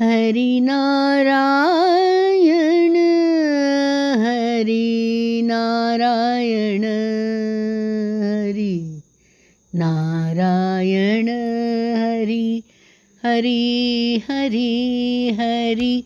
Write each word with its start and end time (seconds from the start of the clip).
हरि 0.00 0.60
नारायण 0.60 2.96
हरि 4.22 5.42
नारायण 5.44 6.84
हरि 8.24 9.02
नारायण, 9.74 11.28
हरि 13.24 14.20
हरि 14.28 15.36
हरि 15.40 16.02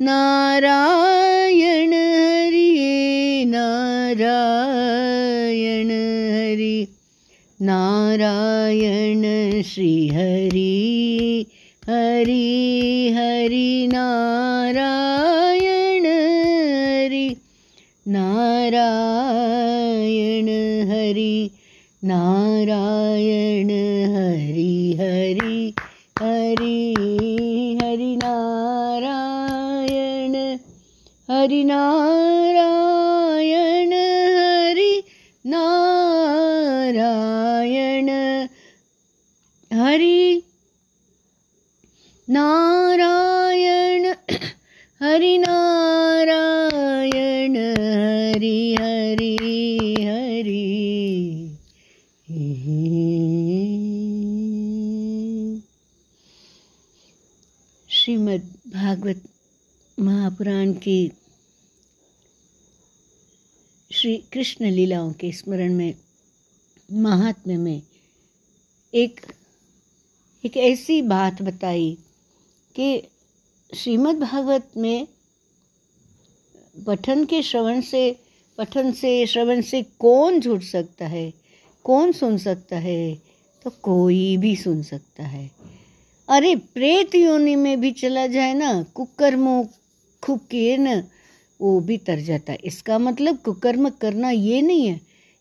नारायण 0.00 1.92
हरि 1.92 3.44
नारायण 3.48 5.90
हरि 6.34 6.86
नारायण, 7.60 9.22
श्री 9.62 10.08
हरि 10.08 11.46
हरि 11.88 13.12
हरि 13.14 13.70
नारायण 13.92 16.04
हरि 16.06 17.26
नारायण 18.14 20.48
हरि 20.90 21.34
नारायण 22.10 23.70
हरि 24.14 24.74
हरि 25.00 25.56
हरि 26.22 26.78
हरि 27.82 28.12
नारायण 28.22 30.36
हरि 31.30 31.60
नारायण 31.72 32.31
नारायण 42.32 44.14
हरि 45.00 45.38
नारायण 45.38 47.56
हरि 47.56 48.76
हरि 48.80 49.96
हरि। 50.00 51.56
श्रीमद् 57.90 58.68
भागवत 58.68 59.22
महापुराण 59.98 60.72
की 60.72 61.12
श्री 63.90 64.24
कृष्ण 64.32 64.70
लीलाओं 64.70 65.12
के 65.12 65.32
स्मरण 65.32 65.74
में, 65.74 65.94
महात्म्य 66.92 67.56
में 67.56 67.82
एक 68.94 69.20
एक 70.44 70.56
ऐसी 70.56 71.02
बात 71.02 71.42
बताई 71.42 71.98
कि 72.76 73.02
श्रीमद् 73.74 74.20
भागवत 74.20 74.70
में 74.76 75.08
पठन 76.86 77.24
के 77.24 77.42
श्रवण 77.42 77.80
से, 77.80 78.16
पठन 78.58 78.92
से, 78.92 79.26
श्रवण 79.26 79.60
से 79.60 79.82
कौन 79.82 80.40
जुड़ 80.40 80.62
सकता 80.62 81.06
है? 81.06 81.32
कौन 81.84 82.12
सुन 82.12 82.38
सकता 82.38 82.78
है? 82.78 83.22
तो 83.62 83.70
कोई 83.70 84.36
भी 84.36 84.56
सुन 84.56 84.82
सकता 84.82 85.22
है। 85.22 85.50
अरे 86.28 86.56
प्रेत 86.56 87.14
योनि 87.14 87.56
में 87.56 87.80
भी 87.80 87.92
चला 87.92 88.26
जाए 88.26 88.54
ना, 88.54 88.82
कुकर्म 88.82 89.64
खूब 90.24 90.40
किए 90.50 90.76
न 90.76 91.04
वो 91.60 91.80
भी 91.80 91.96
तर 91.96 92.20
जाता 92.20 92.52
है। 92.52 92.58
इसका 92.64 92.98
मतलब 92.98 93.38
कुकर्म 93.38 93.88
करना 93.88 94.30
ये 94.30 94.62
नहीं 94.62 94.86
है। 94.86 95.00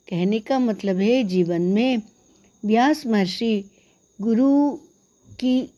कहने 0.09 0.39
का 0.39 0.59
मतलब 0.59 0.97
है 0.97 1.23
जीवन 1.23 1.61
में 1.61 2.01
व्यास 2.65 3.05
महर्षि 3.05 3.65
गुरु 4.21 4.71
की 5.39 5.73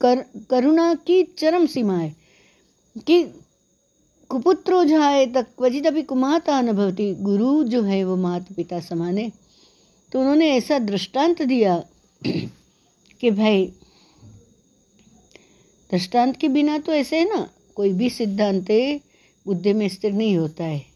कर, 0.00 0.24
करुणा 0.50 0.94
की 0.94 1.22
चरम 1.22 1.66
सीमा 1.66 1.98
है, 1.98 2.16
कि 3.06 3.24
कुपुत्रो 4.28 4.84
जाए 4.84 5.26
तक 5.26 5.46
क्वचित 5.58 6.06
कुमाता 6.08 6.60
न 6.60 6.72
भवती, 6.72 7.14
गुरु 7.14 7.64
जो 7.64 7.82
है 7.82 8.04
वो 8.04 8.16
माता 8.16 8.54
पिता 8.54 8.80
समाने। 8.80 9.32
तो 10.12 10.20
उन्होंने 10.20 10.50
ऐसा 10.50 10.78
दृष्टांत 10.78 11.42
दिया 11.42 11.84
कि 13.20 13.30
भाई, 13.30 13.66
दृष्टांत 15.92 16.36
के 16.36 16.48
बिना 16.48 16.78
तो 16.78 16.92
ऐसे 16.92 17.18
है 17.18 17.36
ना, 17.36 17.50
कोई 17.74 17.92
भी 17.92 18.10
सिद्धांत 18.10 18.66
बुद्धि 19.46 19.72
में 19.72 19.88
स्थिर 19.88 20.12
नहीं 20.12 20.36
होता 20.36 20.64
है। 20.64 20.86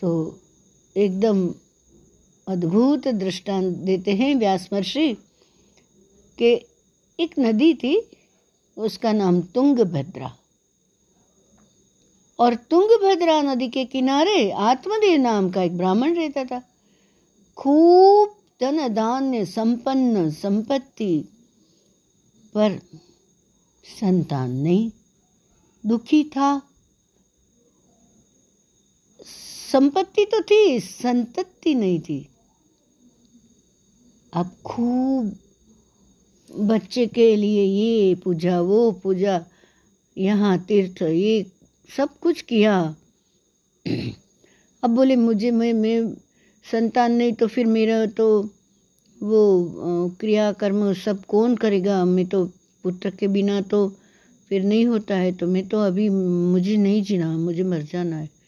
तो 0.00 0.40
एकदम 0.96 1.54
अद्भुत 2.48 3.08
दृष्टांत 3.08 3.76
देते 3.76 4.14
हैं 4.14 4.34
व्यास 4.34 4.68
महर्षि, 4.72 5.14
कि 6.38 6.66
एक 7.20 7.34
नदी 7.38 7.74
थी, 7.74 8.10
उसका 8.78 9.12
नाम 9.12 9.40
तुंगभद्रा। 9.40 10.36
और 12.38 12.54
तुंगभद्रा 12.54 13.42
नदी 13.42 13.68
के 13.68 13.84
किनारे 13.84 14.50
आत्मदेव 14.50 15.20
नाम 15.20 15.50
का 15.50 15.62
एक 15.62 15.76
ब्राह्मण 15.76 16.14
रहता 16.14 16.44
था। 16.44 16.62
खूब 17.56 18.36
धन 18.60 18.94
धान्य, 18.94 19.44
संपन्न 19.46 20.30
संपत्ति, 20.30 21.24
पर 22.54 22.78
संतान 24.00 24.50
नहीं, 24.50 24.90
दुखी 25.86 26.24
था। 26.24 26.69
संपत्ति 29.72 30.24
तो 30.24 30.40
थी, 30.42 30.80
संतति 30.80 31.74
नहीं 31.74 32.00
थी। 32.00 32.26
अब 34.32 34.50
खूब 34.66 35.36
बच्चे 36.50 37.06
के 37.06 37.34
लिए 37.36 37.64
ये 37.64 38.14
पूजा, 38.24 38.60
वो 38.60 38.90
पूजा, 39.02 39.44
यहाँ 40.16 40.58
तीर्थ, 40.68 41.02
ये 41.02 41.44
सब 41.90 42.18
कुछ 42.20 42.40
किया। 42.42 42.74
अब 44.82 44.90
बोले, 44.90 45.16
मुझे, 45.16 45.50
मैं 45.50 45.72
मैं 45.72 46.14
संतान 46.64 47.12
नहीं 47.12 47.32
तो 47.32 47.46
फिर 47.46 47.66
मेरा 47.66 48.04
तो 48.06 48.26
वो 49.20 50.16
क्रिया 50.20 50.50
कर्म 50.52 50.92
सब 50.94 51.24
कौन 51.24 51.56
करेगा? 51.56 52.04
मैं 52.04 52.26
तो 52.26 52.44
पुत्र 52.84 53.10
के 53.10 53.28
बिना 53.28 53.60
तो 53.60 53.88
फिर 54.50 54.62
नहीं 54.64 54.84
होता 54.86 55.16
है 55.16 55.32
तो 55.32 55.46
मैं 55.46 55.66
तो 55.68 55.78
अभी 55.80 56.08
मुझे 56.08 56.76
नहीं 56.76 57.02
जीना, 57.02 57.30
मुझे 57.38 57.62
मर 57.62 57.82
जाना 57.92 58.16
है। 58.16 58.39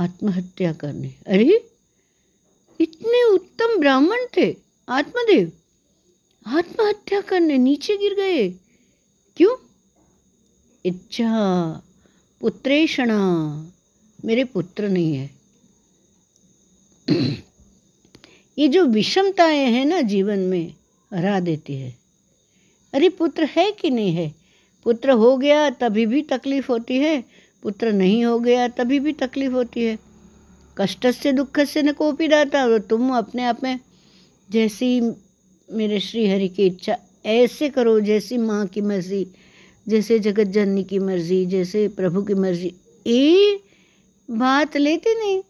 आत्महत्या 0.00 0.72
करने। 0.72 1.08
अरे, 1.26 1.70
इतने 2.80 3.34
उत्तम 3.34 3.80
ब्राह्मण 3.80 4.18
थे, 4.36 4.56
आत्मदेव। 4.88 5.52
आत्महत्या 6.46 7.20
करने, 7.20 7.58
नीचे 7.58 7.96
गिर 7.96 8.14
गए। 8.14 8.50
क्यों? 9.36 9.56
इच्छा, 10.84 11.72
पुत्रेषणा, 12.40 13.22
मेरे 14.24 14.44
पुत्र 14.44 14.88
नहीं 14.88 15.14
है। 15.14 15.30
ये 18.58 18.68
जो 18.68 18.84
विषमताएँ 18.84 19.64
हैं 19.64 19.84
ना 19.84 20.00
जीवन 20.00 20.38
में, 20.38 20.74
हरा 21.14 21.40
देती 21.40 21.74
है। 21.74 21.98
अरे, 22.92 23.08
पुत्र 23.08 23.44
है 23.44 23.72
कि 23.72 23.90
नहीं 23.90 24.12
है? 24.12 24.34
पुत्र 24.84 25.10
हो 25.10 25.36
गया, 25.36 25.70
तभी 25.70 26.06
भी 26.06 26.22
तकलीफ़ 26.22 26.72
होती 26.72 26.98
है। 26.98 27.24
पुत्र 27.62 27.92
नहीं 27.92 28.24
हो 28.24 28.38
गया, 28.40 28.66
तभी 28.68 28.98
भी 29.00 29.12
तकलीफ़ 29.14 29.52
होती 29.52 29.84
है। 29.84 29.98
कष्ट 30.76 31.06
से, 31.06 31.32
दुख 31.32 31.60
से 31.62 31.82
न 31.82 31.92
कोपी 31.92 32.26
रहता 32.26 32.66
तो 32.68 32.78
तुम 32.88 33.10
अपने 33.16 33.44
आप 33.44 33.62
में 33.64 33.78
जैसी 34.48 35.00
मेरे 35.68 36.00
श्री 36.00 36.26
हरि 36.28 36.48
की 36.48 36.66
इच्छा, 36.66 36.96
ऐसे 37.26 37.68
करो 37.70 37.98
जैसी 38.00 38.36
माँ 38.38 38.66
की 38.66 38.80
मर्ज़ी, 38.82 39.26
जैसे 39.86 40.18
जगत 40.18 40.46
जननी 40.48 40.84
की 40.84 40.98
मर्ज़ी, 40.98 41.44
जैसे 41.46 41.86
प्रभु 41.90 42.22
की 42.22 42.34
मर्ज़ी। 42.36 42.72
ये 43.06 43.60
बात 44.28 44.76
लेते 44.76 45.14
नहीं। 45.14 45.40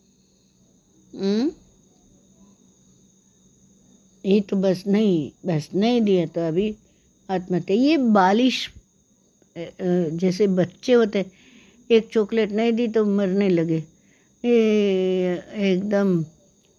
हुँ? 1.12 1.50
ये 4.24 4.40
तो 4.40 4.56
बस 4.56 4.82
नहीं 4.86 5.30
बस 5.46 5.68
नहीं 5.74 6.00
दिया 6.00 6.26
तो 6.26 6.46
अभी 6.48 6.74
आत्महत्या। 7.28 7.76
ये 7.76 7.96
बालिश 7.96 8.68
जैसे 9.56 10.46
बच्चे 10.48 10.92
होते 10.92 11.24
एक 11.90 12.08
चॉकलेट 12.12 12.52
नहीं 12.52 12.72
दी 12.72 12.88
तो 12.88 13.04
मरने 13.04 13.48
लगे। 13.48 13.84
ए 14.44 14.54
एकदम 15.54 16.24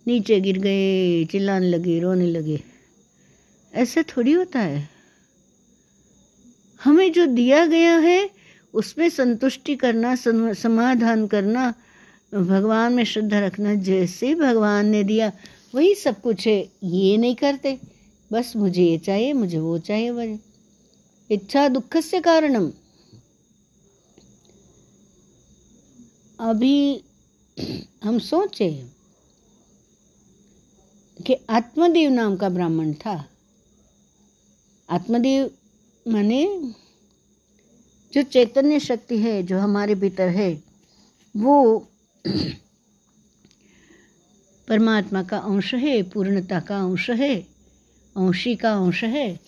नीचे 0.08 0.40
गिर 0.40 0.58
गए, 0.58 1.26
चिल्लाने 1.26 1.70
लगे, 1.70 2.00
रोने 2.00 2.28
लगे। 2.28 2.60
ऐसा 3.74 4.04
थोड़ी 4.04 4.32
होता 4.32 4.60
है। 4.60 4.90
हमें 6.84 7.12
जो 7.12 7.26
दिया 7.26 7.66
गया 7.66 7.98
है, 7.98 8.30
उसमें 8.74 9.10
संतुष्टि 9.10 9.76
करना 9.76 10.16
समाधान 10.54 11.28
करना, 11.28 11.74
भगवान 12.34 12.94
में 12.94 13.04
श्रद्धा 13.04 13.40
रखना, 13.40 13.74
जैसे 13.76 14.36
भगवान 14.36 14.86
ने 14.86 15.04
दिया, 15.04 15.32
वही 15.76 15.96
सब 15.96 16.22
कुछ 16.22 16.48
है। 16.48 16.70
ये 16.84 17.18
नहीं 17.18 17.36
करते। 17.36 17.80
बस 18.34 18.54
मुझे 18.56 18.84
ये 18.84 18.98
चाहिए, 18.98 19.34
मुझे 19.34 19.60
वो 19.60 19.78
चाहिए, 19.80 20.10
वही। 20.10 20.38
इच्छा 21.32 21.68
दुख 21.68 21.98
से 21.98 22.20
कारणम। 22.20 22.72
अभी 26.42 27.04
हम 28.04 28.20
सोचे 28.20 28.86
कि 31.28 31.38
आत्मदेव 31.50 32.12
नाम 32.12 32.36
का 32.36 32.50
ब्राह्मण 32.50 32.94
था। 32.94 33.26
आत्मदेव 34.90 35.52
माने 36.08 36.72
जो 38.14 38.22
चैतन्य 38.22 38.80
शक्ति 38.80 39.18
है, 39.18 39.44
जो 39.44 39.60
हमारे 39.60 39.96
भीतर 39.96 40.28
है, 40.28 40.64
वो 41.38 41.88
परमात्मा 44.68 45.24
का 45.24 45.38
अंश 45.38 45.74
है, 45.74 46.04
पूर्णता 46.04 46.60
का 46.60 46.80
अंश 46.80 47.10
है, 47.10 47.36
अंशी 48.18 48.56
का 48.56 48.74
अंश 48.74 49.04
है। 49.04 49.40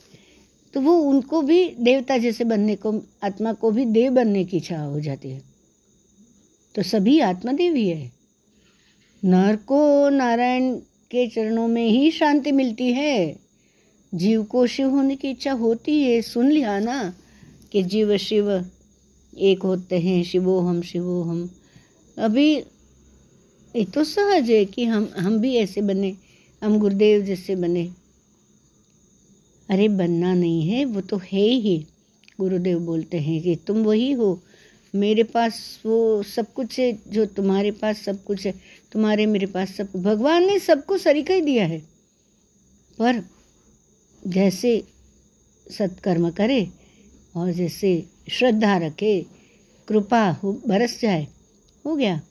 तो 0.73 0.81
वो 0.81 0.97
उनको 0.97 1.41
भी 1.41 1.75
देवता 1.79 2.17
जैसे 2.17 2.43
बनने 2.43 2.75
को, 2.75 3.03
आत्मा 3.23 3.53
को 3.53 3.71
भी 3.71 3.85
देव 3.85 4.11
बनने 4.11 4.45
की 4.45 4.57
इच्छा 4.57 4.81
हो 4.81 4.99
जाती 4.99 5.29
है। 5.29 5.52
तो 6.75 6.83
सभी 6.83 7.19
आत्मदेव 7.19 7.75
ही। 7.75 8.09
नर 9.25 9.55
को 9.55 10.09
नारायण 10.09 10.75
के 11.11 11.27
चरणों 11.27 11.67
में 11.67 11.89
ही 11.89 12.11
शांति 12.11 12.51
मिलती 12.51 12.93
है। 12.93 13.35
जीव 14.15 14.43
को 14.43 14.67
शिव 14.67 14.89
होने 14.89 15.15
की 15.15 15.29
इच्छा 15.29 15.51
होती 15.51 16.03
है। 16.03 16.21
सुन 16.21 16.51
लिया 16.51 16.79
ना 16.79 17.13
कि 17.71 17.83
जीव 17.83 18.17
शिव 18.17 18.65
एक 19.37 19.63
होते 19.63 19.99
हैं। 19.99 20.23
शिवो 20.23 20.59
हम 20.59 20.81
शिवो 20.81 21.23
हम। 21.23 21.49
अभी 22.17 22.55
ये 23.75 23.85
तो 23.85 24.03
सहज 24.03 24.51
है 24.51 24.65
कि 24.65 24.85
हम 24.85 25.11
हम 25.17 25.39
भी 25.39 25.55
ऐसे 25.55 25.81
बने। 25.81 26.15
हम 26.63 26.79
गुरुदेव 26.79 27.21
जैसे 27.21 27.55
बने। 27.55 27.91
अरे 29.69 29.87
बनना 29.87 30.33
नहीं 30.33 30.69
है। 30.69 30.85
वो 30.85 31.01
तो 31.01 31.17
है 31.17 31.47
ही। 31.47 31.85
गुरुदेव 32.39 32.79
बोलते 32.79 33.17
हैं 33.17 33.41
कि 33.41 33.55
तुम 33.55 33.77
वही 33.83 34.11
हो। 34.11 34.43
मेरे 34.93 35.23
पास 35.23 35.59
वो 35.85 36.23
सब 36.23 36.51
कुछ 36.53 36.79
है, 36.79 36.91
जो 37.07 37.25
तुम्हारे 37.25 37.71
पास 37.71 38.01
सब 38.01 38.23
कुछ 38.23 38.45
है, 38.45 38.53
तुम्हारे 38.91 39.25
मेरे 39.25 39.45
पास 39.45 39.75
सब 39.75 39.91
भगवान 39.95 40.45
ने 40.45 40.57
सबको 40.59 40.97
सरीका 40.97 41.33
ही 41.33 41.41
दिया 41.41 41.65
है। 41.65 41.79
पर 42.97 43.23
जैसे 44.27 44.81
सत्कर्म 45.67 46.29
करे 46.31 46.67
और 47.35 47.51
जैसे 47.51 48.03
श्रद्धा 48.29 48.77
रखे, 48.77 49.25
कृपा 49.87 50.27
हो, 50.33 50.51
बरस 50.67 50.99
जाए, 51.01 51.27
हो 51.85 51.95
गया। 51.95 52.21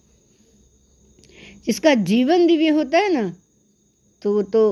जिसका 1.67 1.95
जीवन 1.95 2.47
दिव्य 2.47 2.69
होता 2.69 2.99
है 2.99 3.13
ना 3.13 3.35
तो 4.23 4.33
वो 4.35 4.43
तो 4.43 4.63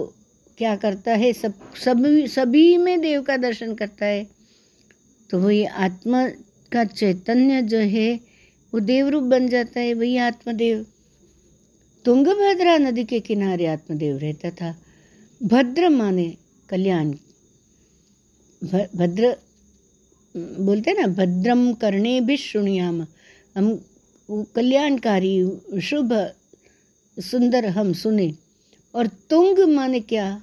क्या 0.58 0.74
करता 0.76 1.12
है, 1.12 1.32
सब 1.32 1.74
सभी 1.74 2.26
सभी 2.28 2.76
में 2.76 3.00
देव 3.00 3.22
का 3.22 3.36
दर्शन 3.36 3.74
करता 3.74 4.06
है। 4.06 4.26
तो 5.30 5.38
वही 5.38 5.64
आत्मा 5.64 6.26
का 6.72 6.84
चैतन्य 6.84 7.62
जो 7.62 7.78
है, 7.78 8.20
वो 8.74 8.80
देव 8.80 9.08
रूप 9.08 9.22
बन 9.22 9.48
जाता 9.48 9.80
है 9.80 9.94
वही 9.94 10.16
आत्मदेव। 10.16 10.86
तुंगभद्रा 12.04 12.78
नदी 12.78 13.04
के 13.04 13.20
किनारे 13.20 13.66
आत्मदेव 13.66 14.16
रहता 14.16 14.50
था। 14.50 14.82
भद्र 15.42 15.88
माने 15.88 16.36
कल्याण। 16.68 17.10
भद्र, 18.96 19.36
बोलते 20.36 20.92
ना 20.92 21.06
भद्रम 21.06 21.72
करने 21.74 22.20
भी 22.20 22.36
शुणियाम 22.36 23.06
हम 23.56 23.84
कल्याणकारी, 24.30 25.48
शुभ, 25.82 26.30
सुंदर 27.20 27.66
हम 27.66 27.92
सुने। 27.92 28.34
और 28.94 29.06
तुंग 29.06 29.58
माने 29.58 30.00
क्या? 30.00 30.42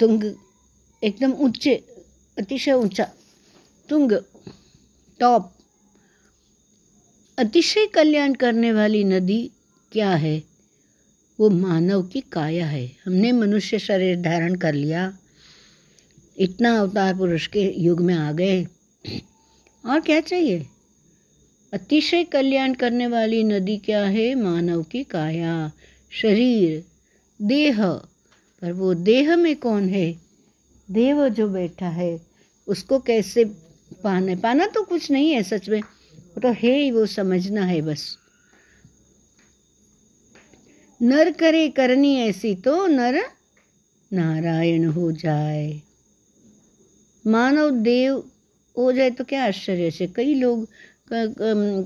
तुंग, 0.00 0.34
एकदम 1.04 1.32
ऊँचे, 1.32 1.74
अतिशय 2.38 2.72
ऊँचा। 2.72 3.12
तुंग 3.88 4.12
टॉप। 5.20 5.52
अतिशय 7.38 7.86
कल्याण 7.86 8.34
करने 8.34 8.72
वाली 8.72 9.04
नदी 9.04 9.50
क्या 9.92 10.10
है? 10.10 10.42
वो 11.40 11.50
मानव 11.50 12.02
की 12.02 12.20
काया 12.20 12.66
है। 12.66 12.96
हमने 13.06 13.32
मनुष्य 13.32 13.78
शरीर 13.78 14.16
धारण 14.16 14.54
कर 14.54 14.74
लिया। 14.74 15.18
इतना 16.38 16.78
अवतार 16.78 17.14
पुरुष 17.14 17.46
के 17.46 17.74
युग 17.76 18.00
में 18.00 18.14
आ 18.14 18.32
गए। 18.32 18.64
और 19.86 20.00
क्या 20.00 20.20
चाहिए? 20.20 20.66
अतिशय 21.72 22.24
कल्याण 22.24 22.74
करने 22.74 23.06
वाली 23.06 23.42
नदी 23.42 23.76
क्या 23.76 24.04
है? 24.04 24.34
मानव 24.34 24.82
की 24.82 25.04
काया। 25.04 25.72
शरीर, 26.10 26.84
देह। 27.42 27.84
पर 28.62 28.72
वो 28.72 28.94
देह 28.94 29.36
में 29.36 29.56
कौन 29.56 29.88
है? 29.88 30.12
देव 30.90 31.28
जो 31.28 31.48
बैठा 31.48 31.88
है, 31.88 32.18
उसको 32.66 32.98
कैसे 32.98 33.69
पाना 34.04 34.34
पाना 34.34 34.66
तो 34.66 34.82
कुछ 34.84 35.10
नहीं 35.10 35.30
है 35.30 35.42
सच 35.42 35.68
में। 35.68 35.80
वो 35.80 36.40
तो 36.40 36.48
है 36.50 36.74
ही, 36.74 36.90
वो 36.90 37.06
समझना 37.08 37.64
है 37.64 37.80
बस। 37.82 38.16
नर 41.00 41.30
करे 41.32 41.68
करनी 41.68 42.14
ऐसी 42.18 42.54
तो 42.54 42.86
नर 42.86 43.20
नारायण 44.10 44.84
हो 44.86 45.10
जाए। 45.12 45.80
मानव 47.24 47.70
देव 47.82 48.22
हो 48.76 48.92
जाए 48.92 49.10
तो 49.10 49.24
क्या 49.24 49.44
आश्चर्य 49.44 49.90
से 49.90 50.06
कई 50.06 50.34
लोग 50.34 50.66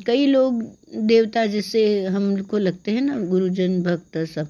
कई 0.07 0.27
लोग 0.27 0.63
देवता 1.03 1.45
जैसे 1.47 2.05
हमको 2.07 2.59
लगते 2.59 2.91
हैं 2.91 3.01
ना, 3.01 3.19
गुरुजन, 3.21 3.83
भक्त 3.83 4.19
सब 4.27 4.49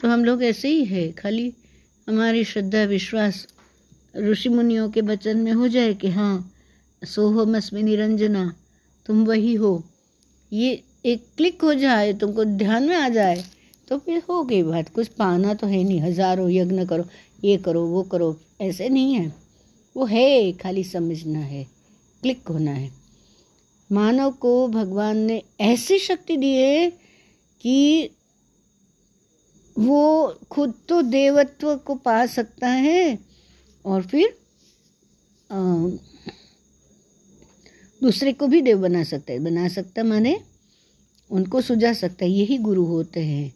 तो 0.00 0.08
हम 0.08 0.24
लोग 0.24 0.42
ऐसे 0.44 0.68
ही 0.68 0.84
है। 0.84 1.10
खाली 1.12 1.52
हमारी 2.08 2.44
श्रद्धा, 2.44 2.82
विश्वास 2.84 3.46
ऋषि 4.20 4.48
मुनियों 4.48 4.88
के 4.90 5.00
वचन 5.02 5.38
में 5.38 5.52
हो 5.52 5.68
जाए 5.68 5.92
कि 5.94 6.08
हाँ 6.10 6.52
सोहो 7.02 7.44
मस्मी 7.46 7.82
निरंजना, 7.82 8.52
तुम 9.06 9.24
वही 9.26 9.54
हो। 9.54 9.82
ये 10.52 10.82
एक 11.04 11.26
क्लिक 11.36 11.62
हो 11.62 11.74
जाए, 11.74 12.12
तुमको 12.12 12.44
ध्यान 12.44 12.88
में 12.88 12.96
आ 12.96 13.08
जाए 13.08 13.44
तो 13.88 13.98
फिर 13.98 14.22
हो 14.30 14.42
गई 14.44 14.62
बात। 14.62 14.88
कुछ 14.88 15.08
पाना 15.08 15.54
तो 15.54 15.66
है 15.66 15.82
नहीं, 15.84 16.00
हज़ारों 16.00 16.48
यज्ञ 16.50 16.84
करो, 16.86 17.04
ये 17.44 17.56
करो, 17.56 17.84
वो 17.86 18.02
करो, 18.02 18.36
ऐसे 18.60 18.88
नहीं 18.88 19.14
है। 19.14 19.32
वो 19.96 20.04
है, 20.04 20.52
खाली 20.52 20.84
समझना 20.84 21.38
है, 21.38 21.64
क्लिक 22.22 22.48
होना 22.48 22.70
है। 22.70 22.90
मानव 23.90 24.30
को 24.32 24.68
भगवान 24.68 25.16
ने 25.18 25.42
ऐसी 25.60 25.98
शक्ति 25.98 26.36
दी 26.36 26.52
है 26.52 26.90
कि 27.60 28.10
वो 29.76 30.34
खुद 30.50 30.74
तो 30.88 31.00
देवत्व 31.02 31.74
को 31.76 31.94
पा 31.94 32.24
सकता 32.26 32.68
है 32.68 33.27
और 33.84 34.02
फिर 34.02 34.36
दूसरे 38.02 38.32
को 38.32 38.46
भी 38.46 38.60
देव 38.62 38.78
बना 38.78 39.02
सकता 39.04 39.32
है। 39.32 39.38
बना 39.38 39.68
सकता 39.68 40.02
माने 40.04 40.38
उनको 41.30 41.60
सुझा 41.60 41.92
सकता 41.92 42.24
है 42.24 42.30
यही 42.30 42.58
गुरु 42.58 42.84
होते 42.84 43.20
हैं। 43.20 43.52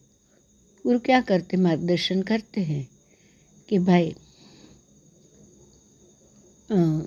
गुरु 0.85 0.99
क्या 0.99 1.21
करते 1.21 1.57
मार्गदर्शन 1.57 2.23
करते 2.23 2.61
हैं 2.61 2.87
कि 3.69 3.79
भाई 3.79 4.15
आ, 6.71 7.01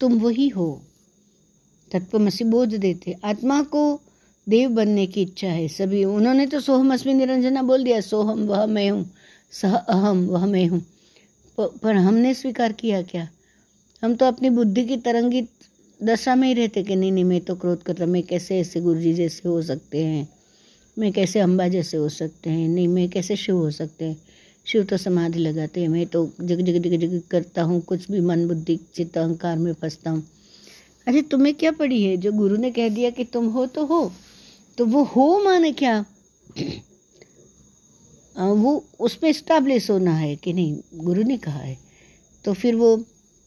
तुम 0.00 0.18
वही 0.18 0.48
हो। 0.48 0.68
तत्वमसी 1.90 2.44
बोझ 2.44 2.74
देते। 2.74 3.14
आत्मा 3.24 3.62
को 3.64 4.00
देव 4.46 4.70
बनने 4.70 5.06
की 5.06 5.22
इच्छा 5.22 5.48
है। 5.48 5.66
सभी 5.68 6.04
उन्होंने 6.04 6.46
तो 6.46 6.60
सोहम 6.60 6.92
अस्मी 6.94 7.14
निरंजना 7.14 7.62
बोल 7.62 7.84
दिया 7.84 8.00
सोहम 8.00 8.44
वह 8.44 8.66
मैं 8.66 8.88
हूँ। 8.90 9.04
सह 9.60 9.74
अहम, 9.74 10.26
वह 10.26 10.46
मैं 10.46 10.66
हूँ। 10.66 10.86
पर 11.60 11.94
हमने 11.94 12.34
स्वीकार 12.34 12.72
किया 12.72 13.02
क्या? 13.02 13.28
हम 14.02 14.14
तो 14.14 14.26
अपनी 14.26 14.50
बुद्धि 14.50 14.84
की 14.84 14.96
तरंगित 14.96 15.48
दशा 16.02 16.34
में 16.34 16.48
ही 16.48 16.54
रहते 16.54 16.82
कि 16.82 16.96
नहीं 16.96 17.12
नहीं, 17.12 17.24
मैं 17.24 17.40
तो 17.40 17.54
क्रोध 17.54 17.82
करता, 17.82 18.06
मैं 18.06 18.22
कैसे 18.22 18.58
ऐसे 18.58 18.80
गुरु 18.80 19.00
जी 19.00 19.14
जैसे 19.14 19.48
हो 19.48 19.62
सकते 19.62 20.04
हैं? 20.04 20.28
मैं 20.98 21.12
कैसे 21.12 21.40
अम्बा 21.40 21.68
जैसे 21.68 21.96
हो 21.96 22.08
सकते 22.08 22.50
हैं? 22.50 22.68
नहीं, 22.68 22.88
मैं 22.88 23.08
कैसे 23.08 23.36
शिव 23.36 23.56
हो 23.56 23.70
सकते 23.70 24.04
हैं? 24.04 24.16
शिव 24.66 24.84
तो 24.84 24.96
समाधि 24.96 25.38
लगाते 25.38 25.80
हैं, 25.80 25.88
मैं 25.88 26.06
तो 26.06 26.32
जग 26.40 26.60
जग 26.60 26.82
जग 26.82 27.00
जग 27.00 27.22
करता 27.30 27.62
हूँ, 27.62 27.80
कुछ 27.80 28.10
भी 28.10 28.20
मन, 28.20 28.48
बुद्धि, 28.48 28.80
चित्त, 28.94 29.18
अहंकार 29.18 29.58
में 29.58 29.72
फंसता 29.72 30.10
हूँ। 30.10 30.26
अरे, 31.08 31.22
तुम्हें 31.22 31.54
क्या 31.54 31.72
पड़ी 31.72 32.02
है? 32.02 32.16
जो 32.16 32.32
गुरु 32.32 32.56
ने 32.56 32.70
कह 32.70 32.88
दिया 32.88 33.10
कि 33.10 33.24
तुम 33.24 33.46
हो 33.46 33.66
तो 33.66 33.86
हो। 33.86 34.12
तो 34.78 34.86
वो 34.86 35.04
हो 35.04 35.38
माने 35.44 35.72
क्या? 35.72 36.04
वो 38.36 38.84
उस 39.00 39.14
पर 39.14 39.26
इस्टाब्लिश 39.26 39.90
होना 39.90 40.14
है 40.14 40.34
कि 40.36 40.52
नहीं, 40.52 40.76
गुरु 40.94 41.22
ने 41.22 41.36
कहा 41.36 41.58
है। 41.58 41.76
तो 42.44 42.52
फिर 42.52 42.74
वो 42.76 43.04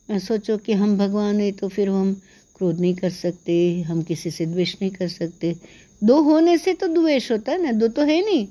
सोचो 0.10 0.58
कि 0.58 0.74
हम 0.74 0.98
भगवान 0.98 1.39
हैं 1.39 1.51
तो 1.53 1.67
फिर 1.67 1.89
हम 1.89 2.13
क्रोध 2.58 2.79
नहीं 2.79 2.96
कर 2.96 3.10
सकते, 3.10 3.82
हम 3.82 4.01
किसी 4.01 4.32
से 4.32 4.46
द्वेष 4.46 4.75
नहीं 4.82 4.91
कर 4.91 5.08
सकते। 5.08 5.56
दो 6.03 6.22
होने 6.22 6.58
से 6.58 6.74
तो 6.74 6.88
द्वेष 6.88 7.32
होता 7.32 7.51
है 7.51 7.62
ना, 7.63 7.72
दो 7.72 7.88
तो 7.88 8.01
है 8.01 8.24
नहीं। 8.25 8.46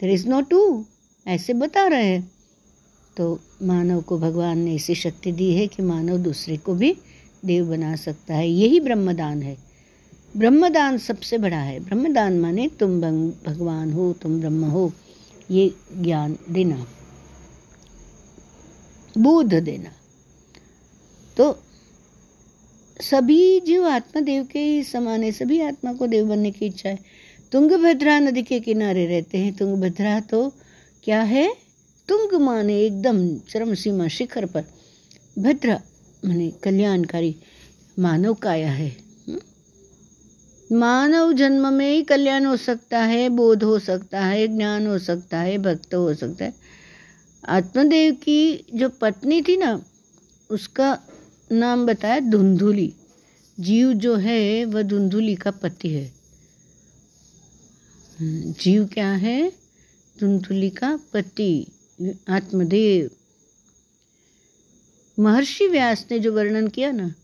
देर 0.00 0.10
इज़ 0.10 0.28
नो 0.28 0.40
टू 0.40 0.84
ऐसे 1.26 1.54
बता 1.54 1.86
रहे 1.86 2.04
हैं। 2.04 2.30
तो 3.16 3.38
मानव 3.62 4.00
को 4.00 4.18
भगवान 4.18 4.58
ने 4.58 4.74
ऐसी 4.74 4.94
शक्ति 4.94 5.32
दी 5.32 5.52
है 5.54 5.66
कि 5.66 5.82
मानव 5.82 6.18
दूसरे 6.18 6.56
को 6.56 6.74
भी 6.74 6.94
देव 7.44 7.68
बना 7.68 7.94
सकता 7.96 8.34
है। 8.34 8.48
यही 8.48 8.80
ब्रह्मदान 8.80 9.42
है। 9.42 9.56
ब्रह्मदान 10.36 10.98
सबसे 10.98 11.38
बड़ा 11.38 11.56
है। 11.56 11.80
ब्रह्मदान 11.80 12.38
माने 12.40 12.68
तुम 12.68 13.00
भगवान 13.46 13.92
हो, 13.92 14.12
तुम 14.12 14.40
ब्रह्म 14.40 14.64
हो। 14.64 14.92
ये 15.50 15.74
ज्ञान 15.98 16.38
देना। 16.50 16.86
बोध 19.18 19.54
देना। 19.54 19.90
तो 21.36 21.62
सभी 23.00 23.60
जीव 23.60 23.86
आत्मदेव 23.86 24.44
के 24.44 24.58
ही 24.58 24.84
समान 24.84 25.22
है, 25.22 25.32
सभी 25.32 25.60
आत्मा 25.60 25.92
को 25.92 26.06
देव 26.06 26.28
बनने 26.28 26.50
की 26.50 26.66
इच्छा 26.66 26.88
है। 26.88 26.98
तुंगभद्रा 27.52 28.18
नदी 28.18 28.42
के 28.42 28.60
किनारे 28.60 29.06
रहते 29.06 29.38
हैं। 29.38 29.56
तुंगभद्रा 29.56 30.20
तो 30.20 30.52
क्या 31.04 31.22
है? 31.22 31.56
तुंग 32.08 32.40
माने 32.40 32.80
एकदम 32.80 33.38
चरम 33.38 33.74
सीमा 33.74 34.08
शिखर 34.08 34.46
पर। 34.46 34.64
भद्रा 35.38 35.82
माने 36.24 36.50
कल्याणकारी 36.50 37.36
मानव 37.98 38.34
काया 38.34 38.72
है। 38.72 39.05
मानव 40.72 41.32
जन्म 41.32 41.72
में 41.72 41.92
ही 41.92 42.02
कल्याण 42.02 42.44
हो 42.44 42.56
सकता 42.56 42.98
है, 42.98 43.28
बोध 43.28 43.62
हो 43.62 43.78
सकता 43.78 44.24
है, 44.24 44.48
ज्ञान 44.48 44.86
हो 44.86 44.98
सकता 44.98 45.38
है, 45.38 45.58
भक्त 45.58 45.94
हो 45.94 46.14
सकता 46.14 46.44
है। 46.44 46.54
आत्मदेव 47.48 48.14
की 48.14 48.66
जो 48.74 48.88
पत्नी 48.88 49.42
थी 49.42 49.56
ना, 49.56 49.82
उसका 50.50 51.02
नाम 51.52 51.86
बताया 51.86 52.20
धुंधुली। 52.20 52.94
जीव 53.60 53.92
जो 53.92 54.16
है, 54.16 54.64
वह 54.64 54.82
धुंधुली 54.82 55.34
का 55.34 55.50
पति 55.50 55.88
है। 55.88 56.12
जीव 58.52 58.86
क्या 58.86 59.12
है? 59.12 59.52
धुंधुली 60.20 60.70
का 60.70 60.98
पति, 61.12 61.66
आत्मदेव। 62.28 63.10
महर्षि 65.22 65.68
व्यास 65.68 66.06
ने 66.10 66.18
जो 66.18 66.32
वर्णन 66.32 66.68
किया 66.68 66.90
ना 66.90 67.14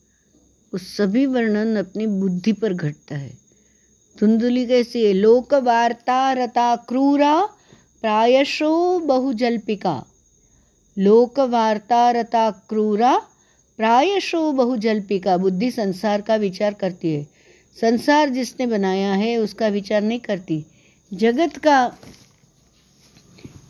उस 0.73 0.97
सभी 0.97 1.26
वर्णन 1.26 1.76
अपनी 1.76 2.07
बुद्धि 2.07 2.52
पर 2.52 2.75
घटता 2.75 3.17
है। 3.17 3.38
धुंधुली 4.21 4.67
कैसी 4.67 5.05
है? 5.05 5.12
लोक 5.12 5.55
वार्ता 5.55 6.33
रता 6.33 6.76
क्रूरा, 6.76 7.49
प्रायशो 8.02 8.99
बहुजल्पिका। 8.99 10.05
लोक 10.99 11.41
वार्ता 11.41 12.11
रता 12.11 12.50
क्रूरा, 12.50 13.23
प्रायशो 13.76 14.52
बहुजल्पिका। 14.52 15.37
बुद्धि 15.37 15.71
संसार 15.71 16.21
का 16.21 16.37
विचार 16.37 16.75
करती 16.75 17.12
है। 17.12 17.26
संसार 17.81 18.29
जिसने 18.29 18.67
बनाया 18.67 19.12
है, 19.12 19.37
उसका 19.37 19.69
विचार 19.69 20.02
नहीं 20.02 20.21
करती। 20.21 20.64
जगत 21.14 21.57
का 21.57 21.99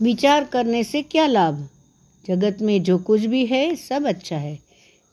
विचार 0.02 0.44
करने 0.44 0.85
से 0.85 1.02
क्या 1.02 1.26
लाभ? 1.26 1.68
जगत 2.26 2.59
में 2.62 2.82
जो 2.82 2.99
कुछ 2.99 3.21
भी 3.21 3.47
है, 3.47 3.76
सब 3.76 4.06
अच्छा 4.06 4.37
है। 4.37 4.59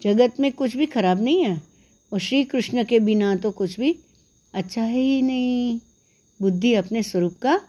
जगत 0.04 0.40
में 0.40 0.52
कुछ 0.52 0.78
भी 0.78 0.86
खराब 0.86 1.22
नहीं 1.22 1.46
है। 1.46 1.69
और 2.14 2.20
श्री 2.20 2.44
कृष्ण 2.44 2.84
के 2.84 3.00
बिना 3.00 3.36
तो 3.36 3.52
कुछ 3.52 3.80
भी 3.80 4.00
अच्छा 4.54 4.82
है 4.82 5.00
ही 5.00 5.22
नहीं। 5.22 5.80
बुद्धि 6.42 6.74
अपने 6.74 7.04
स्वरूप 7.04 7.34
का 7.42 7.62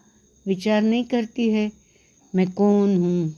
विचार 0.46 0.82
नहीं 0.82 1.04
करती 1.04 1.50
है। 1.50 1.72
मैं 2.34 2.50
कौन 2.50 2.96
हूँ? 2.96 3.34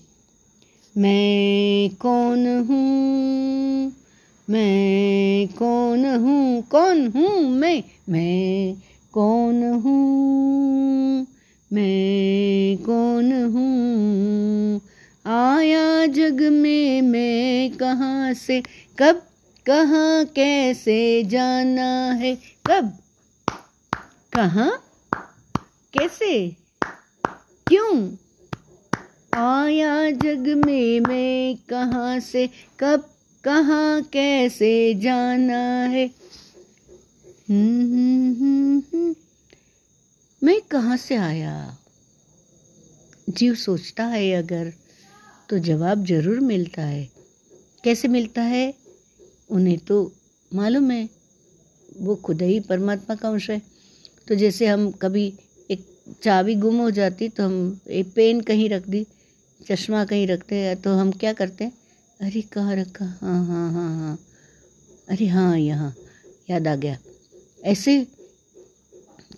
मैं 0.99 1.91
कौन 1.91 2.47
हूँ? 2.47 3.93
मैं 4.51 5.49
कौन 5.49 6.05
हूँ? 6.05 6.63
कौन 6.63 7.07
हूँ 7.07 7.51
मैं? 7.51 7.83
मैं 8.09 8.75
कौन 9.13 9.63
हूँ? 9.63 11.27
मैं 11.73 12.77
कौन 12.77 13.33
हूँ? 13.33 14.81
आया 15.27 16.07
जग 16.07 16.43
में 16.43 17.03
मैं 17.03 17.71
कहाँ 17.71 18.35
से? 18.35 18.63
कब 18.99 19.27
कहाँ 19.67 20.25
कैसे 20.25 21.25
जाना 21.25 22.13
है? 22.13 22.35
कब? 22.67 22.99
कहाँ? 24.33 24.83
कैसे? 25.95 26.57
क्यों? 27.67 28.11
आया 29.35 30.11
जग 30.11 30.49
में 30.67 31.01
मैं 31.01 31.57
कहाँ 31.57 32.21
से? 32.21 32.47
कब? 32.81 33.09
कहाँ 33.45 34.03
कैसे 34.03 34.95
जाना 34.95 35.83
है? 35.85 36.11
मैं 40.45 40.61
कहाँ 40.61 40.97
से 40.97 41.17
आया? 41.17 41.79
जीव 43.29 43.55
सोचता 43.55 44.05
है 44.05 44.33
अगर 44.33 44.73
तो 45.49 45.59
जवाब 45.59 46.05
ज़रूर 46.05 46.41
मिलता 46.41 46.83
है। 46.83 47.11
कैसे 47.85 48.09
मिलता 48.09 48.43
है? 48.43 48.82
उन्हें 49.53 49.79
तो 49.79 50.01
मालूम 50.53 50.91
है, 50.91 51.09
वो 52.01 52.15
खुद 52.17 52.43
ही 52.43 52.59
परमात्मा 52.61 53.15
का 53.17 53.29
अंश 53.29 53.51
है। 53.51 53.61
तो 54.29 54.35
जैसे 54.35 54.67
हम 54.67 54.91
कभी 55.03 55.33
एक 55.71 55.85
चाबी 56.23 56.55
गुम 56.55 56.77
हो 56.77 56.91
जाती 56.91 57.29
तो 57.29 57.45
हम 57.45 57.81
एक 57.91 58.13
पेन 58.17 58.41
कहीं 58.41 58.69
रख 58.71 58.89
दी, 58.89 59.07
चश्मा 59.61 60.05
कहीं 60.05 60.27
रखते 60.27 60.57
हैं 60.57 60.81
तो 60.83 60.95
हम 60.95 61.13
क्या 61.13 61.33
करते 61.33 61.65
हैं? 61.65 61.73
अरे 62.21 62.41
कहाँ 62.53 62.77
रखा? 62.77 63.05
हाँ 63.23 63.45
हाँ 63.47 63.73
हाँ 63.73 63.89
हाँ। 63.97 64.19
अरे 65.11 65.27
हाँ 65.27 65.59
यहाँ, 65.59 65.95
याद 66.51 66.69
आ 66.69 66.75
गया। 66.77 66.97
ऐसे 67.65 68.07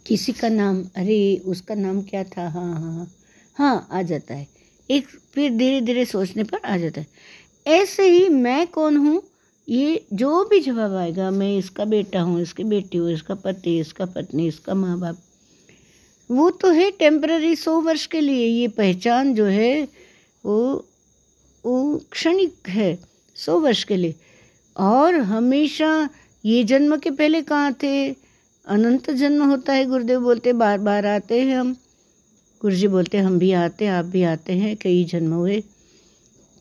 किसी 0.06 0.33
का 0.33 0.49
नाम, 0.49 0.83
अरे 0.97 1.37
उसका 1.47 1.75
नाम 1.75 2.02
क्या 2.02 2.25
था? 2.25 2.49
हाँ 2.49 2.73
हाँ 2.73 2.94
हाँ। 2.94 3.11
हाँ 3.56 3.88
आ 3.92 4.02
जाता 4.02 4.35
है। 4.35 4.47
एक 4.88 5.06
फिर 5.35 5.56
धीरे 5.56 5.80
धीरे 5.80 6.04
सोचने 6.04 6.44
पर 6.44 6.59
आ 6.64 6.76
जाता 6.76 7.00
है। 7.00 7.06
ऐसे 7.73 8.09
ही 8.09 8.28
मैं 8.28 8.66
कौन 8.66 8.97
हूँ? 8.97 9.23
ये 9.68 10.04
जो 10.12 10.44
भी 10.44 10.61
जवाब 10.61 10.94
आएगा, 10.94 11.30
मैं 11.30 11.56
इसका 11.59 11.85
बेटा 11.85 12.21
हूँ, 12.21 12.40
इसकी 12.42 12.64
बेटी 12.64 12.99
हूँ, 12.99 13.12
इसका 13.12 13.35
पति, 13.35 13.78
इसका 13.80 14.06
पत्नी, 14.06 14.49
इसका 14.49 14.75
माँ 14.75 14.99
बाप 14.99 15.18
वो 16.30 16.50
तो 16.50 16.71
है 16.71 16.90
टेम्प्ररी 16.90 17.54
सौ 17.56 17.80
वर्ष 17.80 18.06
के 18.06 18.21
लिए। 18.21 18.47
ये 18.47 18.68
पहचान 18.68 19.35
जो 19.35 19.44
है, 19.44 19.88
वो 20.44 20.85
वो 21.64 22.00
क्षणिक 22.12 22.68
है 22.68 22.99
सौ 23.37 23.59
वर्ष 23.61 23.83
के 23.85 23.97
लिए। 23.97 24.14
और 24.76 25.14
हमेशा 25.14 26.09
ये 26.44 26.62
जन्म 26.64 26.97
के 26.97 27.11
पहले 27.11 27.42
कहाँ 27.42 27.73
थे? 27.83 28.11
अनंत 28.66 29.11
जन्म 29.11 29.44
होता 29.44 29.73
है, 29.73 29.85
गुरुदेव 29.85 30.21
बोलते 30.21 30.52
बार 30.52 30.78
बार 30.78 31.06
आते 31.06 31.40
हैं 31.40 31.56
हम। 31.56 31.76
गुरु 32.62 32.75
जी 32.75 32.88
बोलते, 32.88 33.18
हम 33.18 33.38
भी 33.38 33.52
आते 33.52 33.87
आप 33.87 34.04
भी 34.04 34.23
आते 34.23 34.52
हैं, 34.52 34.76
कई 34.76 35.04
जन्म 35.04 35.33
हुए। 35.33 35.62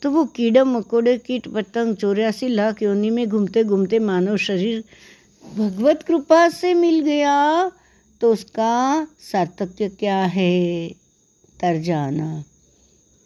तो 0.04 0.12
वो 0.12 0.26
कीड़ा 0.26 0.64
मकोड़े, 0.64 1.18
कीट 1.18 1.48
पतंग, 1.48 1.96
चौरासी 1.96 2.48
लाख 2.48 2.84
योनि 2.84 3.10
में 3.10 3.30
घूमते 3.30 3.64
घूमते 3.64 4.00
मानव 4.00 4.38
शरीर 4.38 4.84
भगवत 5.58 6.04
कृपा 6.04 6.50
से 6.50 6.74
मिल 6.74 7.00
गया। 7.00 7.72
तो 8.22 8.34
उसका 8.34 9.08
सार्थक्य 9.20 9.90
क्या 9.90 10.18
है? 10.18 10.90
तर 11.60 11.78
जाना। 11.78 12.44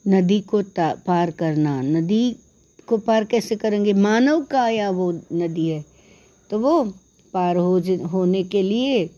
नदी 0.07 0.39
को 0.39 0.61
पार 0.79 1.31
करना। 1.31 1.81
नदी 1.81 2.35
को 2.87 2.97
पार 2.97 3.23
कैसे 3.23 3.55
करेंगे? 3.55 3.93
मानव 3.93 4.41
का 4.41 4.69
या 4.69 4.89
वो 4.89 5.11
नदी 5.33 5.67
है? 5.67 5.85
तो 6.49 6.59
वो 6.59 6.83
पार 7.33 7.57
हो 7.57 7.81
होने 8.07 8.43
के 8.43 8.61
लिए 8.61 9.09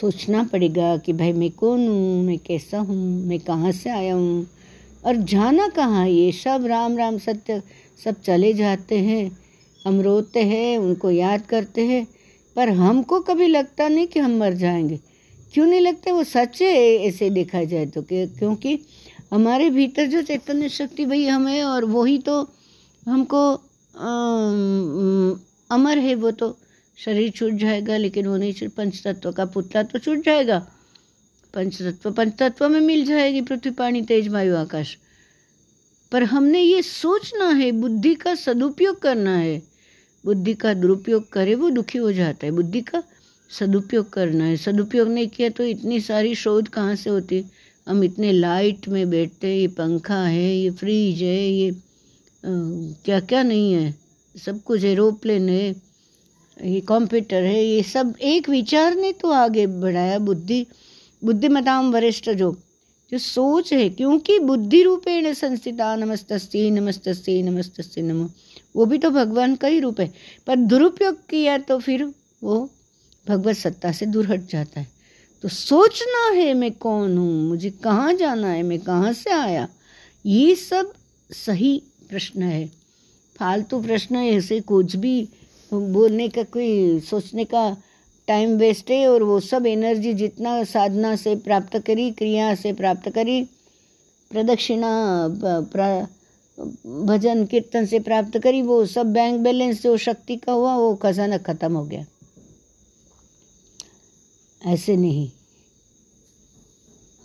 सोचना 0.00 0.42
पड़ेगा 0.42 0.96
कि 0.96 1.12
भाई 1.12 1.32
मैं 1.32 1.50
कौन 1.50 1.88
हूँ? 1.88 2.24
मैं 2.24 2.38
कैसा 2.38 2.78
हूँ? 2.78 3.26
मैं 3.26 3.38
कहाँ 3.38 3.72
से 3.72 3.90
आया 3.90 4.14
हूँ? 4.14 4.46
और 5.04 5.16
जाना 5.24 5.68
कहाँ 5.68 6.06
ये 6.08 6.30
सब 6.34 6.64
राम 6.66 6.96
राम 6.98 7.18
सत्य 7.18 7.62
सब 8.04 8.20
चले 8.22 8.52
जाते 8.54 8.98
हैं। 8.98 9.38
हम 9.86 10.00
रोते 10.00 10.42
हैं, 10.42 10.78
उनको 10.78 11.10
याद 11.10 11.46
करते 11.46 11.86
हैं। 11.86 12.06
पर 12.56 12.68
हमको 12.70 13.20
कभी 13.20 13.46
लगता 13.46 13.88
नहीं 13.88 14.06
कि 14.06 14.20
हम 14.20 14.36
मर 14.38 14.54
जाएँगे। 14.54 14.98
क्यों 15.54 15.66
नहीं 15.66 15.80
लगते? 15.80 16.12
वो 16.12 16.24
सच 16.24 16.62
है, 16.62 16.74
ऐसे 16.98 17.30
देखा 17.30 17.62
जाए 17.64 17.86
तो 17.86 18.02
क्योंकि 18.10 18.78
हमारे 19.32 19.68
भीतर 19.70 20.06
जो 20.06 20.22
चैतन्य 20.22 20.68
शक्ति 20.68 21.04
भाई 21.06 21.26
हमें, 21.26 21.62
और 21.62 21.84
वही 21.84 22.18
तो 22.18 22.40
हमको 23.06 23.52
अमर 25.70 25.98
है 25.98 26.14
वो 26.14 26.30
तो। 26.30 26.56
शरीर 26.98 27.30
छूट 27.30 27.52
जाएगा, 27.52 27.96
लेकिन 27.96 28.26
वो 28.26 28.36
नहीं 28.36 28.68
पंच 28.68 29.02
तत्व 29.06 29.32
का 29.32 29.44
पुतला 29.44 29.82
तो 29.82 29.98
छूट 29.98 30.24
जाएगा। 30.24 30.66
पंच 31.54 31.80
तत्व 31.82 32.10
पंच 32.12 32.34
तत्व 32.38 32.68
में 32.68 32.80
मिल 32.80 33.04
जाएगी 33.06 33.40
पृथ्वी 33.42 33.70
पानी 33.72 34.02
तेज 34.02 34.28
वायु 34.28 34.56
आकाश। 34.56 34.96
पर 36.12 36.22
हमने 36.24 36.60
ये 36.60 36.82
सोचना 36.82 37.48
है 37.52 37.70
बुद्धि 37.72 38.14
का 38.14 38.34
सदुपयोग 38.36 39.00
करना 39.02 39.36
है। 39.36 39.62
बुद्धि 40.24 40.54
का 40.54 40.74
दुरुपयोग 40.74 41.28
करे 41.32 41.54
वो 41.54 41.70
दुखी 41.70 41.98
हो 41.98 42.12
जाता 42.12 42.46
है। 42.46 42.52
बुद्धि 42.52 42.80
का 42.82 43.02
सदुपयोग 43.50 44.10
करना 44.12 44.44
है। 44.44 44.56
सदुपयोग 44.56 45.08
नहीं 45.08 45.28
किया 45.28 45.48
तो 45.50 45.64
इतनी 45.64 46.00
सारी 46.00 46.34
शोध 46.34 46.68
कहाँ 46.68 46.94
से 46.96 47.10
होती? 47.10 47.44
हम 47.86 48.02
इतने 48.04 48.32
लाइट 48.32 48.88
में 48.88 49.10
बैठते 49.10 49.54
ये 49.56 49.68
पंखा 49.76 50.22
है 50.22 50.54
ये 50.54 50.70
फ्रिज 50.70 51.22
है 51.22 51.42
ये 51.42 51.70
आ, 51.70 52.50
क्या 53.04 53.20
क्या 53.20 53.42
नहीं 53.42 53.72
है। 53.72 53.94
सब 54.34 54.62
कुछ 54.62 54.84
एरोप्लेन 54.84 55.48
है 55.48 55.68
ये 56.64 56.80
कंप्यूटर 56.88 57.42
है 57.42 57.64
ये 57.64 57.82
सब 57.82 58.14
एक 58.22 58.48
विचार 58.48 58.94
ने 58.96 59.12
तो 59.12 59.30
आगे 59.32 59.66
बढ़ाया 59.66 60.18
बुद्धि। 60.20 60.66
बुद्धिमताम 61.22 61.90
वरिष्ठ 61.92 62.30
जो 62.30 62.56
जो 63.12 63.18
सोच 63.18 63.72
है, 63.72 63.88
क्योंकि 63.90 64.38
बुद्धि 64.38 64.82
रूपेण 64.82 65.32
संस्थिता 65.34 65.94
नमस्तस्ती 65.96 66.70
नमस्तस्ती 66.70 67.42
नमस्तस्ती 67.42 68.02
नमो। 68.02 68.28
वो 68.76 68.86
भी 68.86 68.98
तो 68.98 69.10
भगवान 69.10 69.54
का 69.56 69.68
ही 69.68 69.78
रूप 69.80 70.00
है, 70.00 70.12
पर 70.46 70.56
दुरुपयोग 70.56 71.16
किया 71.30 71.56
तो 71.58 71.78
फिर 71.78 72.04
वो 72.42 72.68
भगवत 73.26 73.56
सत्ता 73.56 73.92
से 73.92 74.06
दूर 74.06 74.26
हट 74.26 74.46
जाता 74.46 74.80
है। 74.80 74.86
तो 75.44 75.48
सोचना 75.48 76.28
है, 76.30 76.52
मैं 76.54 76.70
कौन 76.72 77.16
हूँ? 77.18 77.48
मुझे 77.48 77.70
कहाँ 77.82 78.12
जाना 78.14 78.48
है? 78.48 78.62
मैं 78.62 78.78
कहाँ 78.78 79.12
से 79.12 79.30
आया? 79.30 79.66
ये 80.24 80.54
सब 80.54 80.92
सही 81.30 81.76
प्रश्न 82.08 82.42
है। 82.42 82.66
फालतू 83.36 83.82
प्रश्न, 83.82 84.16
ऐसे 84.16 84.60
कुछ 84.60 84.96
भी 84.96 85.28
बोलने 85.72 86.28
का, 86.28 86.42
कोई 86.42 87.00
सोचने 87.00 87.44
का 87.44 87.70
टाइम 88.28 88.50
वेस्ट 88.50 88.90
है 88.90 89.08
और 89.08 89.22
वो 89.22 89.40
सब 89.40 89.66
एनर्जी 89.66 90.14
जितना 90.14 90.64
साधना 90.64 91.16
से 91.16 91.36
प्राप्त 91.36 91.78
करी, 91.78 92.10
क्रिया 92.10 92.54
से 92.54 92.72
प्राप्त 92.72 93.08
करी, 93.08 93.44
प्रदक्षिणा 94.30 95.28
भजन, 96.86 97.46
कीर्तन 97.46 97.86
से 97.86 98.00
प्राप्त 98.00 98.38
करी, 98.38 98.62
वो 98.62 98.86
सब 98.86 99.12
बैंक 99.12 99.40
बैलेंस 99.40 99.82
जो 99.82 99.96
शक्ति 99.96 100.36
का 100.36 100.52
हुआ, 100.52 100.76
वो 100.76 100.94
खजाना 100.94 101.38
खत्म 101.38 101.76
हो 101.76 101.84
गया। 101.84 102.06
ऐसे 104.66 104.96
नहीं। 104.96 105.30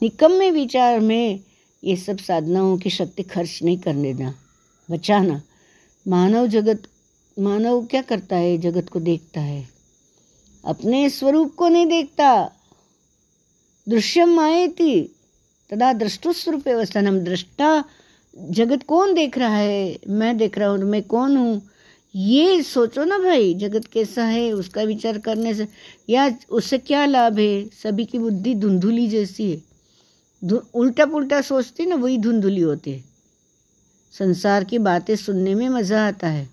निकम्मे 0.02 0.52
विचार 0.52 1.00
में 1.00 1.40
ये 1.84 1.96
सब 1.96 2.18
साधनाओं 2.18 2.78
की 2.78 2.90
शक्ति 2.90 3.24
खर्च 3.24 3.60
नहीं 3.64 3.78
करने 3.78 4.14
देना 4.14 4.36
बचाना। 4.92 5.42
मानव 6.08 6.48
जगत, 6.48 6.84
मानव 7.40 7.86
क्या 7.86 8.02
करता 8.02 8.36
है, 8.36 8.58
जगत 8.58 8.90
को 8.90 9.00
देखता 9.00 9.42
है? 9.42 9.73
अपने 10.66 11.10
स्वरूप 11.10 11.56
को 11.56 11.68
नहीं 11.68 11.86
देखता। 11.86 12.52
दृश्यम 13.90 14.68
थी 14.68 15.16
तदा 15.70 15.94
दृष्टुस्वरूप 15.94 16.68
हम 16.98 17.20
दृष्टा 17.20 17.84
जगत 18.50 18.84
कौन 18.84 19.14
देख 19.14 19.38
रहा 19.38 19.56
है? 19.56 20.00
मैं 20.08 20.38
देख 20.38 20.58
रहा 20.58 20.70
हूँ 20.70 20.80
मैं 20.80 21.04
कौन 21.04 21.38
हूँ? 21.38 21.70
ये 22.16 22.64
सोचो 22.64 23.04
ना 23.04 23.18
भाई, 23.18 23.54
जगत 23.54 23.86
कैसा 23.86 24.24
है, 24.24 24.52
उसका 24.52 24.82
विचार 24.82 25.18
करने 25.18 25.54
से, 25.54 25.68
या 26.10 26.38
उससे 26.50 26.78
क्या 26.78 27.06
लाभ 27.06 27.40
है? 27.40 27.70
सभी 27.70 28.06
की 28.06 28.20
बुद्धि 28.20 28.56
धुंधुली 28.56 29.08
जैसी 29.08 29.52
है। 29.52 29.64
उल्टा 30.74 31.06
पुल्टा 31.06 31.42
सोचती 31.42 31.86
ना, 31.86 31.96
वही 31.96 32.18
धुंधुली 32.18 32.62
होती 32.62 32.92
है। 32.92 33.04
संसार 34.12 34.64
की 34.64 34.78
बातें 34.80 35.16
सुनने 35.16 35.56
में 35.56 35.70
मज़ा 35.70 36.08
आता 36.08 36.28
है। 36.28 36.50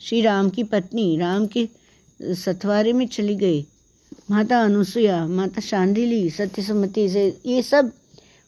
श्री 0.00 0.20
राम 0.20 0.50
की 0.50 0.64
पत्नी, 0.64 1.18
राम 1.18 1.46
के 1.46 1.68
सथवारे 2.24 2.92
में 2.92 3.06
चली 3.06 3.34
गई। 3.36 3.66
माता 4.30 4.62
अनुसुया 4.62 5.26
माता 5.26 5.60
शांडिली, 5.60 6.30
सत्यसमति 6.30 7.08
से 7.08 7.38
ये 7.46 7.62
सब 7.62 7.92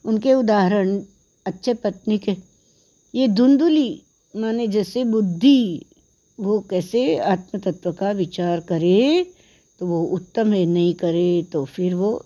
उनके 0.04 0.34
उदाहरण, 0.34 1.00
अच्छे 1.46 1.74
पत्नी 1.74 2.18
के। 2.18 2.36
ये 3.14 3.28
धुंधुली, 3.28 4.02
माने 4.36 4.66
जैसे 4.68 5.04
बुद्धि, 5.04 5.86
वो 6.40 6.60
कैसे 6.60 7.18
आत्म 7.18 7.58
तत्व 7.58 7.92
का 7.92 8.10
विचार 8.10 8.60
करे 8.60 9.26
तो 9.80 9.86
वो 9.86 10.02
उत्तम 10.04 10.52
है, 10.52 10.64
नहीं 10.66 10.94
करे 10.94 11.46
तो 11.52 11.64
फिर 11.64 11.94
वो 11.94 12.24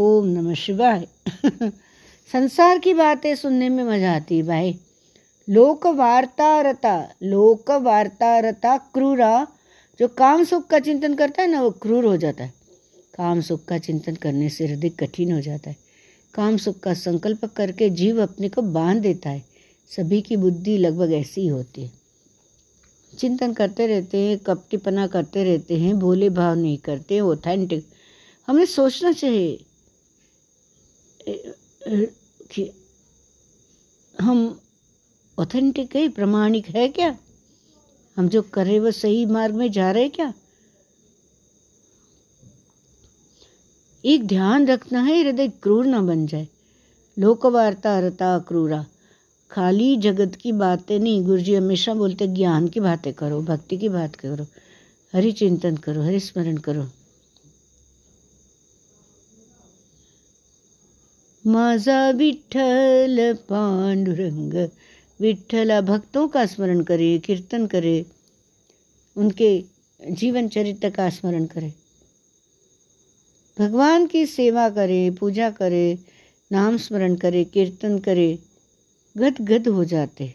ओम 0.00 0.26
नमः 0.26 0.54
शिवाय। 0.54 1.08
संसार 2.32 2.78
की 2.78 2.94
बातें 2.94 3.34
सुनने 3.36 3.68
में 3.68 3.84
मज़ा 3.84 4.14
आती 4.16 4.36
है 4.36 4.42
भाई। 4.42 4.78
लोक 5.48 5.86
वार्ता 5.86 6.60
रता 6.60 7.08
लोक 7.22 7.70
वार्ता 7.70 8.38
रता 8.38 8.76
क्रूरा 8.76 9.46
जो 10.00 10.08
काम 10.08 10.44
सुख 10.44 10.66
का 10.66 10.78
चिंतन 10.78 11.14
करता 11.14 11.42
है 11.42 11.48
ना, 11.48 11.62
वो 11.62 11.70
क्रूर 11.70 12.04
हो 12.04 12.16
जाता 12.16 12.44
है। 12.44 12.54
काम 13.14 13.40
सुख 13.40 13.64
का 13.64 13.78
चिंतन 13.78 14.14
करने 14.14 14.48
से 14.48 14.66
हृदय 14.66 14.88
कठिन 14.88 15.32
हो 15.32 15.40
जाता 15.40 15.70
है। 15.70 15.76
काम 16.34 16.56
सुख 16.56 16.80
का 16.80 16.94
संकल्प 16.94 17.44
करके 17.44 17.90
जीव 17.90 18.22
अपने 18.22 18.48
को 18.48 18.62
बाँध 18.62 19.02
देता 19.02 19.30
है। 19.30 19.44
सभी 19.96 20.22
की 20.22 20.36
बुद्धि 20.36 20.78
लगभग 20.78 21.12
ऐसी 21.12 21.40
ही 21.40 21.46
होती 21.46 21.82
है। 21.82 21.92
चिंतन 23.18 23.52
करते 23.52 23.86
रहते 23.86 24.18
हैं, 24.18 24.38
कपटीपना 24.38 25.06
करते 25.06 25.44
रहते 25.44 25.78
हैं, 25.78 25.98
भोले 25.98 26.30
भाव 26.30 26.54
नहीं 26.54 26.78
करते 26.78 27.20
ऑथेंटिक 27.20 27.86
हमें 28.46 28.66
सोचना 28.66 29.12
चाहिए 29.12 29.64
कि 32.52 32.70
हम 34.20 34.60
ऑथेंटिक 35.38 35.96
है, 35.96 36.08
प्रमाणिक 36.08 36.66
है 36.66 36.88
क्या? 36.88 37.18
हम 38.20 38.28
जो 38.28 38.42
कर 38.42 38.66
रहे 38.66 38.80
वो 38.80 38.90
सही 38.90 39.26
मार्ग 39.26 39.54
में 39.54 39.72
जा 39.72 39.90
रहे 39.90 40.08
क्या? 40.08 40.34
एक 44.04 44.26
ध्यान 44.26 44.66
रखना 44.66 45.02
है, 45.02 45.22
हृदय 45.22 45.48
क्रूर 45.48 45.86
ना 45.86 46.00
बन 46.00 46.26
जाए। 46.26 46.48
लोकवार्ता 47.18 48.00
रता 48.00 48.38
क्रूरा। 48.38 48.86
खाली 49.50 49.96
जगत 49.96 50.34
की 50.34 50.52
बातें 50.52 50.98
नहीं 50.98 51.24
गुरु 51.24 51.40
जी 51.40 51.54
हमेशा 51.54 51.94
बोलते 51.94 52.26
ज्ञान 52.26 52.68
की 52.68 52.80
बातें 52.80 53.12
करो, 53.12 53.42
भक्ति 53.42 53.76
की 53.76 53.88
बात 53.88 54.16
करो 54.16 54.46
हरि 55.14 55.32
चिंतन 55.32 55.76
करो 55.76 56.02
हरि 56.02 56.20
स्मरण 56.20 56.56
करो। 56.56 56.86
माझा 61.46 62.10
विठल 62.10 63.38
पांडुरंग 63.48 64.68
विठला 65.20 65.80
भक्तों 65.80 66.28
का 66.28 66.46
स्मरण 66.46 66.82
करे, 66.82 67.18
कीर्तन 67.18 67.66
करे। 67.66 68.06
उनके 69.16 69.64
जीवन 70.10 70.48
चरित्र 70.48 70.90
का 70.90 71.10
स्मरण 71.10 71.46
करे। 71.46 71.74
भगवान 73.58 74.06
की 74.06 74.26
सेवा 74.26 74.70
करे, 74.70 75.10
पूजा 75.10 75.50
करे, 75.50 75.98
नाम 76.52 76.76
स्मरण 76.76 77.16
करे, 77.16 77.44
कीर्तन 77.44 77.98
करे 77.98 78.38
गद 79.16 79.40
गद 79.40 79.68
हो 79.68 79.84
जाते 79.84 80.34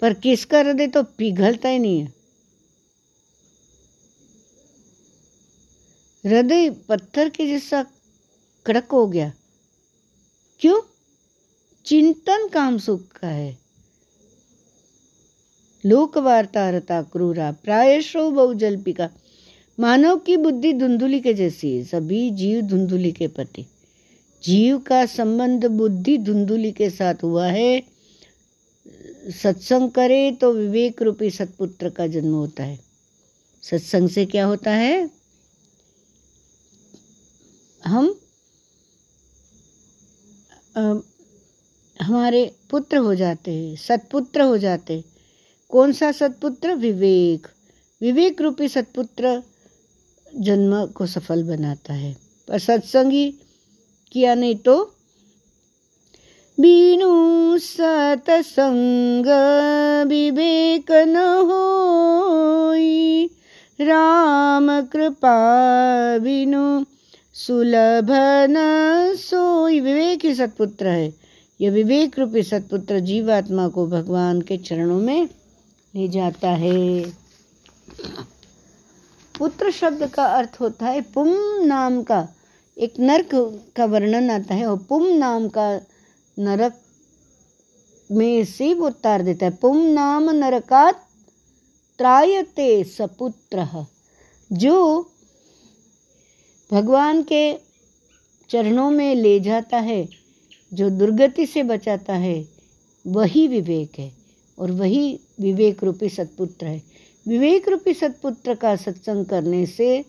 पर 0.00 0.14
किसका 0.14 0.58
हृदय 0.58 0.86
तो 0.86 1.02
पिघलता 1.02 1.68
ही 1.68 1.78
नहीं 1.78 2.00
है। 2.00 2.14
हृदय 6.26 6.70
पत्थर 6.70 7.28
के 7.28 7.46
जैसा 7.46 7.86
कड़क 8.66 8.88
हो 8.92 9.06
गया। 9.06 9.32
क्यों? 10.60 10.80
चिंतन 11.86 12.48
काम 12.48 12.78
सुख 12.78 13.08
का 13.08 13.28
है। 13.28 13.61
लोक 15.86 16.18
वार्ता 16.18 16.70
रता 16.70 17.02
क्रूरा 17.02 17.52
प्रायशो 17.52 18.30
बहुजल्पिका 18.30 19.08
मानव 19.80 20.16
की 20.18 20.36
बुद्धि 20.36 20.72
धुंधुली 20.72 21.20
के 21.20 21.34
जैसी 21.34 21.76
है 21.76 21.84
सभी 21.84 22.30
जीव 22.30 22.60
धुंधुली 22.60 23.12
के 23.12 23.28
पति। 23.28 23.66
जीव 24.42 24.78
का 24.78 25.06
संबंध 25.06 25.66
बुद्धि 25.66 26.18
धुंधुली 26.18 26.72
के 26.72 26.90
साथ 26.90 27.14
हुआ 27.22 27.46
है। 27.46 27.82
सत्संग 29.42 29.90
करे 29.90 30.32
तो 30.32 30.52
विवेक 30.52 31.02
रूपी 31.02 31.30
सतपुत्र 31.30 31.90
का 31.90 32.06
जन्म 32.06 32.34
होता 32.34 32.64
है। 32.64 32.78
सत्संग 33.62 34.08
से 34.08 34.26
क्या 34.26 34.46
होता 34.46 34.70
है? 34.70 35.10
हम 37.84 38.14
आ, 40.76 40.94
हमारे 42.00 42.56
पुत्र 42.70 42.96
हो 42.96 43.14
जाते 43.14 43.50
हैं 43.50 43.76
सतपुत्र 43.76 44.42
हो 44.42 44.58
जाते 44.58 45.04
कौन 45.72 45.92
सा 45.92 46.12
सतपुत्र? 46.12 46.74
विवेक। 46.74 47.46
विवेक 48.00 48.42
रूपी 48.42 48.68
सतपुत्र 48.68 49.42
जन्म 50.36 50.86
को 50.86 51.06
सफल 51.06 51.42
बनाता 51.42 51.94
है। 51.94 52.16
पर 52.48 52.58
सत्संगी 52.58 53.34
किया 54.12 54.34
नहीं 54.34 54.54
तो? 54.54 54.94
बीनु 56.60 57.58
सतसंग 57.58 59.26
विवेक 60.08 60.92
न 60.92 61.16
हो 61.16 62.72
राम 63.84 64.80
कृपा 64.86 65.38
बिनु 66.18 66.84
सुलभ 67.34 68.06
न 68.50 68.54
सोई। 69.16 69.80
विवेक 69.80 70.24
ही 70.24 70.34
सतपुत्र 70.34 70.86
है। 70.86 71.14
यह 71.60 71.70
विवेक 71.70 72.18
रूपी 72.18 72.42
सतपुत्र 72.42 73.00
जीवात्मा 73.00 73.68
को 73.68 73.86
भगवान 73.86 74.40
के 74.40 74.56
चरणों 74.56 75.00
में 75.00 75.28
ले 75.94 76.08
जाता 76.08 76.50
है। 76.50 77.10
पुत्र 79.38 79.70
शब्द 79.70 80.06
का 80.06 80.24
अर्थ 80.26 80.56
होता 80.60 80.86
है 80.86 81.00
पुम 81.00 81.28
नाम 81.64 82.02
का। 82.02 82.28
एक 82.78 82.94
नरक 83.00 83.28
का 83.76 83.84
वर्णन 83.84 84.30
आता 84.30 84.54
है 84.54 84.66
और 84.66 84.78
पुम 84.78 85.06
नाम 85.06 85.48
का 85.48 85.80
नरक 86.38 86.80
में 88.10 88.44
से 88.44 88.72
उतार 88.74 89.22
देता 89.22 89.46
है। 89.46 89.52
पुम 89.52 89.76
नाम 89.78 90.30
नरकात 90.30 91.06
त्रायते 91.98 92.84
सपुत्र, 92.84 93.86
जो 94.50 95.10
भगवान 96.70 97.22
के 97.22 97.54
चरणों 98.50 98.90
में 98.90 99.14
ले 99.14 99.40
जाता 99.40 99.76
है, 99.76 100.08
जो 100.72 100.90
दुर्गति 100.90 101.46
से 101.46 101.62
बचाता 101.62 102.12
है, 102.12 102.48
वही 103.06 103.48
विवेक 103.48 103.98
है। 103.98 104.21
और 104.62 104.70
वही 104.72 105.18
विवेक 105.40 105.82
रूपी 105.84 106.08
सतपुत्र 106.08 106.66
है। 106.66 106.82
विवेक 107.26 107.68
रूपी 107.68 107.94
सतपुत्र 107.94 108.54
का 108.54 108.74
सत्संग 108.76 109.24
करने 109.26 109.64
से 109.66 110.04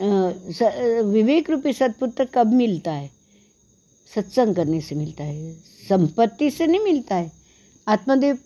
विवेक 0.00 1.50
रूपी 1.50 1.72
सतपुत्र 1.72 2.24
कब 2.34 2.52
मिलता 2.52 2.92
है? 2.92 3.10
सत्संग 4.10 4.54
करने 4.56 4.80
से 4.80 4.94
मिलता 4.94 5.24
है। 5.24 5.52
संपत्ति 5.88 6.50
से 6.50 6.66
नहीं 6.66 6.80
मिलता 6.80 7.14
है। 7.14 7.30
आत्मदेव 7.86 8.38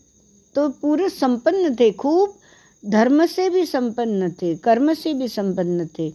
तो 0.54 0.68
पूरे 0.70 1.08
संपन्न 1.08 1.74
थे, 1.74 1.90
खूब 1.92 2.34
धर्म 2.82 3.24
से 3.26 3.48
भी 3.50 3.64
संपन्न 3.66 4.30
थे, 4.32 4.54
कर्म 4.56 4.92
से 4.94 5.14
भी 5.14 5.28
संपन्न 5.28 5.86
थे, 5.98 6.12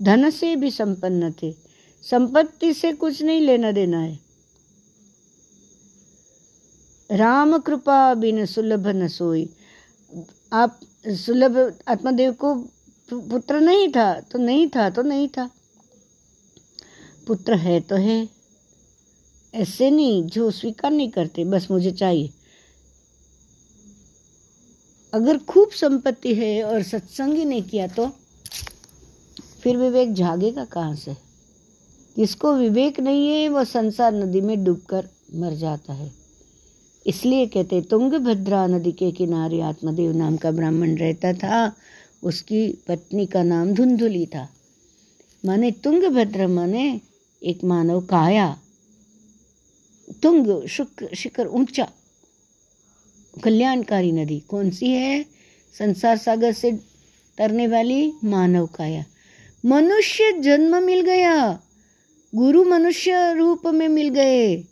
धन 0.00 0.30
से 0.30 0.54
भी 0.56 0.70
संपन्न 0.70 1.32
थे। 1.32 1.52
संपत्ति 2.04 2.72
से 2.74 2.92
कुछ 2.92 3.22
नहीं 3.22 3.40
लेना 3.40 3.72
देना 3.72 4.00
है। 4.00 4.18
राम 7.10 7.58
कृपा 7.58 8.14
बिन 8.14 8.46
सुलभ 8.46 8.86
न 8.86 9.08
सोई। 9.08 9.50
आप 10.52 10.80
सुलभ 11.06 11.78
आत्मदेव 11.88 12.32
को 12.32 12.54
पुत्र 13.12 13.60
नहीं 13.60 13.88
था 13.88 14.20
तो 14.20 14.38
नहीं 14.38 14.68
था 14.68 14.90
तो 14.90 15.02
नहीं 15.02 15.28
था। 15.28 15.50
पुत्र 17.26 17.54
है 17.54 17.80
तो 17.80 17.96
है। 17.96 18.28
ऐसे 19.54 19.90
नहीं, 19.90 20.26
जो 20.26 20.50
स्वीकार 20.50 20.90
नहीं 20.90 21.10
करते, 21.10 21.44
बस 21.44 21.68
मुझे 21.70 21.90
चाहिए। 21.90 22.30
अगर 25.14 25.38
खूब 25.38 25.70
संपत्ति 25.70 26.34
है 26.34 26.64
और 26.64 26.82
सत्संग 26.82 27.34
ही 27.34 27.44
नहीं 27.44 27.62
किया 27.62 27.86
तो? 27.86 28.10
फिर 29.60 29.76
विवेक 29.76 30.12
जागेगा 30.12 30.64
कहाँ 30.64 30.94
से? 30.94 31.16
जिसको 32.16 32.54
विवेक 32.54 33.00
नहीं 33.00 33.28
है, 33.28 33.48
वो 33.48 33.64
संसार 33.64 34.12
नदी 34.12 34.40
में 34.40 34.64
डूबकर 34.64 35.08
मर 35.34 35.52
जाता 35.52 35.92
है। 35.92 36.23
इसलिए 37.06 37.46
कहते, 37.46 37.80
तुंगभद्रा 37.80 38.66
नदी 38.66 38.92
के 38.92 39.12
किनारे 39.12 39.60
आत्मदेव 39.60 40.16
नाम 40.16 40.36
का 40.36 40.50
ब्राह्मण 40.50 40.96
रहता 40.96 41.32
था। 41.32 41.72
उसकी 42.22 42.78
पत्नी 42.88 43.26
का 43.26 43.42
नाम 43.42 43.72
धुंधुली 43.72 44.26
था। 44.26 44.48
माने 45.46 45.70
तुंग 45.70 46.02
तुंगभद्र 46.02 46.46
माने 46.46 47.00
एक 47.42 47.64
मानव 47.64 48.00
काया। 48.00 48.58
तुंग 50.22 50.66
शुक्र 50.66 51.08
शिखर 51.16 51.46
ऊँचा। 51.46 51.88
कल्याणकारी 53.44 54.12
नदी 54.12 54.40
कौन 54.40 54.70
सी 54.70 54.86
है? 54.86 55.24
संसार 55.78 56.16
सागर 56.16 56.52
से 56.52 56.72
तरने 57.38 57.66
वाली 57.66 58.12
मानव 58.24 58.66
काया। 58.66 59.04
मनुष्य 59.66 60.32
जन्म 60.32 60.82
मिल 60.82 61.00
गया। 61.00 61.60
गुरु 62.34 62.64
मनुष्य 62.64 63.34
रूप 63.34 63.66
में 63.66 63.88
मिल 63.88 64.08
गए। 64.08 64.64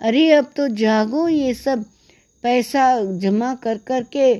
अरे, 0.00 0.30
अब 0.30 0.50
तो 0.56 0.68
जागो 0.68 1.28
ये 1.28 1.54
सब। 1.54 1.84
पैसा 2.42 3.04
जमा 3.18 3.54
कर 3.54 3.78
कर 3.78 4.02
के 4.02 4.34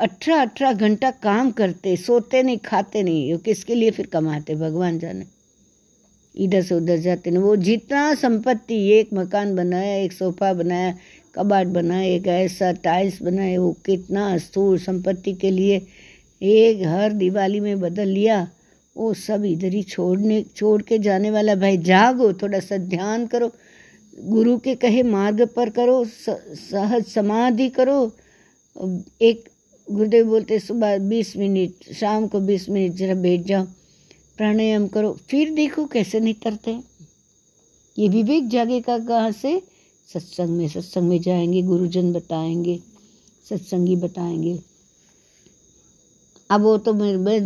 अठारह 0.00 0.42
अठारह 0.42 0.72
घंटा 0.72 1.10
काम 1.10 1.50
करते, 1.50 1.96
सोते 1.96 2.42
नहीं, 2.42 2.58
खाते 2.58 3.02
नहीं। 3.02 3.38
किसके 3.38 3.74
लिए 3.74 3.90
फिर 3.90 4.06
कमाते? 4.06 4.54
भगवान 4.54 4.98
जाने। 4.98 5.24
इधर 6.36 6.62
से 6.62 6.74
उधर 6.74 6.96
जाते 6.96 7.30
ना 7.30 7.40
वो 7.40 7.56
जितना 7.56 8.14
संपत्ति, 8.14 8.90
एक 8.90 9.08
मकान 9.14 9.56
बनाया, 9.56 9.96
एक 9.96 10.12
सोफा 10.12 10.52
बनाया 10.52 10.94
कबाट 11.34 11.66
बनाया, 11.66 12.14
एक 12.14 12.26
ऐसा 12.26 12.72
टाइल्स 12.72 13.22
बनाए 13.22 13.56
वो 13.56 13.72
कितना 13.86 14.38
स्थूल 14.38 14.78
संपत्ति 14.78 15.32
के 15.32 15.50
लिए 15.50 15.86
एक 16.42 16.86
हर 16.86 17.12
दिवाली 17.12 17.60
में 17.60 17.80
बदल 17.80 18.08
लिया। 18.08 18.48
वो 18.96 19.14
सब 19.14 19.44
इधर 19.44 19.72
ही 19.72 19.82
छोड़ने, 19.82 20.44
छोड़ 20.56 20.82
के 20.82 20.98
जाने 20.98 21.30
वाला। 21.30 21.54
भाई, 21.54 21.76
जागो, 21.76 22.32
थोड़ा 22.32 22.60
सा 22.60 22.76
ध्यान 22.76 23.26
करो। 23.26 23.52
गुरु 24.16 24.56
के 24.58 24.74
कहे 24.74 25.02
मार्ग 25.02 25.40
पर 25.46 25.70
करो 25.70 26.04
सहज 26.04 27.04
समाधि 27.04 27.68
करो। 27.68 28.12
एक 29.22 29.48
गुरुदेव 29.88 30.26
बोलते, 30.26 30.58
सुबह 30.58 30.98
बीस 30.98 31.36
मिनट, 31.36 31.92
शाम 31.94 32.26
को 32.26 32.40
बीस 32.40 32.68
मिनट, 32.68 32.94
जरा 32.94 33.14
बैठ 33.14 33.40
जाओ, 33.40 33.64
प्राणायाम 34.36 34.86
करो, 34.88 35.16
फिर 35.28 35.50
देखो 35.54 35.86
कैसे 35.86 36.20
नहीं 36.20 36.34
करते 36.34 36.78
ये 37.96 38.08
विवेक 38.08 38.48
जागेगा 38.48 38.98
कहाँ 38.98 39.32
से? 39.32 39.60
सत्संग 40.08 40.48
में 40.48 40.68
सत्संग 40.68 41.08
में 41.08 41.20
जाएँगे, 41.20 41.62
गुरुजन 41.62 42.12
बताएँगे, 42.12 42.78
सत्संगी 43.48 43.96
बताएँगे। 43.96 44.58
अब 46.50 46.60
वो 46.60 46.76
तो 46.78 46.92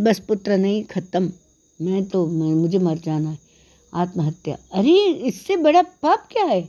बस 0.02 0.18
पुत्र 0.18 0.56
नहीं, 0.58 0.84
खत्म। 0.84 1.32
मैं 1.80 2.04
तो 2.04 2.26
मुझे 2.26 2.78
मर 2.78 2.98
जाना 2.98 3.30
है। 3.30 3.45
आत्महत्या। 3.94 4.56
अरे 4.72 5.06
इससे 5.06 5.56
बड़ा 5.56 5.82
पाप 5.82 6.28
क्या 6.32 6.44
है? 6.44 6.68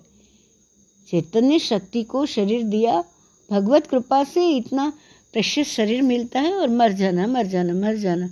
चैतन्य 1.07 1.59
शक्ति 1.59 2.03
को 2.03 2.25
शरीर 2.25 2.63
दिया। 2.63 3.03
भगवत 3.51 3.87
कृपा 3.87 4.23
से 4.23 4.49
इतना 4.49 4.93
प्रेशियस 5.33 5.67
शरीर 5.67 6.01
मिलता 6.01 6.39
है 6.39 6.53
और 6.53 6.69
मर 6.69 6.91
जाना 6.91 7.27
मर 7.27 7.45
जाना 7.45 7.73
मर 7.73 7.95
जाना। 7.95 8.29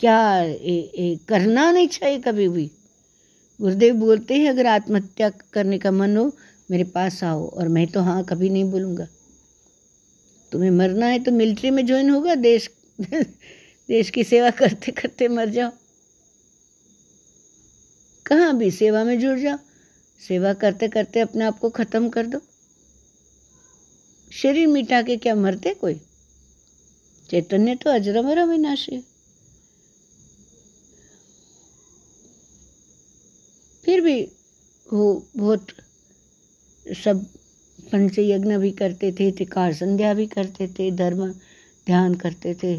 क्या 0.00 0.42
ए, 0.42 0.90
ए, 0.98 1.18
करना 1.28 1.72
नहीं 1.72 1.88
चाहिए 1.88 2.18
कभी 2.18 2.48
भी? 2.48 2.70
गुरुदेव 3.60 3.94
बोलते 3.94 4.34
हैं 4.34 4.50
अगर 4.50 4.66
आत्महत्या 4.66 5.30
करने 5.52 5.78
का 5.78 5.90
मन 5.90 6.16
हो 6.16 6.32
मेरे 6.70 6.84
पास 6.84 7.24
आओ 7.24 7.48
और 7.48 7.68
मैं 7.68 7.86
तो 7.86 8.00
हाँ 8.00 8.24
कभी 8.24 8.50
नहीं 8.50 8.64
बोलूँगा। 8.64 9.06
तुम्हें 10.52 10.70
मरना 10.70 11.06
है 11.06 11.18
तो 11.18 11.32
मिलिट्री 11.32 11.70
में 11.70 11.86
ज्वाइन 11.86 12.10
होगा 12.10 12.34
देश 12.34 12.70
देश 13.88 14.10
की 14.10 14.24
सेवा 14.24 14.50
करते 14.50 14.92
करते 14.92 15.28
मर 15.28 15.48
जाओ। 15.48 15.70
कहाँ 18.26 18.56
भी 18.58 18.70
सेवा 18.70 19.02
में 19.04 19.18
जुड़ 19.20 19.38
जाओ। 19.38 19.58
सेवा 20.20 20.52
करते 20.54 20.88
करते 20.88 21.20
अपने 21.20 21.44
आप 21.44 21.58
को 21.58 21.70
ख़त्म 21.70 22.08
कर 22.08 22.26
दो। 22.26 22.40
शरीर 24.30 24.66
मिटा 24.66 25.00
के 25.02 25.16
क्या 25.16 25.34
मरते 25.34 25.74
कोई? 25.74 26.00
चैतन्य 27.28 27.74
तो 27.74 27.90
अजरमर 27.90 28.38
अविनाशी 28.38 28.98
फिर 33.84 34.00
भी 34.00 34.20
वो 34.86 35.26
बहुत 35.36 35.66
सब 36.86 37.24
पंच 37.92 38.18
यज्ञ 38.18 38.56
भी 38.56 38.70
करते 38.72 39.10
थे 39.12 39.30
त्रिकार 39.30 39.72
संध्या 39.74 40.12
भी 40.14 40.26
करते 40.26 40.66
थे, 40.68 40.90
धर्म 40.90 41.30
ध्यान 41.86 42.14
करते 42.14 42.54
थे 42.54 42.78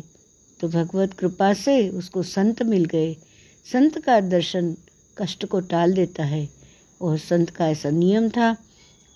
तो 0.59 0.67
भगवत 0.67 1.13
कृपा 1.13 1.53
से 1.53 1.77
उसको 1.89 2.23
संत 2.23 2.63
मिल 2.63 2.85
गए। 2.85 3.13
संत 3.65 3.97
का 3.97 4.19
दर्शन 4.21 4.75
कष्ट 5.17 5.45
को 5.45 5.59
टाल 5.65 5.93
देता 5.93 6.23
है। 6.25 6.47
और 7.01 7.17
संत 7.17 7.49
का 7.49 7.67
ऐसा 7.69 7.89
नियम 7.89 8.29
था। 8.29 8.55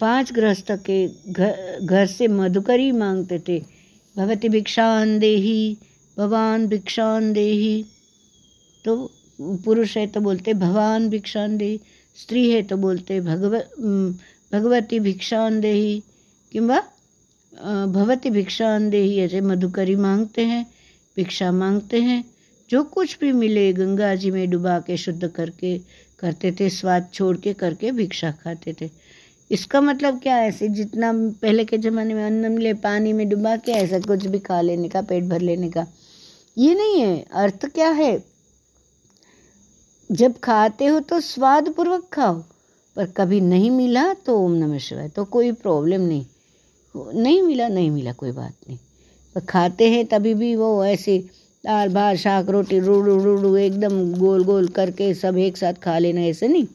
पाँच 0.01 0.31
गृहस्थ 0.33 0.71
के 0.85 1.07
घर 1.07 1.79
घर 1.83 2.05
से 2.07 2.27
मधुकरी 2.29 2.91
मांगते 2.91 3.39
थे। 3.47 3.59
भगवती 4.15 4.49
भिक्षान 4.49 5.17
देही 5.19 5.77
भगवान 6.17 6.67
भिक्षान 6.67 7.31
देही। 7.33 7.83
तो 8.85 8.95
पुरुष 9.65 9.95
है 9.97 10.05
तो 10.07 10.19
बोलते 10.21 10.53
भगवान 10.53 11.09
भिक्षान 11.09 11.57
दे 11.57 11.79
स्त्री 12.17 12.49
है 12.51 12.61
तो 12.63 12.77
बोलते, 12.77 13.19
भगव 13.21 13.57
भगवती 14.51 14.99
भिक्षान 14.99 15.59
देही। 15.61 16.01
किंवा 16.51 16.79
भगवती 17.87 18.29
भिक्षान 18.29 18.89
देही 18.89 19.17
ऐसे 19.19 19.41
मधुकरी 19.41 19.95
मांगते 19.95 20.45
हैं, 20.45 20.65
भिक्षा 21.17 21.51
मांगते 21.51 22.01
हैं। 22.01 22.23
जो 22.71 22.84
कुछ 22.84 23.17
भी 23.21 23.31
मिले, 23.31 23.73
गंगा 23.73 24.15
जी 24.15 24.31
में 24.31 24.49
डुबा 24.49 24.79
के, 24.79 24.97
शुद्ध 24.97 25.27
करके, 25.27 25.81
करते 26.19 26.51
थे, 26.51 26.69
स्वाद 26.69 27.10
छोड़ 27.13 27.38
के, 27.38 27.53
करके 27.53 27.91
भिक्षा 27.91 28.31
खाते 28.31 28.75
थे। 28.81 28.89
इसका 29.51 29.81
मतलब 29.81 30.19
क्या 30.21 30.36
है? 30.36 30.47
ऐसे 30.47 30.69
जितना 30.69 31.13
पहले 31.13 31.65
के 31.65 31.77
ज़माने 31.77 32.13
में 32.13 32.25
अन्न 32.25 32.51
मिले, 32.51 32.73
पानी 32.73 33.13
में 33.13 33.29
डुबा 33.29 33.57
के, 33.57 33.71
ऐसा 33.71 33.99
कुछ 33.99 34.25
भी 34.25 34.39
खा 34.39 34.62
लेने 34.62 34.89
का, 34.89 35.01
पेट 35.01 35.23
भर 35.23 35.41
लेने 35.41 35.69
का। 35.69 35.88
ये 36.57 36.75
नहीं 36.75 37.01
है। 37.01 37.25
अर्थ 37.34 37.65
क्या 37.65 37.89
है? 37.89 38.23
जब 40.12 40.39
खाते 40.39 40.86
हो 40.86 40.99
तो 40.99 41.19
स्वाद 41.19 41.69
पूर्वक 41.69 42.10
खाओ, 42.13 42.43
पर 42.95 43.05
कभी 43.05 43.41
नहीं 43.41 43.71
मिला 43.71 44.13
तो 44.13 44.39
ओम 44.39 44.51
नमः 44.51 44.77
शिवाय। 44.77 45.10
तो 45.10 45.25
कोई 45.25 45.51
प्रॉब्लम 45.51 46.01
नहीं। 46.01 46.25
नहीं 46.97 47.41
मिला 47.41 47.67
नहीं 47.67 47.91
मिला, 47.91 48.13
कोई 48.13 48.31
बात 48.31 48.53
नहीं। 48.69 48.77
पर 49.36 49.41
खाते 49.41 49.89
हैं 49.89 50.05
तभी 50.05 50.34
भी 50.34 50.55
वो 50.55 50.86
ऐसे 50.86 51.40
दाल, 51.63 51.89
भात, 51.89 52.15
शाक, 52.17 52.50
रोटी, 52.50 52.80
रूडू 52.80 53.17
रूडू, 53.17 53.56
एकदम 53.58 54.13
गोल 54.13 54.43
गोल 54.43 54.67
करके 54.69 55.13
सब 55.13 55.38
एक 55.38 55.58
साथ 55.58 55.74
खा 55.74 55.97
लेना, 56.00 56.21
ऐसे 56.21 56.47
नहीं? 56.47 56.65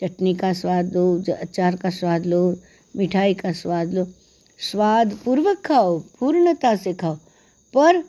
चटनी 0.00 0.34
का 0.34 0.52
स्वाद 0.52 0.94
लो 0.94 1.02
अचार 1.32 1.76
का 1.76 1.90
स्वाद 1.90 2.26
लो, 2.26 2.40
मिठाई 2.94 3.34
का 3.34 3.52
स्वाद 3.52 3.92
लो। 3.94 4.06
स्वाद 4.58 5.12
पूर्वक 5.24 5.60
खाओ, 5.64 5.98
पूर्णता 6.20 6.74
से 6.76 6.92
खाओ, 6.94 7.16
पर 7.74 8.02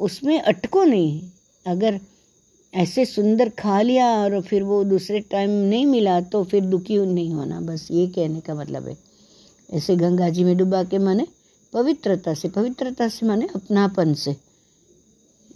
उसमें 0.00 0.40
अटको 0.40 0.82
नहीं। 0.84 1.20
अगर 1.66 1.98
ऐसे 2.74 3.04
सुंदर 3.04 3.48
खा 3.58 3.80
लिया 3.82 4.06
और 4.14 4.40
फिर 4.40 4.62
वो 4.62 4.82
दूसरे 4.84 5.20
टाइम 5.30 5.50
नहीं 5.50 5.86
मिला 5.86 6.20
तो 6.22 6.42
फिर 6.44 6.64
दुखी 6.64 6.98
नहीं 6.98 7.30
होना, 7.32 7.60
बस 7.60 7.86
ये 7.90 8.06
कहने 8.08 8.40
का 8.40 8.54
मतलब 8.54 8.88
है। 8.88 8.96
ऐसे 9.70 9.96
गंगा 9.96 10.28
जी 10.28 10.44
में 10.44 10.56
डुबा 10.56 10.82
के 10.84 10.98
माने 10.98 11.26
पवित्रता 11.72 12.34
से 12.34 12.48
पवित्रता 12.48 13.08
से 13.08 13.26
माने 13.26 13.48
अपनापन 13.54 14.14
से। 14.14 14.36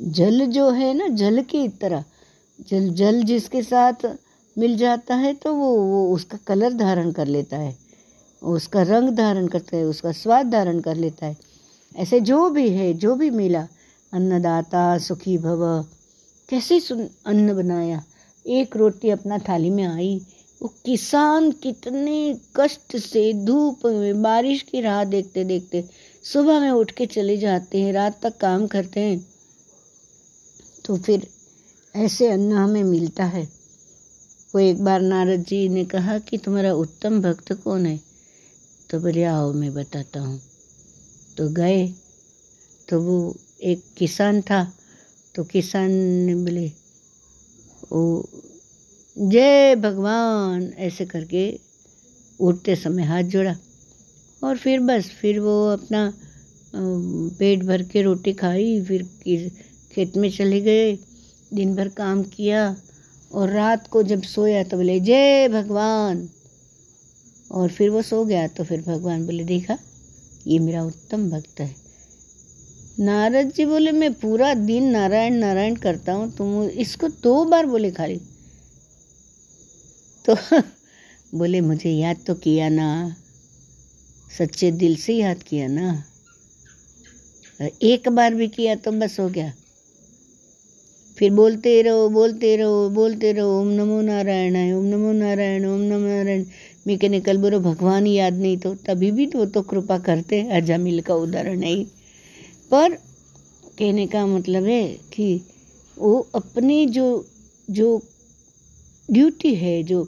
जल 0.00 0.46
जो 0.46 0.70
है 0.70 0.92
ना, 0.94 1.08
जल 1.08 1.42
की 1.42 1.68
तरह, 1.68 2.04
जल 2.68 2.88
जल 2.90 3.22
जिसके 3.22 3.62
साथ 3.62 4.06
मिल 4.56 4.76
जाता 4.76 5.14
है 5.14 5.32
तो 5.34 5.54
वो 5.54 5.70
वो 5.76 6.14
उसका 6.14 6.38
कलर 6.46 6.72
धारण 6.72 7.10
कर 7.12 7.26
लेता 7.26 7.56
है, 7.56 7.76
उसका 8.42 8.82
रंग 8.82 9.10
धारण 9.10 9.46
करता 9.46 9.76
है, 9.76 9.84
उसका 9.84 10.12
स्वाद 10.12 10.50
धारण 10.50 10.80
कर 10.80 10.96
लेता 10.96 11.26
है। 11.26 11.36
ऐसे 11.92 12.20
जो 12.20 12.48
भी 12.50 12.68
है, 12.68 12.92
जो 12.94 13.14
भी 13.14 13.30
मिला, 13.30 13.66
अन्नदाता, 14.12 14.98
सुखी 14.98 15.38
भव, 15.38 15.84
कैसे 16.48 16.80
सुन, 16.80 17.08
अन्न 17.26 17.54
बनाया, 17.56 18.02
एक 18.46 18.76
रोटी 18.76 19.10
अपना 19.10 19.38
थाली 19.38 19.70
में 19.70 19.84
आई, 19.84 20.20
वो 20.60 20.68
किसान 20.86 21.50
कितने 21.52 22.38
कष्ट 22.56 22.96
से 22.96 23.32
धूप 23.44 23.86
में, 23.86 24.22
बारिश 24.22 24.62
की 24.62 24.80
राह 24.80 25.04
देखते 25.04 25.44
देखते 25.44 25.84
सुबह 26.24 26.60
में 26.60 26.70
उठ 26.70 26.90
के 26.90 27.06
चले 27.06 27.36
जाते 27.36 27.80
हैं, 27.80 27.92
रात 27.92 28.18
तक 28.22 28.36
काम 28.36 28.66
करते 28.66 29.00
हैं। 29.00 29.26
तो 30.90 30.96
फिर 30.96 31.26
ऐसे 31.96 32.28
अन्न 32.28 32.52
हमें 32.52 32.84
मिलता 32.84 33.24
है। 33.24 33.42
वो 34.54 34.58
एक 34.58 34.84
बार 34.84 35.00
नारद 35.00 35.44
जी 35.48 35.68
ने 35.68 35.84
कहा 35.84 36.18
कि 36.18 36.38
तुम्हारा 36.38 36.72
उत्तम 36.74 37.20
भक्त 37.22 37.52
कौन 37.52 37.86
है? 37.86 38.00
तो 38.90 38.98
बोले, 39.00 39.24
आओ 39.24 39.52
मैं 39.52 39.72
बताता 39.74 40.20
हूँ। 40.20 40.40
तो 41.36 41.48
गए। 41.48 41.86
तो 42.88 43.00
वो 43.02 43.36
एक 43.62 43.84
किसान 43.96 44.40
था। 44.42 44.72
तो 45.34 45.44
किसान 45.44 45.90
ने 46.26 46.34
बोले 46.34 46.66
वो 47.92 48.28
जय 49.18 49.76
भगवान, 49.76 50.72
ऐसे 50.78 51.06
करके 51.06 51.58
उठते 52.40 52.76
समय 52.76 53.02
हाथ 53.02 53.22
जोड़ा। 53.22 53.56
और 54.44 54.56
फिर 54.56 54.80
बस, 54.80 55.10
फिर 55.20 55.40
वो 55.40 55.68
अपना 55.68 56.12
पेट 57.38 57.62
भर 57.62 57.82
के 57.82 58.02
रोटी 58.02 58.32
खाई, 58.32 58.82
फिर 58.82 59.02
खेत 60.00 60.16
में 60.16 60.30
चले 60.30 60.60
गए 60.60 60.98
दिन 61.54 61.76
भर 61.76 61.88
काम 61.88 62.22
किया 62.22 62.76
और 63.32 63.50
रात 63.50 63.86
को 63.86 64.02
जब 64.02 64.22
सोया 64.22 64.64
तो 64.64 64.76
बोले, 64.76 65.00
जय 65.00 65.48
भगवान! 65.48 66.28
और 67.50 67.68
फिर 67.68 67.90
वो 67.90 68.02
सो 68.02 68.24
गया 68.24 68.48
तो 68.48 68.64
फिर 68.64 68.82
भगवान 68.82 69.26
बोले, 69.26 69.44
देखा, 69.44 69.78
ये 70.46 70.58
मेरा 70.58 70.84
उत्तम 70.84 71.30
भक्त 71.30 71.60
है। 71.60 71.76
नारद 73.00 73.52
जी 73.52 73.64
बोले, 73.64 73.92
मैं 73.92 74.14
पूरा 74.14 74.54
दिन 74.54 74.84
नारायण 74.84 75.34
नारायण 75.34 75.76
करता 75.76 76.12
हूँ, 76.12 76.36
तुम 76.36 76.64
इसको 76.64 77.08
दो 77.08 77.44
बार 77.44 77.66
बोले 77.66 77.90
खाली। 77.90 78.20
तो 80.24 80.34
बोले, 81.34 81.60
मुझे 81.60 81.90
याद 81.90 82.16
तो 82.26 82.34
किया 82.34 82.68
ना, 82.68 83.16
सच्चे 84.38 84.70
दिल 84.70 84.96
से 84.96 85.14
याद 85.14 85.42
किया 85.42 85.68
ना। 85.68 86.04
एक 87.82 88.08
बार 88.08 88.34
भी 88.34 88.48
किया 88.48 88.74
तो 88.74 88.92
बस 88.92 89.20
हो 89.20 89.28
गया। 89.28 89.52
फिर 91.20 91.30
बोलते 91.30 91.70
रहो 91.82 92.08
बोलते 92.08 92.54
रहो 92.56 92.88
बोलते 92.90 93.32
रहो, 93.32 93.60
ओम 93.60 93.68
नमो 93.70 94.00
नारायण 94.02 94.54
है 94.56 94.76
ओम 94.76 94.84
नमो 94.84 95.12
नारायण, 95.12 95.64
ओम 95.66 95.80
नमो 95.80 96.08
नारायण। 96.08 96.44
मैं 96.86 96.96
कहने, 96.98 97.20
कल 97.20 97.36
बोलो, 97.38 97.58
भगवान 97.60 98.06
याद 98.06 98.34
नहीं 98.34 98.56
तो 98.58 98.74
तभी 98.86 99.10
भी 99.10 99.26
तो 99.26 99.44
तो 99.46 99.62
कृपा 99.62 99.98
करते 99.98 100.40
हैं 100.40 100.60
अजामिल 100.60 101.00
का 101.02 101.14
उदाहरण 101.14 101.62
है 101.62 101.82
पर 102.70 102.94
कहने 103.78 104.06
का 104.06 104.24
मतलब 104.26 104.64
है 104.64 104.86
कि 105.12 105.28
वो 105.96 106.14
अपनी 106.34 106.86
जो 106.86 107.06
जो 107.68 108.00
ड्यूटी 109.08 109.54
है, 109.54 109.82
जो 109.82 110.04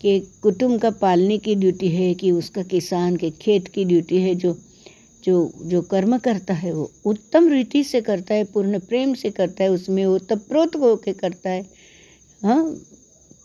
कि 0.00 0.18
कुटुंब 0.42 0.80
का 0.80 0.90
पालने 0.90 1.38
की 1.38 1.54
ड्यूटी 1.54 1.88
है, 1.88 2.12
कि 2.14 2.30
उसका 2.30 2.62
किसान 2.62 3.16
के 3.16 3.30
खेत 3.30 3.68
की 3.68 3.84
ड्यूटी 3.84 4.20
है, 4.22 4.34
जो 4.34 4.52
जो 5.24 5.52
जो 5.62 5.82
कर्म 5.82 6.18
करता 6.18 6.54
है, 6.54 6.72
वो 6.72 6.92
उत्तम 7.06 7.48
रीति 7.48 7.84
से 7.84 8.00
करता 8.00 8.34
है, 8.34 8.44
पूर्ण 8.44 8.78
प्रेम 8.78 9.14
से 9.14 9.30
करता 9.30 9.64
है, 9.64 9.70
उसमें 9.70 10.06
वो 10.06 10.18
तप्रोत 10.18 10.76
होकर 10.76 11.12
करता 11.12 11.50
है। 11.50 11.66
हाँ 12.44 12.80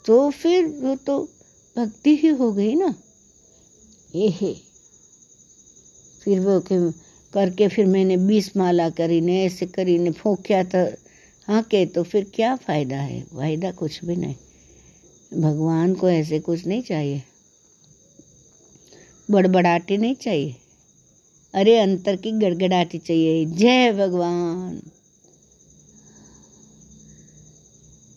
तो 0.05 0.29
फिर 0.29 0.65
वो 0.65 0.95
तो 0.95 1.29
भक्ति 1.77 2.15
ही 2.15 2.27
हो 2.27 2.51
गई 2.53 2.75
ना। 2.75 2.95
ये 4.15 4.29
है। 4.29 4.53
फिर 6.23 6.39
वो 6.39 6.59
के, 6.59 6.91
करके 7.33 7.67
फिर 7.67 7.85
मैंने 7.85 8.17
बीस 8.17 8.57
माला 8.57 8.89
करी, 8.89 9.21
ने 9.21 9.45
ऐसे 9.45 9.65
करी, 9.65 9.97
ने 9.97 10.11
फोंक्या 10.11 10.63
तो 10.63 10.87
हाँ 11.47 11.63
के 11.63 11.85
तो 11.85 12.03
फिर 12.03 12.31
क्या 12.35 12.55
फ़ायदा 12.55 12.97
है? 12.97 13.21
फ़ायदा 13.21 13.71
कुछ 13.71 14.05
भी 14.05 14.15
नहीं। 14.15 14.35
भगवान 15.41 15.93
को 15.93 16.09
ऐसे 16.09 16.39
कुछ 16.39 16.67
नहीं 16.67 16.81
चाहिए। 16.81 17.23
बड़बड़ाटी 19.31 19.97
नहीं 19.97 20.15
चाहिए। 20.15 20.55
अरे 21.53 21.79
अंतर 21.79 22.15
की 22.15 22.31
गड़गड़ाटी 22.31 22.97
चाहिए। 22.97 23.45
जय 23.45 23.93
भगवान। 23.93 24.81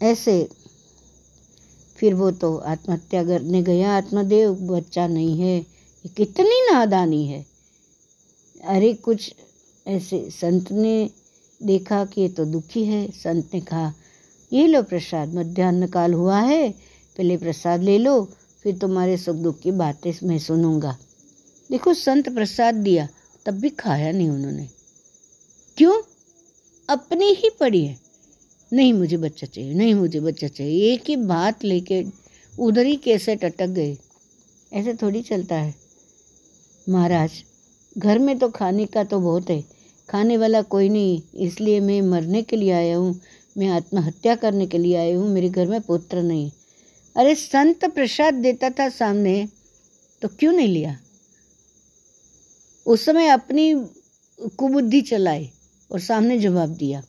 ऐसे 0.03 0.49
फिर 1.97 2.15
वो 2.15 2.31
तो 2.31 2.57
आत्महत्या 2.57 3.25
करने 3.25 3.63
गया। 3.63 3.97
आत्मदेव, 3.97 4.55
बच्चा 4.55 5.07
नहीं 5.07 5.41
है। 5.41 5.59
ये 5.59 6.09
कितनी 6.09 6.73
नादानी 6.73 7.27
है। 7.27 7.47
अरे 8.65 8.95
कुछ 8.95 9.35
ऐसे 9.87 10.31
संत 10.31 10.73
ने 10.73 11.11
देखा 11.63 12.05
कि 12.05 12.21
ये 12.21 12.29
तो 12.29 12.45
दुखी 12.45 12.85
है। 12.85 13.11
संत 13.11 13.51
ने 13.55 13.61
कहा, 13.61 13.95
ये 14.53 14.67
लो 14.67 14.83
प्रसाद, 14.83 15.35
मध्यान्ह 15.35 15.87
काल 15.87 16.15
हुआ 16.15 16.41
है। 16.41 16.71
पहले 17.17 17.37
प्रसाद 17.37 17.83
ले 17.83 17.99
लो, 17.99 18.29
फिर 18.63 18.79
तुम्हारे 18.79 19.17
सुख 19.17 19.37
दुख 19.37 19.61
की 19.61 19.71
बातें 19.71 20.13
मैं 20.23 20.39
सुनूँगा। 20.39 20.99
देखो, 21.71 21.95
संत 21.95 22.35
प्रसाद 22.35 22.75
दिया। 22.75 23.09
तब 23.47 23.55
भी 23.55 23.71
खाया 23.71 24.13
नहीं 24.13 24.29
उन्होंने। 24.31 24.69
क्यों? 25.79 26.01
अपनी 26.89 27.33
ही 27.35 27.51
पड़ी 27.51 27.85
है। 27.87 27.99
नहीं 28.73 28.93
मुझे 28.93 29.17
बच्चा 29.17 29.47
चाहिए, 29.47 29.75
नहीं 29.75 29.95
मुझे 29.95 30.21
बच्चा 30.21 30.49
चाहिए। 30.49 30.93
एक 30.93 31.09
ही 31.09 31.17
बात 31.17 31.65
लेके 31.65 32.05
उधर 32.55 32.87
ही 32.87 32.97
कैसे 32.97 33.37
टटक 33.37 33.69
गए 33.69 33.97
ऐसे 34.73 34.95
थोड़ी 34.95 35.23
चलता 35.23 35.57
है। 35.57 35.75
महाराज, 36.89 37.43
घर 37.99 38.19
में 38.19 38.39
तो 38.39 38.49
खाने 38.49 38.87
का 38.87 39.05
तो 39.05 39.21
बहुत 39.21 39.51
है। 39.51 39.63
खाने 40.09 40.37
वाला 40.37 40.63
कोई 40.63 40.89
नहीं, 40.89 41.21
इसलिए 41.37 41.81
मैं 41.81 42.01
मरने 42.03 42.43
के 42.43 42.57
लिए 42.57 42.73
आया 42.73 42.97
हूँ। 42.97 43.21
मैं 43.59 43.69
आत्महत्या 43.69 44.35
करने 44.37 44.67
के 44.67 44.79
लिए 44.79 44.97
आया 44.97 45.17
हूँ। 45.19 45.29
मेरे 45.29 45.49
घर 45.49 45.67
में 45.67 45.81
पुत्र 45.81 46.23
नहीं। 46.23 46.51
अरे 47.17 47.35
संत 47.35 47.85
प्रसाद 47.85 48.35
देता 48.35 48.71
था 48.71 48.89
सामने 48.89 49.49
तो 50.23 50.29
क्यों 50.29 50.53
नहीं 50.53 50.69
लिया? 50.69 50.97
उस 52.87 53.05
समय 53.05 53.29
अपनी 53.29 53.87
कुबुद्धि 54.57 55.01
चलाई 55.01 55.51
और 55.93 56.01
सामने 56.01 56.39
जवाब 56.39 56.69
दिया, 56.69 57.03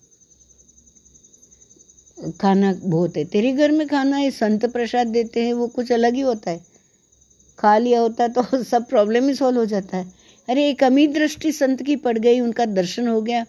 खाना 2.42 2.74
बहुत 2.74 3.18
है, 3.18 3.26
तेरे 3.26 3.52
घर 3.52 3.72
में 3.72 3.88
खाना 3.88 4.18
है, 4.18 4.32
संत 4.32 4.66
प्रसाद 4.66 5.08
देते 5.08 5.46
हैं, 5.46 5.54
वो 5.54 5.68
कुछ 5.68 5.92
अलग 5.92 6.14
ही 6.14 6.22
होता 6.22 6.52
है। 6.52 6.66
खा 7.60 7.78
लिया 7.78 8.00
होता 8.00 8.28
तो 8.28 8.64
सब 8.64 8.88
प्रॉब्लम 8.88 9.28
ही 9.28 9.36
सॉल्व 9.36 9.60
हो 9.60 9.66
जाता 9.66 9.98
है। 9.98 10.14
अरे, 10.50 10.70
एक 10.70 10.84
अमीर 10.84 11.12
दृष्टि 11.12 11.52
संत 11.52 11.84
की 11.84 11.96
पड़ 11.96 12.18
गई, 12.18 12.40
उनका 12.40 12.66
दर्शन 12.66 13.08
हो 13.08 13.22
गया। 13.22 13.46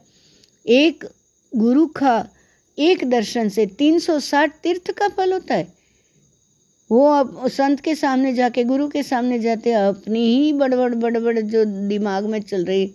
एक 0.67 1.05
गुरु 1.57 1.87
का 1.87 2.29
एक 2.79 3.11
दर्शन 3.11 3.49
से 3.49 3.67
360 3.67 4.51
तीर्थ 4.63 4.91
का 4.91 5.09
फल 5.09 5.33
होता 5.33 5.55
है। 5.55 5.82
वो 6.93 7.07
अब 7.07 7.49
संत 7.49 7.81
के 7.81 7.95
सामने 7.95 8.35
जाके, 8.35 8.65
गुरु 8.65 8.89
के 8.89 9.03
सामने 9.03 9.39
जाते, 9.39 9.73
अपनी 9.73 10.37
ही 10.37 10.53
बड़बड़ 10.53 10.95
बड़बड़ 10.95 11.41
जो 11.41 11.65
दिमाग 11.65 12.27
में 12.27 12.43
चल 12.43 12.65
रही 12.65 12.87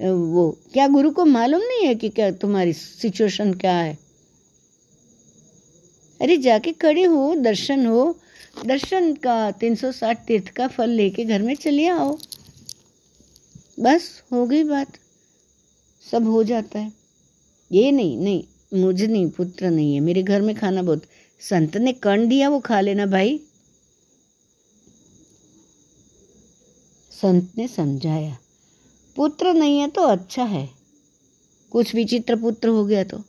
वो। 0.00 0.58
क्या 0.72 0.88
गुरु 0.88 1.10
को 1.10 1.24
मालूम 1.24 1.60
नहीं 1.60 1.86
है 1.86 1.94
कि 1.94 2.08
क्या 2.08 2.30
तुम्हारी 2.30 2.72
सिचुएशन 2.72 3.54
क्या 3.54 3.72
है? 3.72 3.98
अरे, 6.22 6.36
जाके 6.36 6.72
खड़े 6.72 7.04
हो, 7.04 7.34
दर्शन 7.34 7.86
हो। 7.86 8.18
दर्शन 8.66 9.14
का 9.14 9.50
360 9.50 10.16
तीर्थ 10.26 10.48
का 10.48 10.68
फल 10.68 10.90
लेके 10.90 11.24
घर 11.24 11.42
में 11.42 11.54
चले 11.54 11.86
आओ। 11.86 12.18
बस, 13.80 14.22
हो 14.32 14.46
गई 14.46 14.64
बात। 14.64 14.88
सब 16.12 16.26
हो 16.26 16.44
जाता 16.44 16.78
है। 16.78 16.92
ये 17.72 17.90
नहीं 17.90 18.18
नहीं, 18.18 18.44
मुझे 18.80 19.06
नहीं, 19.06 19.30
पुत्र 19.30 19.70
नहीं 19.70 19.94
है। 19.94 20.00
मेरे 20.00 20.22
घर 20.22 20.40
में 20.40 20.56
खाना 20.56 20.82
बहुत 20.82 21.02
संत 21.40 21.76
ने 21.76 21.92
कर्ण 21.92 22.28
दिया 22.28 22.48
वो 22.48 22.58
खा 22.60 22.80
लेना 22.80 23.06
भाई। 23.06 23.38
संत 27.12 27.52
ने 27.58 27.66
समझाया, 27.68 28.36
पुत्र 29.16 29.52
नहीं 29.54 29.78
है 29.80 29.88
तो 29.88 30.02
अच्छा 30.02 30.44
है। 30.44 30.68
कुछ 31.72 31.94
विचित्र 31.94 32.36
पुत्र 32.36 32.68
हो 32.68 32.84
गया 32.84 33.04
तो 33.04 33.22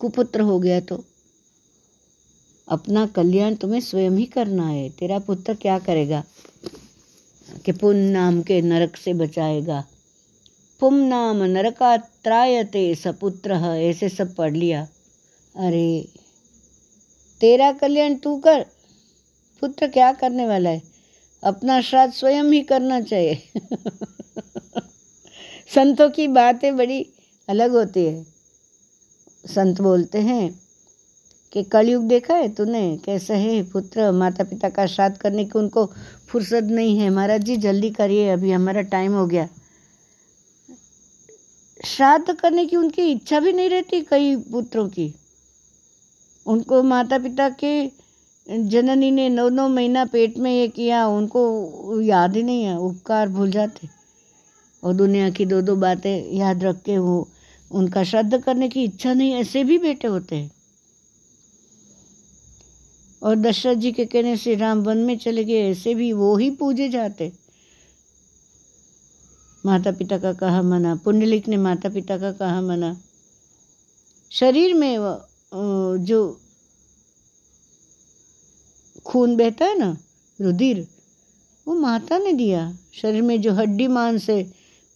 कुपुत्र 0.00 0.40
हो 0.40 0.58
गया 0.58 0.80
तो। 0.80 1.04
अपना 2.68 3.06
कल्याण 3.06 3.54
तुम्हें 3.54 3.80
स्वयं 3.80 4.10
ही 4.10 4.24
करना 4.26 4.66
है, 4.66 4.88
तेरा 4.90 5.18
पुत्र 5.18 5.54
क्या 5.54 5.78
करेगा? 5.78 6.22
कि 7.64 7.72
पुन 7.72 7.96
नाम 7.96 8.42
के 8.42 8.60
नरक 8.62 8.96
से 8.96 9.14
बचाएगा। 9.14 9.84
पुम 10.80 10.94
नाम 11.04 11.42
नरका 11.44 11.96
त्रायते 11.96 12.94
सपुत्र, 12.94 13.54
ऐसे 13.54 14.08
सब 14.08 14.34
पढ़ 14.34 14.52
लिया। 14.52 14.82
अरे 15.54 16.08
तेरा 17.40 17.72
कल्याण 17.72 18.14
तू 18.14 18.36
कर। 18.38 18.66
पुत्र 19.60 19.88
क्या 19.88 20.12
करने 20.12 20.46
वाला 20.46 20.70
है? 20.70 20.82
अपना 21.44 21.80
श्राद्ध 21.80 22.14
स्वयं 22.14 22.44
ही 22.44 22.62
करना 22.62 23.00
चाहिए। 23.00 23.48
संतों 25.74 26.10
की 26.10 26.28
बातें 26.28 26.76
बड़ी 26.76 27.06
अलग 27.48 27.70
होती 27.70 28.04
है। 28.04 28.26
संत 29.46 29.80
बोलते 29.80 30.18
हैं 30.18 30.60
कि 31.52 31.62
कलयुग 31.62 32.08
देखा 32.08 32.34
है 32.34 32.54
तूने? 32.54 32.98
कैसे 33.04 33.34
है 33.34 33.62
पुत्र? 33.62 34.12
माता 34.12 34.44
पिता 34.44 34.68
का 34.68 34.86
श्राद्ध 34.86 35.16
करने 35.16 35.44
की 35.44 35.58
उनको 35.58 35.92
फुर्सत 36.28 36.64
नहीं 36.64 36.98
है। 36.98 37.10
महाराज 37.10 37.40
जी, 37.40 37.56
जल्दी 37.56 37.90
करिए, 37.90 38.28
अभी 38.28 38.50
हमारा 38.50 38.82
टाइम 38.82 39.12
हो 39.12 39.26
गया। 39.26 39.48
श्राद्ध 41.84 42.34
करने 42.34 42.66
की 42.66 42.76
उनकी 42.76 43.02
इच्छा 43.02 43.40
भी 43.40 43.52
नहीं 43.52 43.70
रहती 43.70 44.00
कई 44.00 44.36
पुत्रों 44.36 44.88
की। 44.88 45.14
उनको 46.48 46.82
माता 46.82 47.18
पिता 47.18 47.48
के 47.48 47.90
जननी 48.50 49.10
ने 49.10 49.28
नौ 49.28 49.48
नौ 49.48 49.68
महीना 49.68 50.04
पेट 50.04 50.38
में 50.38 50.52
ये 50.52 50.68
किया, 50.68 51.06
उनको 51.06 52.00
याद 52.00 52.36
ही 52.36 52.42
नहीं 52.42 52.62
है, 52.62 52.78
उपकार 52.78 53.28
भूल 53.28 53.50
जाते। 53.50 53.88
और 54.84 54.94
दुनिया 54.94 55.30
की 55.30 55.46
दो 55.46 55.60
दो 55.60 55.76
बातें 55.76 56.32
याद 56.32 56.64
रख 56.64 56.82
के 56.82 56.98
वो 56.98 57.28
उनका 57.70 58.04
श्रद्ध 58.04 58.42
करने 58.42 58.68
की 58.68 58.84
इच्छा 58.84 59.12
नहीं, 59.14 59.32
ऐसे 59.32 59.64
भी 59.64 59.78
बेटे 59.78 60.08
होते 60.08 60.36
हैं। 60.36 60.50
और 63.22 63.36
दशरथ 63.36 63.74
जी 63.74 63.92
के 63.92 64.04
कहने 64.04 64.36
से 64.36 64.54
राम 64.54 64.82
वन 64.82 64.98
में 64.98 65.18
चले 65.18 65.44
गए, 65.44 65.70
ऐसे 65.70 65.94
भी 65.94 66.12
वो 66.12 66.36
ही 66.36 66.50
पूजे 66.50 66.88
जाते। 66.88 67.32
माता 69.66 69.92
पिता 69.92 70.18
का 70.18 70.32
कहा 70.32 70.62
मना 70.62 70.94
पुण्यलिक 70.94 71.48
ने 71.48 71.56
माता 71.56 71.88
पिता 71.88 72.18
का 72.18 72.32
कहा 72.32 72.60
मना। 72.60 73.00
शरीर 74.30 74.74
में 74.74 74.98
जो 75.54 76.40
खून 79.06 79.36
बहता 79.36 79.64
है 79.64 79.78
ना, 79.78 79.96
रुधिर, 80.40 80.86
वो 81.68 81.74
माता 81.74 82.18
ने 82.18 82.32
दिया। 82.32 82.76
शरीर 82.94 83.22
में 83.22 83.40
जो 83.40 83.52
हड्डी 83.52 83.86
मांस 83.86 84.28
है, 84.30 84.42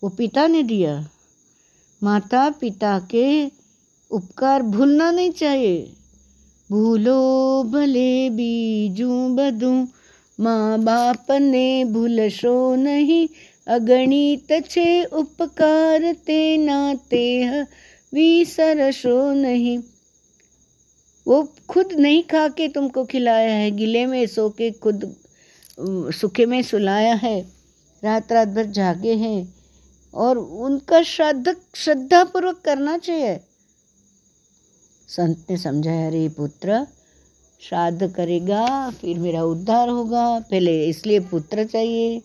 वो 0.02 0.08
पिता 0.08 0.46
ने 0.46 0.62
दिया। 0.62 1.08
माता 2.02 2.50
पिता 2.50 2.98
के 3.10 3.46
उपकार 4.10 4.62
भूलना 4.62 5.10
नहीं 5.10 5.30
चाहिए। 5.30 5.92
भूलो 6.70 7.62
भले 7.62 8.30
बीजू 8.30 9.28
बदू 9.28 9.88
माँ 10.40 10.78
बाप 10.78 11.26
ने 11.30 11.84
भूलशो 11.84 12.74
नहीं। 12.74 13.28
अगणित 13.66 14.64
छे 14.70 15.04
उपकार 15.04 16.12
ते 16.26 16.56
नाते 16.56 17.62
विसरशो 18.14 19.32
नहीं। 19.32 19.78
वो 21.26 21.52
खुद 21.68 21.92
नहीं 21.92 22.22
खा 22.22 22.48
के 22.48 22.68
तुमको 22.68 23.04
खिलाया 23.04 23.52
है, 23.52 23.70
गिले 23.70 24.06
में 24.06 24.26
सो 24.26 24.50
के 24.50 24.70
खुद, 24.70 25.16
सुखे 26.12 26.46
में 26.46 26.62
सुलाया 26.62 27.14
है 27.14 27.40
रात 28.04 28.32
रात 28.32 28.48
भर 28.48 28.66
जागे 28.66 29.14
हैं। 29.14 29.54
और 30.14 30.38
उनका 30.38 31.02
श्राद्ध 31.02 31.56
श्रद्धा 31.74 32.24
पूर्वक 32.24 32.60
करना 32.64 32.98
चाहिए। 32.98 33.40
संत 35.08 35.46
ने 35.50 35.56
समझाया, 35.56 36.06
अरे 36.06 36.28
पुत्र, 36.28 36.86
श्राद्ध 37.60 38.12
करेगा, 38.12 38.90
फिर 38.90 39.18
मेरा 39.18 39.44
उद्धार 39.44 39.88
होगा। 39.88 40.40
पहले 40.40 40.86
इसलिए 40.86 41.20
पुत्र 41.20 41.64
चाहिए। 41.64 42.22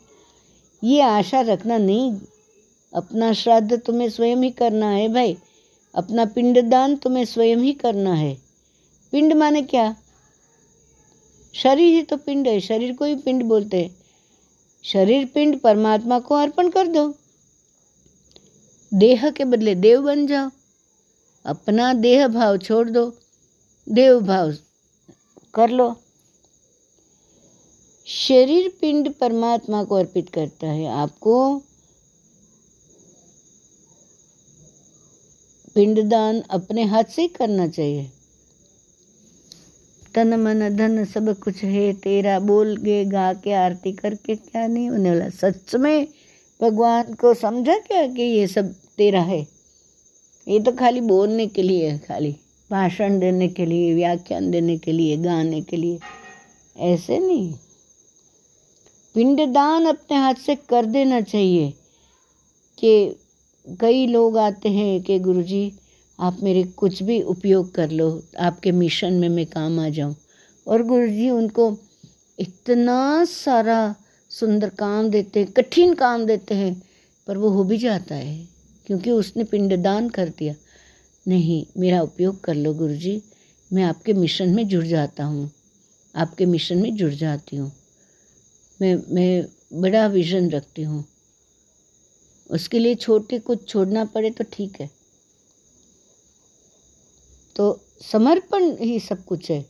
ये 0.83 1.01
आशा 1.01 1.41
रखना 1.41 1.77
नहीं। 1.77 2.17
अपना 2.93 3.33
श्राद्ध 3.33 3.79
तुम्हें 3.79 4.09
स्वयं 4.09 4.37
ही 4.37 4.49
करना 4.49 4.89
है 4.89 5.13
भाई। 5.13 5.37
अपना 5.95 6.25
पिंडदान 6.25 6.95
तुम्हें 6.95 7.25
स्वयं 7.25 7.57
ही 7.57 7.73
करना 7.73 8.13
है। 8.13 8.46
पिंड 9.11 9.33
माने 9.33 9.61
क्या? 9.61 9.95
शरीर 11.53 11.93
ही 11.93 12.01
तो 12.01 12.17
पिंड 12.17 12.47
है, 12.47 12.59
शरीर 12.59 12.93
को 12.93 13.05
ही 13.05 13.15
पिंड 13.15 13.43
बोलते 13.43 13.83
हैं। 13.83 13.97
शरीर, 14.83 15.25
पिंड, 15.25 15.59
परमात्मा 15.59 16.19
को 16.19 16.35
अर्पण 16.35 16.69
कर 16.69 16.87
दो। 16.87 17.15
देह 18.93 19.29
के 19.29 19.45
बदले 19.45 19.75
देव 19.75 20.01
बन 20.01 20.27
जाओ। 20.27 20.49
अपना 21.45 21.93
देह 21.93 22.27
भाव 22.27 22.57
छोड़ 22.57 22.89
दो, 22.89 23.17
देव 23.89 24.19
भाव 24.19 24.53
कर 25.53 25.69
लो। 25.69 25.95
शरीर, 28.05 28.77
पिंड, 28.81 29.13
परमात्मा 29.13 29.83
को 29.83 29.95
अर्पित 29.95 30.29
करता 30.29 30.67
है। 30.67 30.87
आपको 30.87 31.61
पिंडदान 35.75 36.41
अपने 36.41 36.83
हाथ 36.83 37.03
से 37.03 37.27
करना 37.27 37.67
चाहिए। 37.67 38.11
तन 40.17 40.33
मन 40.33 40.69
धन 40.75 41.03
सब 41.05 41.27
कुछ 41.39 41.63
है, 41.63 41.93
तेरा 41.93 42.39
बोल 42.39 42.77
के 42.77 43.05
गा 43.05 43.33
के 43.33 43.51
आरती 43.53 43.91
करके 43.91 44.35
क्या 44.35 44.67
नहीं? 44.67 44.89
होने 44.89 45.09
वाला 45.09 45.29
सच 45.29 45.75
में 45.75 46.07
भगवान 46.61 47.13
को 47.13 47.33
समझा 47.33 47.77
क्या 47.77 48.07
कि 48.07 48.21
ये 48.21 48.47
सब 48.47 48.73
तेरा 48.97 49.21
है? 49.21 49.47
ये 50.47 50.59
तो 50.59 50.71
खाली 50.71 51.01
बोलने 51.01 51.47
के 51.47 51.63
लिए 51.63 51.89
है, 51.89 51.97
खाली 51.97 52.35
भाषण 52.71 53.19
देने 53.19 53.47
के 53.47 53.65
लिए, 53.65 53.93
व्याख्यान 53.95 54.51
देने 54.51 54.77
के 54.77 54.91
लिए, 54.91 55.17
गाने 55.17 55.61
के 55.61 55.77
लिए। 55.77 55.99
ऐसे 56.77 57.19
नहीं। 57.19 57.53
पिंडदान 59.15 59.85
अपने 59.85 60.17
हाथ 60.17 60.33
से 60.33 60.55
कर 60.55 60.85
देना 60.85 61.21
चाहिए 61.21 61.73
कि 62.77 63.15
कई 63.81 64.07
लोग 64.07 64.37
आते 64.37 64.69
हैं 64.69 65.01
कि 65.01 65.19
गुरुजी 65.19 65.71
आप 66.19 66.37
मेरे 66.43 66.63
कुछ 66.63 67.01
भी 67.03 67.21
उपयोग 67.21 67.73
कर 67.73 67.91
लो, 67.91 68.23
आपके 68.39 68.71
मिशन 68.71 69.13
में 69.13 69.29
मैं 69.29 69.45
काम 69.45 69.79
आ 69.79 69.89
जाऊँ। 69.89 70.15
और 70.67 70.83
गुरु 70.83 71.07
जी 71.07 71.29
उनको 71.29 71.77
इतना 72.39 73.23
सारा 73.25 73.95
सुंदर 74.31 74.69
काम 74.69 75.09
देते 75.09 75.39
हैं, 75.39 75.51
कठिन 75.51 75.93
काम 75.93 76.25
देते 76.25 76.55
हैं, 76.55 76.81
पर 77.27 77.37
वो 77.37 77.49
हो 77.49 77.63
भी 77.63 77.77
जाता 77.77 78.15
है, 78.15 78.47
क्योंकि 78.87 79.11
उसने 79.11 79.43
पिंडदान 79.43 80.09
कर 80.09 80.29
दिया। 80.29 80.55
नहीं, 81.25 81.65
मेरा 81.77 82.01
उपयोग 82.01 82.39
कर 82.43 82.55
लो 82.55 82.73
गुरु 82.73 82.95
जी 82.95 83.21
मैं 83.71 83.83
आपके 83.83 84.13
मिशन 84.13 84.49
में 84.49 84.67
जुड़ 84.67 84.85
जाता 84.85 85.23
हूँ, 85.23 85.49
आपके 86.15 86.45
मिशन 86.45 86.77
में 86.77 86.95
जुड़ 86.95 87.13
जाती 87.13 87.57
हूँ। 87.57 87.71
मैं 88.79 88.95
मैं 89.11 89.45
बड़ा 89.81 90.05
विजन 90.07 90.49
रखती 90.49 90.83
हूँ। 90.83 91.03
उसके 92.49 92.79
लिए 92.79 92.95
छोटे 92.95 93.39
कुछ 93.39 93.67
छोड़ना 93.69 94.05
पड़े 94.05 94.29
तो 94.31 94.43
ठीक 94.53 94.79
है। 94.81 94.89
तो 97.57 97.79
समर्पण 98.01 98.63
ही 98.79 98.99
सब 98.99 99.23
कुछ 99.25 99.49
है। 99.51 99.65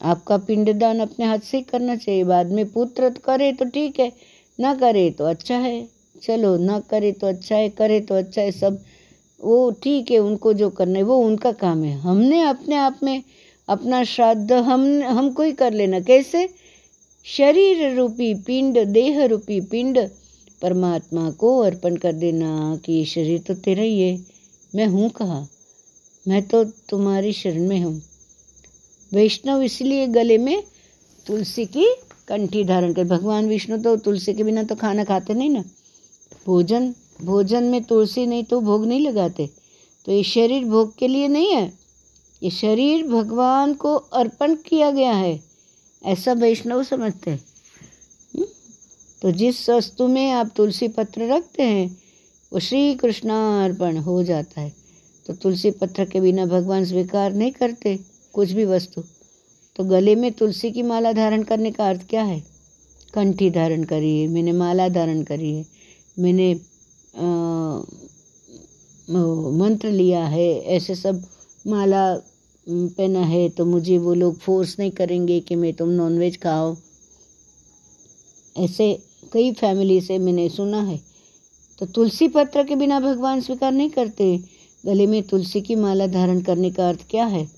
आपका 0.00 0.36
पिंडदान 0.38 1.00
अपने 1.00 1.26
हाथ 1.26 1.38
से 1.38 1.56
ही 1.56 1.62
करना 1.62 1.96
चाहिए। 1.96 2.24
बाद 2.24 2.50
में 2.52 2.66
पुत्र 2.72 3.10
करे 3.24 3.52
तो 3.52 3.64
ठीक 3.64 4.00
है, 4.00 4.10
ना 4.58 4.74
करे 4.74 5.10
तो 5.10 5.24
अच्छा 5.24 5.56
है। 5.56 5.88
चलो, 6.22 6.56
ना 6.56 6.78
करे 6.80 7.12
तो 7.12 7.26
अच्छा 7.26 7.56
है, 7.56 7.68
करे 7.68 8.00
तो 8.00 8.14
अच्छा 8.14 8.40
है, 8.42 8.50
सब 8.52 8.82
वो 9.40 9.70
ठीक 9.82 10.10
है, 10.10 10.18
उनको 10.18 10.52
जो 10.52 10.68
करना 10.70 10.98
है, 10.98 11.04
वो 11.04 11.16
उनका 11.18 11.52
काम 11.52 11.82
है। 11.84 11.98
हमने 12.00 12.42
अपने 12.42 12.76
आप 12.76 12.98
में 13.02 13.22
अपना 13.68 14.02
श्राद्ध 14.04 14.52
हम 14.52 14.84
हमको 15.02 15.42
ही 15.42 15.52
कर 15.52 15.72
लेना। 15.72 16.00
कैसे? 16.00 16.48
शरीर 17.26 17.94
रूपी 17.96 18.34
पिंड, 18.34 18.78
देह 18.84 19.24
रूपी 19.24 19.60
पिंड, 19.60 19.98
परमात्मा 20.62 21.30
को 21.30 21.58
अर्पण 21.60 21.96
कर 21.96 22.12
देना 22.12 22.76
कि 22.84 22.92
ये 22.92 23.04
शरीर 23.04 23.40
तो 23.40 23.54
तेरा 23.54 23.82
ही 23.82 24.00
है। 24.00 24.18
मैं 24.72 24.86
हूँ 24.86 25.10
कहा? 25.10 25.46
मैं 26.28 26.42
तो 26.42 26.64
तुम्हारी 26.64 27.32
शरण 27.32 27.68
में 27.68 27.80
हूँ। 27.80 28.02
वैष्णव 29.12 29.62
इसलिए 29.62 30.06
गले 30.06 30.38
में 30.38 30.62
तुलसी 31.26 31.66
की 31.66 31.96
कंठी 32.28 32.64
धारण 32.64 32.92
कर, 32.92 33.04
भगवान 33.04 33.48
विष्णु 33.48 33.78
तो 33.78 33.96
तुलसी 33.96 34.34
के 34.34 34.44
बिना 34.44 34.62
तो 34.62 34.74
खाना 34.74 35.04
खाते 35.04 35.34
नहीं 35.34 35.50
ना। 35.50 35.64
भोजन 36.46 36.94
भोजन 37.22 37.64
में 37.64 37.84
तुलसी 37.84 38.26
नहीं 38.26 38.44
तो 38.44 38.60
भोग 38.60 38.86
नहीं 38.86 39.00
लगाते। 39.00 39.50
तो 40.04 40.12
ये 40.12 40.22
शरीर 40.22 40.64
भोग 40.64 40.96
के 40.96 41.08
लिए 41.08 41.28
नहीं 41.28 41.50
है। 41.50 41.78
ये 42.42 42.50
शरीर 42.50 43.08
भगवान 43.08 43.74
को 43.74 43.94
अर्पण 43.94 44.54
किया 44.54 44.90
गया 44.90 45.12
है। 45.12 45.42
ऐसा 46.04 46.32
वैष्णव 46.32 46.84
समझते 46.84 47.30
हैं। 47.30 47.44
हम्म? 48.34 48.46
तो 49.22 49.30
जिस 49.30 49.70
वस्तु 49.70 50.08
में 50.08 50.30
आप 50.30 50.50
तुलसी 50.56 50.88
पत्र 50.88 51.32
रखते 51.32 51.62
हैं, 51.62 51.98
वो 52.52 52.58
श्री 52.58 52.94
कृष्णार्पण 52.94 53.96
हो 53.96 54.22
जाता 54.22 54.60
है। 54.60 54.81
तो 55.26 55.34
तुलसी 55.34 55.70
पत्र 55.72 56.04
के 56.04 56.20
बिना 56.20 56.46
भगवान 56.46 56.84
स्वीकार 56.84 57.32
नहीं 57.32 57.52
करते 57.52 57.98
कुछ 58.34 58.52
भी 58.52 58.64
वस्तु। 58.66 59.02
तो 59.76 59.84
गले 59.86 60.14
में 60.14 60.30
तुलसी 60.32 60.70
की 60.70 60.82
माला 60.82 61.12
धारण 61.12 61.42
करने 61.42 61.70
का 61.70 61.88
अर्थ 61.88 62.08
क्या 62.08 62.22
है? 62.24 62.40
कंठी 63.14 63.50
धारण 63.50 63.84
करी 63.84 64.20
है 64.20 64.26
मैंने 64.28 64.52
माला 64.54 64.88
धारण 64.90 65.22
करी 65.22 65.52
है, 65.52 65.64
मैंने 66.16 66.54
मंत्र 69.58 69.90
लिया 69.90 70.24
है, 70.26 70.48
ऐसे 70.66 70.94
सब 70.94 71.22
माला 71.64 72.14
पहना 72.66 73.20
है 73.22 73.48
तो 73.48 73.64
मुझे 73.66 73.98
वो 73.98 74.14
लोग 74.14 74.38
फोर्स 74.40 74.78
नहीं 74.78 74.90
करेंगे 74.92 75.38
कि 75.40 75.56
मैं 75.56 75.72
तुम 75.74 75.88
नॉनवेज 75.90 76.36
खाओ। 76.42 76.74
ऐसे 78.56 78.92
कई 79.32 79.52
फैमिली 79.54 80.00
से 80.00 80.18
मैंने 80.18 80.48
सुना 80.48 80.82
है। 80.82 81.00
तो 81.78 81.86
तुलसी 81.88 82.28
पत्र 82.28 82.64
के 82.64 82.76
बिना 82.76 83.00
भगवान 83.00 83.40
स्वीकार 83.40 83.72
नहीं 83.72 83.90
करते। 83.90 84.38
गले 84.86 85.06
में 85.06 85.22
तुलसी 85.22 85.60
की 85.60 85.74
माला 85.74 86.06
धारण 86.06 86.40
करने 86.40 86.70
का 86.70 86.88
अर्थ 86.88 87.00
क्या 87.10 87.26
है? 87.26 87.48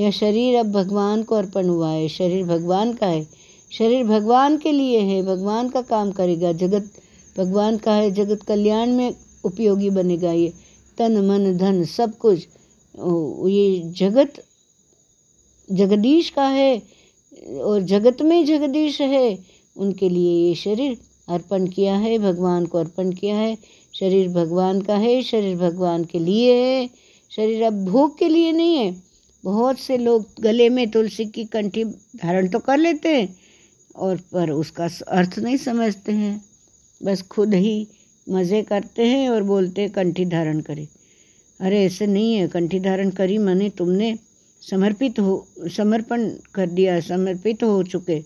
यह 0.00 0.10
शरीर 0.10 0.56
अब 0.56 0.72
भगवान 0.72 1.22
को 1.22 1.34
अर्पण 1.34 1.68
हुआ 1.68 1.90
है। 1.90 2.08
शरीर 2.08 2.44
भगवान 2.44 2.92
का 2.92 3.06
है। 3.06 3.26
शरीर 3.72 4.04
भगवान 4.04 4.56
के 4.56 4.72
लिए 4.72 5.00
है। 5.00 5.22
भगवान 5.22 5.68
का 5.68 5.82
काम 5.82 6.12
करेगा। 6.12 6.52
जगत 6.52 6.90
भगवान 7.38 7.76
का 7.76 7.94
है। 7.94 8.10
जगत 8.10 8.42
कल्याण 8.42 8.90
में 8.90 9.14
उपयोगी 9.44 9.90
बनेगा 9.90 10.32
ये। 10.32 10.52
तन, 10.98 11.26
मन, 11.26 11.56
धन, 11.56 11.84
सब 11.84 12.16
कुछ। 12.18 12.48
ये 13.48 13.82
जगत, 13.86 14.32
जगदीश 15.72 16.30
का 16.30 16.48
है 16.48 16.82
और 17.62 17.82
जगत 17.82 18.22
में 18.22 18.44
जगदीश 18.44 19.00
है। 19.00 19.38
उनके 19.76 20.08
लिए 20.08 20.48
ये 20.48 20.54
शरीर 20.54 20.98
अर्पण 21.28 21.66
किया 21.66 21.96
है। 21.96 22.18
भगवान 22.18 22.66
को 22.66 22.78
अर्पण 22.78 23.12
किया 23.12 23.36
है। 23.36 23.58
शरीर 24.00 24.28
भगवान 24.28 24.80
का 24.80 24.96
है, 24.96 25.22
शरीर 25.22 25.56
भगवान 25.56 26.04
के 26.04 26.18
लिए 26.18 26.54
है, 26.54 26.90
शरीर 27.36 27.62
अब 27.62 27.84
भोग 27.84 28.18
के 28.18 28.28
लिए 28.28 28.52
नहीं 28.52 28.76
है। 28.76 29.02
बहुत 29.44 29.78
से 29.78 29.98
लोग 29.98 30.26
गले 30.40 30.68
में 30.68 30.90
तुलसी 30.90 31.26
की 31.26 31.44
कंठी 31.44 31.84
धारण 31.84 32.48
तो 32.48 32.58
कर 32.58 32.78
लेते 32.78 33.08
हैं, 33.08 33.36
और 33.96 34.16
पर 34.16 34.50
उसका 34.50 34.88
अर्थ 35.08 35.38
नहीं 35.38 35.56
समझते 35.56 36.12
हैं। 36.12 36.44
बस 37.02 37.22
खुद 37.22 37.54
ही 37.54 37.88
मज़े 38.28 38.62
करते 38.62 39.06
हैं 39.06 39.30
और 39.30 39.42
बोलते 39.42 39.80
हैं, 39.80 39.90
कंठी 39.90 40.24
धारण 40.24 40.60
करें। 40.60 40.88
अरे, 41.60 41.84
ऐसे 41.84 42.06
नहीं 42.06 42.34
है। 42.34 42.48
कंठी 42.48 42.80
धारण 42.80 43.10
करी 43.10 43.38
माने 43.38 43.70
तुमने 43.70 44.18
समर्पित 44.70 45.18
हो, 45.20 45.46
समर्पण 45.66 46.30
कर 46.54 46.66
दिया, 46.66 47.00
समर्पित 47.00 47.62
हो 47.62 47.82
चुके। 47.82 48.22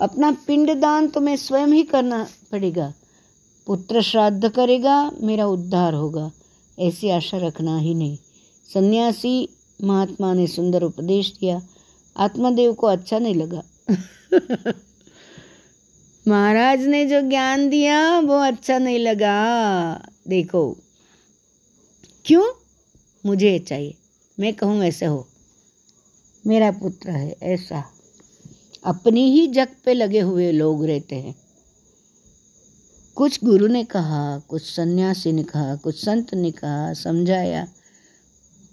अपना 0.00 0.30
पिंडदान 0.46 1.08
तुम्हें 1.08 1.36
स्वयं 1.36 1.66
ही 1.66 1.82
करना 1.82 2.28
पड़ेगा। 2.52 2.94
पुत्र 3.66 4.02
श्राद्ध 4.02 4.48
करेगा, 4.48 5.10
मेरा 5.20 5.46
उद्धार 5.46 5.94
होगा। 5.94 6.32
ऐसी 6.78 7.10
आशा 7.10 7.36
रखना 7.36 7.78
ही 7.78 7.94
नहीं। 7.94 8.18
सन्यासी 8.74 9.48
महात्मा 9.84 10.34
ने 10.34 10.46
सुंदर 10.46 10.82
उपदेश 10.82 11.32
दिया। 11.40 11.62
आत्मदेव 12.16 12.72
को 12.72 12.86
अच्छा 12.86 13.18
नहीं 13.18 13.34
लगा। 13.34 13.62
महाराज 16.28 16.80
ने 16.80 17.06
जो 17.06 17.20
ज्ञान 17.28 17.68
दिया, 17.68 18.20
वो 18.20 18.34
अच्छा 18.34 18.78
नहीं 18.78 18.98
लगा। 18.98 19.94
देखो, 20.28 20.76
क्यों? 22.24 22.44
मुझे 23.26 23.58
चाहिए। 23.58 23.94
मैं 24.40 24.54
कहूँ 24.54 24.84
ऐसे 24.84 25.06
हो। 25.06 25.28
मेरा 26.46 26.70
पुत्र 26.70 27.10
है 27.10 27.36
ऐसा। 27.42 27.84
अपनी 28.84 29.30
ही 29.30 29.46
जग 29.46 29.68
पे 29.84 29.94
लगे 29.94 30.20
हुए 30.20 30.52
लोग 30.52 30.84
रहते 30.84 31.16
हैं। 31.16 31.45
कुछ 33.16 33.44
गुरु 33.44 33.66
ने 33.66 33.84
कहा, 33.84 34.38
कुछ 34.38 34.62
सन्यासी 34.62 35.32
ने 35.32 35.42
कहा, 35.42 35.76
कुछ 35.76 36.04
संत 36.04 36.34
ने 36.34 36.50
कहा, 36.50 36.92
समझाया 36.92 37.68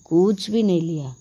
कुछ 0.05 0.51
भी 0.51 0.63
नहीं 0.63 0.81
लिया। 0.81 1.15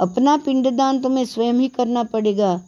अपना 0.00 0.36
पिंडदान 0.36 1.02
तुम्हें 1.02 1.24
स्वयं 1.24 1.54
ही 1.54 1.68
करना 1.68 2.02
पड़ेगा। 2.02 2.62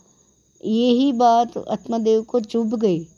यही 0.65 1.13
बात 1.13 1.59
आत्मदेव 1.59 2.23
को 2.23 2.41
चुभ 2.41 2.75
गई। 2.75 3.09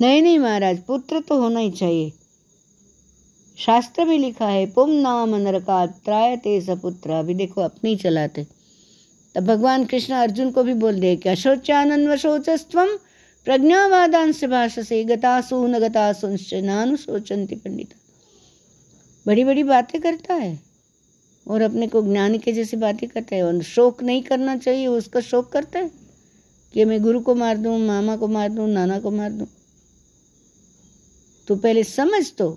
नहीं 0.00 0.22
नहीं 0.22 0.38
महाराज, 0.38 0.82
पुत्र 0.82 1.20
तो 1.20 1.40
होना 1.40 1.60
ही 1.60 1.70
चाहिए। 1.70 2.12
शास्त्र 3.58 4.04
में 4.04 4.18
लिखा 4.18 4.46
है, 4.46 4.66
पुम 4.66 4.90
नाम 4.90 5.34
नरका 5.34 5.86
त्राय 5.86 6.36
ते 6.36 6.60
सपुत्र 6.60 7.10
अभी 7.10 7.34
देखो, 7.34 7.60
अपनी 7.60 7.90
ही 7.90 7.96
चलाते। 7.96 8.55
तब 9.36 9.44
भगवान 9.44 9.84
कृष्ण 9.84 10.14
अर्जुन 10.14 10.50
को 10.50 10.62
भी 10.62 10.74
बोल 10.74 11.00
दे 11.00 11.14
कि 11.16 11.28
अशोचानन 11.28 12.06
वशोचस्व 12.08 12.84
प्रज्ञावादान 13.46 14.32
से 14.32 14.46
भाष 14.46 14.78
से 14.78 15.02
गतासु 15.04 15.66
न 15.66 15.78
गतासुंश्च 15.80 16.54
नानु 16.64 16.96
सोचंती 16.96 17.54
पंडित। 17.56 17.94
बड़ी 19.26 19.44
बड़ी 19.44 19.62
बातें 19.62 20.00
करता 20.00 20.34
है 20.34 20.58
और 21.46 21.62
अपने 21.62 21.86
को 21.86 22.02
ज्ञान 22.02 22.38
के 22.38 22.52
जैसी 22.52 22.76
बातें 22.76 23.08
करता 23.08 23.36
है 23.36 23.42
और 23.42 23.62
शोक 23.64 24.02
नहीं 24.02 24.22
करना 24.22 24.56
चाहिए, 24.56 24.86
उसका 24.86 25.20
शोक 25.20 25.52
करता 25.52 25.78
है 25.78 25.90
कि 26.74 26.84
मैं 26.84 27.02
गुरु 27.02 27.20
को 27.20 27.34
मार 27.34 27.56
दूँ, 27.56 27.78
मामा 27.78 28.16
को 28.16 28.28
मार 28.28 28.48
दूँ, 28.48 28.68
नाना 28.68 28.98
को 28.98 29.10
मार 29.10 29.30
दूँ। 29.30 29.46
तो 31.48 31.56
पहले 31.56 31.84
समझ 31.84 32.30
तो 32.32 32.50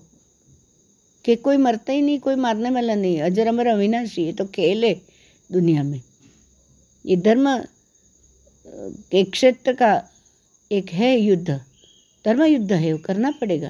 कि 1.25 1.35
कोई 1.35 1.57
मरता 1.57 1.93
ही 1.93 2.01
नहीं, 2.01 2.19
कोई 2.19 2.35
मारने 2.35 2.69
वाला 2.69 2.95
नहीं, 2.95 3.21
अजर 3.21 3.47
अमर 3.47 3.67
अविनाशी 3.67 4.23
ये 4.23 4.33
तो 4.33 4.45
खेल 4.45 4.85
है 4.85 5.01
दुनिया 5.49 5.83
में। 5.83 6.01
ये 7.05 7.15
धर्म 7.17 7.47
के 9.11 9.23
क्षेत्र 9.25 9.73
का 9.73 9.91
एक 10.71 10.89
है 10.91 11.17
युद्ध। 11.19 11.49
धर्म 12.25 12.43
युद्ध 12.43 12.71
है, 12.71 12.91
वो 12.93 12.99
करना 13.05 13.31
पड़ेगा। 13.31 13.69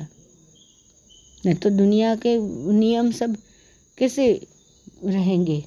नहीं 1.45 1.55
तो 1.55 1.69
दुनिया 1.69 2.15
के 2.15 2.37
नियम 2.73 3.11
सब 3.11 3.35
कैसे 3.97 4.31
रहेंगे? 5.05 5.59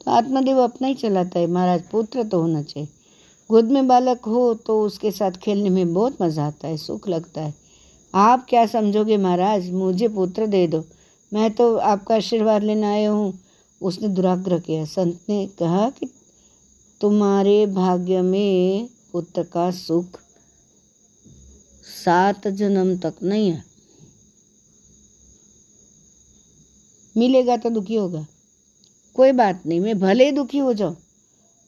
तो 0.00 0.10
आत्मदेव 0.10 0.58
अपना 0.58 0.88
ही 0.88 0.94
चलाता 0.94 1.38
है, 1.38 1.46
महाराज 1.46 1.82
पुत्र 1.90 2.24
तो 2.24 2.40
होना 2.40 2.62
चाहिए। 2.62 2.88
गोद 3.50 3.70
में 3.72 3.86
बालक 3.88 4.24
हो 4.24 4.42
तो 4.56 4.80
उसके 4.82 5.10
साथ 5.10 5.32
खेलने 5.42 5.70
में 5.70 5.94
बहुत 5.94 6.20
मज़ा 6.22 6.46
आता 6.46 6.68
है, 6.68 6.76
सुख 6.76 7.08
लगता 7.08 7.42
है। 7.42 7.54
आप 8.14 8.46
क्या 8.48 8.66
समझोगे 8.66 9.16
महाराज? 9.16 9.70
मुझे 9.70 10.08
पुत्र 10.08 10.46
दे 10.46 10.66
दो। 10.66 10.84
मैं 11.32 11.50
तो 11.50 11.74
आपका 11.76 12.14
आशीर्वाद 12.14 12.62
लेने 12.62 12.86
आया 12.86 13.10
हूँ। 13.10 13.32
उसने 13.80 14.08
दुराग्रह 14.08 14.58
किया 14.58 14.84
संत 14.84 15.20
ने 15.28 15.46
कहा 15.58 15.88
कि 15.90 16.06
तुम्हारे 17.00 17.64
भाग्य 17.66 18.20
में 18.22 18.88
पुत्र 19.12 19.42
का 19.42 19.70
सुख 19.70 20.18
सात 21.84 22.48
जन्म 22.48 22.96
तक 22.98 23.14
नहीं 23.22 23.50
है। 23.50 23.62
मिलेगा 27.16 27.56
तो 27.56 27.70
दुखी 27.70 27.94
होगा। 27.94 28.26
कोई 29.16 29.32
बात 29.32 29.62
नहीं, 29.66 29.80
मैं 29.80 29.98
भले 29.98 30.24
ही 30.24 30.32
दुखी 30.32 30.58
हो 30.58 30.72
जाऊँ, 30.72 30.96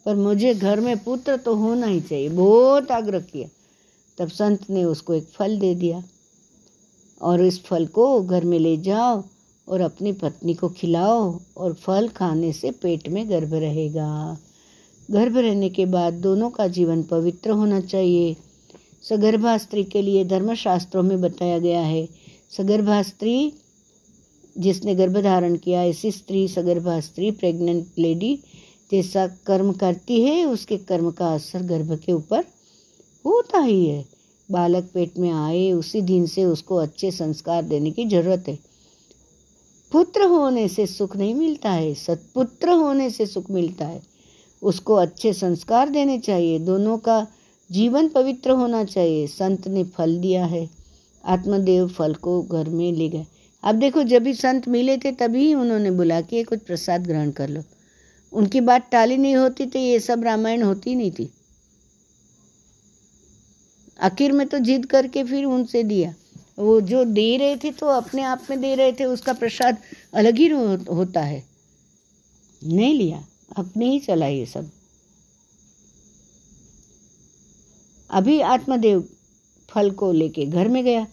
पर 0.06 0.16
मुझे 0.16 0.54
घर 0.54 0.80
में 0.80 0.96
पुत्र 0.98 1.36
तो 1.36 1.54
होना 1.54 1.86
ही 1.86 2.00
चाहिए। 2.00 2.28
बहुत 2.28 2.90
आग्रह 2.90 3.20
किया 3.22 3.48
तब 4.18 4.28
संत 4.28 4.70
ने 4.70 4.84
उसको 4.84 5.14
एक 5.14 5.28
फल 5.28 5.58
दे 5.58 5.74
दिया 5.74 6.02
और 7.20 7.44
इस 7.44 7.62
फल 7.64 7.86
को 7.86 8.22
घर 8.22 8.44
में 8.44 8.58
ले 8.58 8.76
जाओ। 8.76 9.22
और 9.68 9.80
अपनी 9.80 10.12
पत्नी 10.12 10.54
को 10.54 10.68
खिलाओ 10.68 11.38
और 11.56 11.72
फल 11.74 12.08
खाने 12.08 12.52
से 12.52 12.70
पेट 12.70 13.08
में 13.08 13.28
गर्भ 13.30 13.54
रहेगा। 13.54 14.38
गर्भ 15.10 15.36
रहने 15.36 15.68
के 15.68 15.86
बाद 15.86 16.14
दोनों 16.14 16.50
का 16.50 16.66
जीवन 16.68 17.02
पवित्र 17.02 17.50
होना 17.50 17.80
चाहिए। 17.80 18.36
सगर्भा 19.02 19.58
स्त्री 19.58 19.84
के 19.84 20.02
लिए 20.02 20.24
धर्मशास्त्रों 20.24 21.02
में 21.02 21.20
बताया 21.20 21.58
गया 21.58 21.80
है 21.80 22.08
सगर्भा 22.56 23.02
स्त्री 23.02 23.52
जिसने 24.58 24.94
गर्भ 24.94 25.16
धारण 25.22 25.56
किया, 25.56 25.82
ऐसी 25.82 26.10
स्त्री 26.10 26.46
सगर्भा 26.48 27.00
स्त्री 27.00 27.30
प्रेग्नेंट 27.30 27.86
लेडी 27.98 28.38
जैसा 28.92 29.26
कर्म 29.46 29.72
करती 29.72 30.20
है, 30.22 30.44
उसके 30.44 30.76
कर्म 30.78 31.10
का 31.10 31.34
असर 31.34 31.62
गर्भ 31.62 31.98
के 32.06 32.12
ऊपर 32.12 32.44
होता 33.24 33.60
ही 33.60 33.86
है। 33.86 34.04
बालक 34.50 34.90
पेट 34.94 35.18
में 35.18 35.30
आए, 35.30 35.72
उसी 35.72 36.00
दिन 36.00 36.26
से 36.26 36.44
उसको 36.44 36.76
अच्छे 36.76 37.10
संस्कार 37.10 37.62
देने 37.62 37.90
की 37.90 38.04
ज़रूरत 38.04 38.44
है। 38.48 38.58
पुत्र 39.92 40.22
होने 40.22 40.68
से 40.68 40.86
सुख 40.86 41.16
नहीं 41.16 41.34
मिलता 41.34 41.70
है, 41.70 41.94
सतपुत्र 41.94 42.68
होने 42.68 43.10
से 43.10 43.26
सुख 43.26 43.50
मिलता 43.50 43.86
है। 43.86 44.02
उसको 44.62 44.94
अच्छे 44.94 45.32
संस्कार 45.32 45.88
देने 45.88 46.18
चाहिए, 46.18 46.58
दोनों 46.58 46.98
का 46.98 47.26
जीवन 47.70 48.08
पवित्र 48.08 48.50
होना 48.50 48.84
चाहिए। 48.84 49.26
संत 49.26 49.68
ने 49.68 49.84
फल 49.84 50.18
दिया 50.18 50.44
है, 50.44 50.70
आत्मदेव 51.24 51.88
फल 51.88 52.14
को 52.14 52.42
घर 52.42 52.68
में 52.68 52.92
ले 52.92 53.08
गए। 53.08 53.26
अब 53.62 53.74
देखो, 53.74 54.02
जब 54.02 54.22
भी 54.22 54.34
संत 54.34 54.68
मिले 54.68 54.96
थे, 54.96 55.12
तभी 55.12 55.54
उन्होंने 55.54 55.90
बुला 55.90 56.20
के 56.20 56.42
कुछ 56.42 56.58
प्रसाद 56.58 57.06
ग्रहण 57.06 57.30
कर 57.30 57.48
लो। 57.48 57.62
उनकी 58.32 58.60
बात 58.60 58.88
टाली 58.92 59.16
नहीं 59.16 59.36
होती 59.36 59.66
तो 59.66 59.78
ये 59.78 60.00
सब 60.00 60.24
रामायण 60.24 60.62
होती 60.62 60.94
नहीं 60.94 61.10
थी। 61.10 61.30
आखिर 64.00 64.32
में 64.32 64.46
तो 64.46 64.58
जिद 64.58 64.86
करके 64.86 65.24
फिर 65.24 65.44
उनसे 65.44 65.82
दिया। 65.82 66.14
वो 66.58 66.80
जो 66.80 67.04
दे 67.04 67.36
रहे 67.36 67.56
थे 67.56 67.70
तो 67.70 67.86
अपने 67.86 68.22
आप 68.22 68.46
में 68.50 68.60
दे 68.60 68.74
रहे 68.74 68.92
थे, 68.92 69.04
उसका 69.04 69.32
प्रसाद 69.32 69.78
अलग 70.14 70.36
ही 70.36 70.48
होता 70.94 71.20
है। 71.20 71.44
नहीं 72.62 72.94
लिया, 72.94 73.24
अपने 73.56 73.90
ही 73.90 73.98
चला 74.00 74.26
ये 74.26 74.46
सब। 74.46 74.70
अभी 78.10 78.40
आत्मदेव 78.40 79.08
फल 79.68 79.90
को 79.90 80.12
लेके 80.12 80.46
घर 80.46 80.68
में 80.68 80.84
गया। 80.84 81.06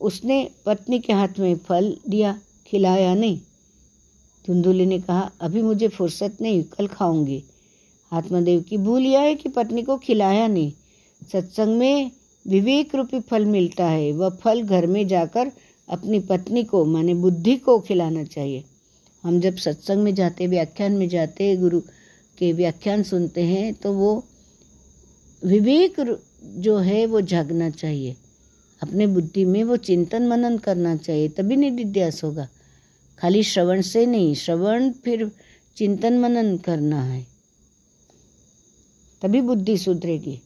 उसने 0.00 0.50
पत्नी 0.66 0.98
के 0.98 1.12
हाथ 1.12 1.38
में 1.38 1.56
फल 1.56 1.96
दिया, 2.08 2.40
खिलाया 2.66 3.14
नहीं। 3.14 3.40
धुंधुली 4.46 4.86
ने 4.86 4.98
कहा, 5.00 5.30
अभी 5.40 5.62
मुझे 5.62 5.88
फुर्सत 5.88 6.36
नहीं, 6.40 6.62
कल 6.62 6.86
खाऊँगी। 6.86 7.42
आत्मदेव 8.12 8.60
की 8.60 8.76
भूल 8.76 9.02
यह 9.02 9.20
है 9.20 9.34
कि 9.34 9.48
पत्नी 9.48 9.82
को 9.82 9.96
खिलाया 9.98 10.46
नहीं। 10.46 10.72
सत्संग 11.32 11.78
में 11.78 12.10
विवेक 12.46 12.94
रूपी 12.94 13.20
फल 13.20 13.44
मिलता 13.44 13.86
है। 13.86 14.12
वह 14.12 14.30
फल 14.30 14.62
घर 14.62 14.86
में 14.86 15.06
जाकर 15.08 15.50
अपनी 15.88 16.20
पत्नी 16.20 16.64
को, 16.64 16.84
माने 16.84 17.14
बुद्धि 17.14 17.56
को 17.56 17.78
खिलाना 17.80 18.24
चाहिए। 18.24 18.64
हम 19.24 19.40
जब 19.40 19.56
सत्संग 19.56 20.02
में 20.02 20.14
जाते, 20.14 20.46
व्याख्यान 20.46 20.92
में 20.92 21.08
जाते, 21.08 21.56
गुरु 21.56 21.80
के 22.38 22.52
व्याख्यान 22.52 23.02
सुनते 23.02 23.42
हैं 23.42 23.72
तो 23.74 23.92
वो 23.92 24.24
विवेक 25.44 26.20
जो 26.44 26.76
है, 26.78 27.06
वो 27.06 27.20
जागना 27.20 27.70
चाहिए। 27.70 28.16
अपने 28.82 29.06
बुद्धि 29.06 29.44
में 29.44 29.62
वो 29.64 29.76
चिंतन 29.76 30.26
मनन 30.28 30.58
करना 30.58 30.96
चाहिए, 30.96 31.28
तभी 31.28 31.56
निधिध्यास 31.56 32.24
होगा। 32.24 32.48
खाली 33.18 33.42
श्रवण 33.42 33.80
से 33.80 34.06
नहीं, 34.06 34.34
श्रवण 34.34 34.90
फिर 34.90 35.30
चिंतन 35.76 36.18
मनन 36.18 36.56
करना 36.56 37.02
है। 37.02 37.26
तभी 39.22 39.40
बुद्धि 39.40 39.76
सुधरेगी। 39.78 40.40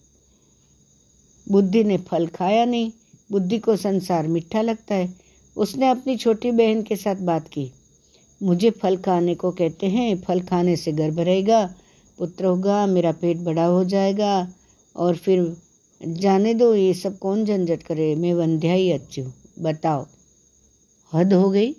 बुद्धि 1.48 1.84
ने 1.84 1.98
फल 1.98 2.26
खाया 2.26 2.64
नहीं, 2.64 2.92
बुद्धि 3.32 3.58
को 3.58 3.76
संसार 3.76 4.26
मीठा 4.26 4.62
लगता 4.62 4.94
है। 4.94 5.14
उसने 5.56 5.88
अपनी 5.88 6.16
छोटी 6.16 6.50
बहन 6.50 6.82
के 6.82 6.96
साथ 6.96 7.16
बात 7.16 7.48
की। 7.48 7.72
मुझे 8.42 8.70
फल 8.70 8.96
खाने 8.96 9.34
को 9.34 9.50
कहते 9.50 9.86
हैं, 9.86 10.22
फल 10.22 10.40
खाने 10.40 10.76
से 10.76 10.92
गर्भ 10.92 11.20
रहेगा, 11.20 11.74
पुत्र 12.18 12.44
होगा, 12.44 12.86
मेरा 12.86 13.12
पेट 13.12 13.36
बड़ा 13.36 13.64
हो 13.64 13.84
जाएगा, 13.84 14.48
और 14.96 15.16
फिर 15.16 15.56
जाने 16.02 16.54
दो, 16.54 16.74
ये 16.74 16.94
सब 16.94 17.18
कौन 17.18 17.44
झंझट 17.44 17.82
करे? 17.82 18.14
मैं 18.14 18.34
वंध्या 18.34 18.72
ही 18.72 18.92
अच्छी 18.92 19.20
हूँ, 19.20 19.34
बताओ। 19.58 20.06
हद 21.12 21.32
हो 21.32 21.50
गई। 21.50 21.74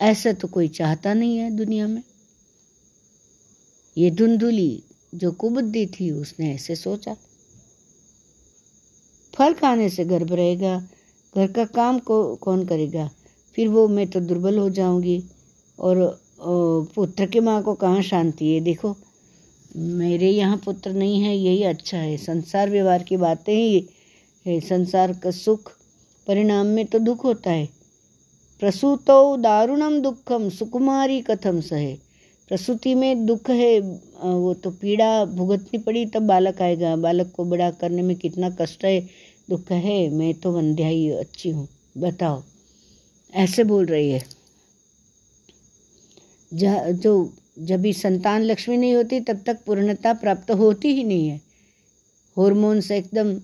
ऐसा 0.00 0.32
तो 0.32 0.48
कोई 0.48 0.68
चाहता 0.68 1.14
नहीं 1.14 1.38
है 1.38 1.50
दुनिया 1.50 1.88
में। 1.88 2.02
ये 3.98 4.10
धुंधुली 4.10 4.82
जो 5.14 5.30
कुबुद्धि 5.32 5.86
थी 5.86 6.10
उसने 6.10 6.54
ऐसे 6.54 6.76
सोचा। 6.76 7.16
फल 9.34 9.52
खाने 9.52 9.88
से 9.88 10.04
गर्भ 10.04 10.32
रहेगा, 10.32 10.78
घर 11.36 11.52
का 11.52 11.64
काम 11.64 11.98
को, 11.98 12.36
कौन 12.36 12.64
करेगा? 12.66 13.10
फिर 13.56 13.68
वो, 13.68 13.88
मैं 13.88 14.06
तो 14.06 14.20
दुर्बल 14.20 14.58
हो 14.58 14.68
जाऊँगी। 14.70 15.22
और 15.78 16.20
पुत्र 16.94 17.26
की 17.26 17.40
माँ 17.40 17.62
को 17.62 17.74
कहाँ 17.74 18.02
शांति 18.02 18.54
है? 18.54 18.60
देखो, 18.60 18.96
मेरे 19.76 20.30
यहाँ 20.30 20.56
पुत्र 20.56 20.92
नहीं 20.92 21.20
है, 21.20 21.36
यही 21.36 21.62
अच्छा 21.62 21.98
है। 21.98 22.16
संसार 22.16 22.70
व्यवहार 22.70 23.02
की 23.02 23.16
बातें 23.16 23.54
ही 23.54 23.88
है, 24.46 24.60
संसार 24.60 25.12
का 25.12 25.30
सुख 25.30 25.72
परिणाम 26.26 26.66
में 26.66 26.84
तो 26.86 26.98
दुख 26.98 27.24
होता 27.24 27.50
है। 27.50 27.68
प्रसूतौ 28.60 29.36
दारुणम 29.36 30.00
दुखम 30.00 30.48
सुकुमारी 30.50 31.20
कथम 31.20 31.60
सहे? 31.60 31.96
प्रसूति 32.54 32.94
में 32.94 33.24
दुख 33.26 33.48
है 33.50 33.78
वो 33.80 34.52
तो 34.54 34.70
पीड़ा 34.72 35.24
भुगतनी 35.26 35.78
पड़ी, 35.78 36.04
तब 36.06 36.22
बालक 36.22 36.60
आएगा। 36.62 36.94
बालक 36.96 37.32
को 37.36 37.44
बड़ा 37.44 37.70
करने 37.70 38.02
में 38.02 38.14
कितना 38.16 38.50
कष्ट 38.60 38.84
है, 38.84 39.00
दुख 39.48 39.70
है। 39.72 40.08
मैं 40.10 40.32
तो 40.34 40.52
वंध्या 40.52 40.88
ही 40.88 41.10
अच्छी 41.12 41.50
हूँ, 41.50 41.66
बताओ। 41.96 42.42
ऐसे 43.32 43.64
बोल 43.64 43.86
रही 43.86 44.10
है। 44.10 44.22
जो 46.94 47.32
जब 47.60 47.80
भी 47.80 47.92
संतान 47.92 48.42
लक्ष्मी 48.42 48.76
नहीं 48.76 48.94
होती, 48.94 49.20
तब 49.22 49.42
तक 49.46 49.58
पूर्णता 49.66 50.12
प्राप्त 50.14 50.50
होती 50.52 50.92
ही 50.94 51.04
नहीं 51.04 51.28
है। 51.28 51.40
हॉर्मोन्स 52.36 52.90
एकदम 52.92 53.34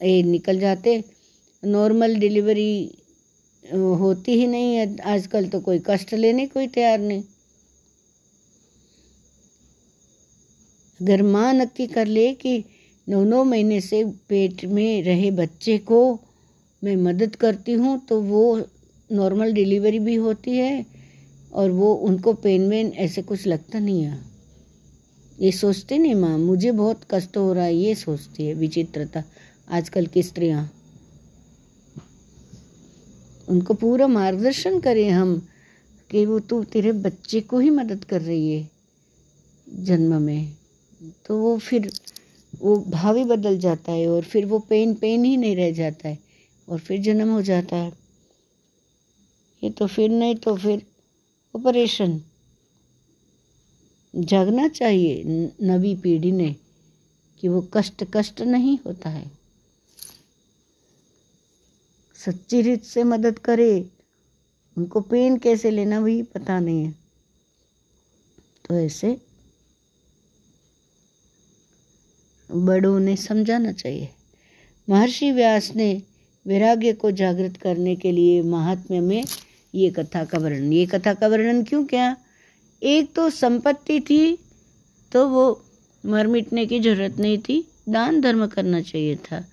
ये 0.00 0.22
निकल 0.22 0.60
जाते। 0.60 1.02
नॉर्मल 1.62 2.14
डिलीवरी 2.16 2.90
होती 3.98 4.32
ही 4.32 4.46
नहीं 4.46 4.74
है। 4.76 4.96
आजकल 5.08 5.48
तो 5.48 5.60
कोई 5.60 5.82
कष्ट 5.86 6.14
लेने, 6.14 6.46
कोई 6.46 6.66
तैयार 6.68 6.98
नहीं। 7.00 7.22
अगर 11.02 11.22
माँ 11.22 11.52
नक्की 11.54 11.86
कर 11.86 12.06
ले 12.06 12.32
कि 12.34 12.64
नौ 13.08 13.24
नौ 13.24 13.44
महीने 13.44 13.80
से 13.80 14.04
पेट 14.28 14.64
में 14.64 15.02
रहे 15.02 15.30
बच्चे 15.30 15.78
को 15.78 16.20
मैं 16.84 16.96
मदद 16.96 17.36
करती 17.36 17.72
हूँ 17.72 18.06
तो 18.06 18.20
वो 18.20 18.68
नॉर्मल 19.12 19.52
डिलीवरी 19.52 19.98
भी 19.98 20.14
होती 20.14 20.56
है 20.56 20.86
और 21.52 21.70
वो 21.70 21.94
उनको 21.94 22.32
पेन 22.32 22.68
वेन 22.68 22.92
ऐसे 22.96 23.22
कुछ 23.22 23.46
लगता 23.46 23.78
नहीं 23.78 24.02
है। 24.02 24.18
ये 25.40 25.52
सोचते 25.52 25.98
नहीं 25.98 26.14
माँ, 26.14 26.38
मुझे 26.38 26.72
बहुत 26.72 27.00
कष्ट 27.10 27.36
हो 27.36 27.52
रहा 27.52 27.64
है, 27.64 27.74
ये 27.74 27.94
सोचती 27.94 28.46
है 28.46 28.54
विचित्रता। 28.54 29.24
आजकल 29.68 30.06
की 30.06 30.22
स्त्रियाँ। 30.22 30.70
उनको 33.48 33.74
पूरा 33.74 34.06
मार्गदर्शन 34.06 34.80
करें 34.80 35.10
हम 35.10 35.48
कि 36.10 36.26
वो 36.26 36.40
तू 36.40 36.64
तेरे 36.64 36.92
बच्चे 36.92 37.40
को 37.40 37.58
ही 37.58 37.70
मदद 37.70 38.04
कर 38.04 38.20
रही 38.20 38.52
है 38.52 38.70
जन्म 39.68 40.22
में। 40.22 40.61
तो 41.02 41.38
वो 41.38 41.58
फिर, 41.58 41.90
वो 42.60 42.76
भाव 42.76 43.16
ही 43.16 43.24
बदल 43.24 43.58
जाता 43.58 43.92
है 43.92 44.08
और 44.08 44.22
फिर 44.22 44.46
वो 44.46 44.58
पेन 44.58 44.94
पेन 44.94 45.24
ही 45.24 45.36
नहीं 45.36 45.56
रह 45.56 45.72
जाता 45.72 46.08
है 46.08 46.18
और 46.68 46.78
फिर 46.78 47.00
जन्म 47.00 47.30
हो 47.30 47.42
जाता 47.42 47.76
है। 47.76 47.92
ये 49.62 49.70
तो 49.70 49.86
फिर 49.86 50.10
नहीं 50.10 50.36
तो 50.36 50.56
फिर 50.56 50.82
ऑपरेशन 51.54 52.20
जागना 54.14 54.68
चाहिए 54.68 55.22
नवी 55.62 55.94
पीढ़ी 55.96 56.32
ने 56.32 56.56
कि 57.40 57.48
वो 57.48 57.60
कष्ट 57.74 58.04
कष्ट 58.14 58.40
नहीं 58.42 58.78
होता 58.86 59.10
है। 59.10 59.30
सच्ची 62.18 62.60
रीत 62.62 62.84
से 62.84 63.04
मदद 63.04 63.38
करे, 63.38 63.90
उनको 64.76 65.00
पेन 65.00 65.36
कैसे 65.36 65.70
लेना 65.70 66.00
भी 66.00 66.22
पता 66.22 66.60
नहीं 66.60 66.84
है। 66.84 66.94
तो 68.64 68.74
ऐसे 68.74 69.16
बड़ों 72.52 72.98
ने 73.00 73.16
समझाना 73.16 73.72
चाहिए। 73.72 74.08
महर्षि 74.88 75.30
व्यास 75.32 75.70
ने 75.76 76.02
वैराग्य 76.46 76.92
को 76.92 77.10
जागृत 77.10 77.56
करने 77.56 77.96
के 77.96 78.12
लिए 78.12 78.42
महात्म्य 78.42 79.00
में 79.00 79.24
ये 79.74 79.90
कथा 79.90 80.24
का 80.24 80.38
वर्णन। 80.38 80.72
ये 80.72 80.86
कथा 80.86 81.14
का 81.14 81.28
वर्णन 81.28 81.62
क्यों 81.64 81.84
क्या? 81.84 82.16
एक 82.82 83.12
तो 83.14 83.28
संपत्ति 83.30 84.00
थी 84.00 84.38
तो 85.12 85.28
वो 85.28 85.64
मर 86.04 86.26
मिटने 86.26 86.66
की 86.66 86.80
ज़रूरत 86.80 87.18
नहीं 87.18 87.38
थी। 87.38 87.64
दान 87.88 88.20
धर्म 88.20 88.46
करना 88.46 88.80
चाहिए 88.80 89.16
था। 89.16 89.44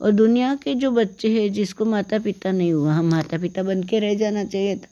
और 0.00 0.10
दुनिया 0.10 0.54
के 0.54 0.74
जो 0.74 0.90
बच्चे 0.90 1.28
हैं, 1.28 1.52
जिसको 1.52 1.84
माता 1.84 2.18
पिता 2.18 2.50
नहीं 2.50 2.72
हुआ, 2.72 2.92
हम 2.92 3.10
माता 3.10 3.38
पिता 3.38 3.62
बन 3.62 3.82
के 3.82 3.98
रह 3.98 4.14
जाना 4.14 4.44
चाहिए 4.44 4.76
था। 4.76 4.88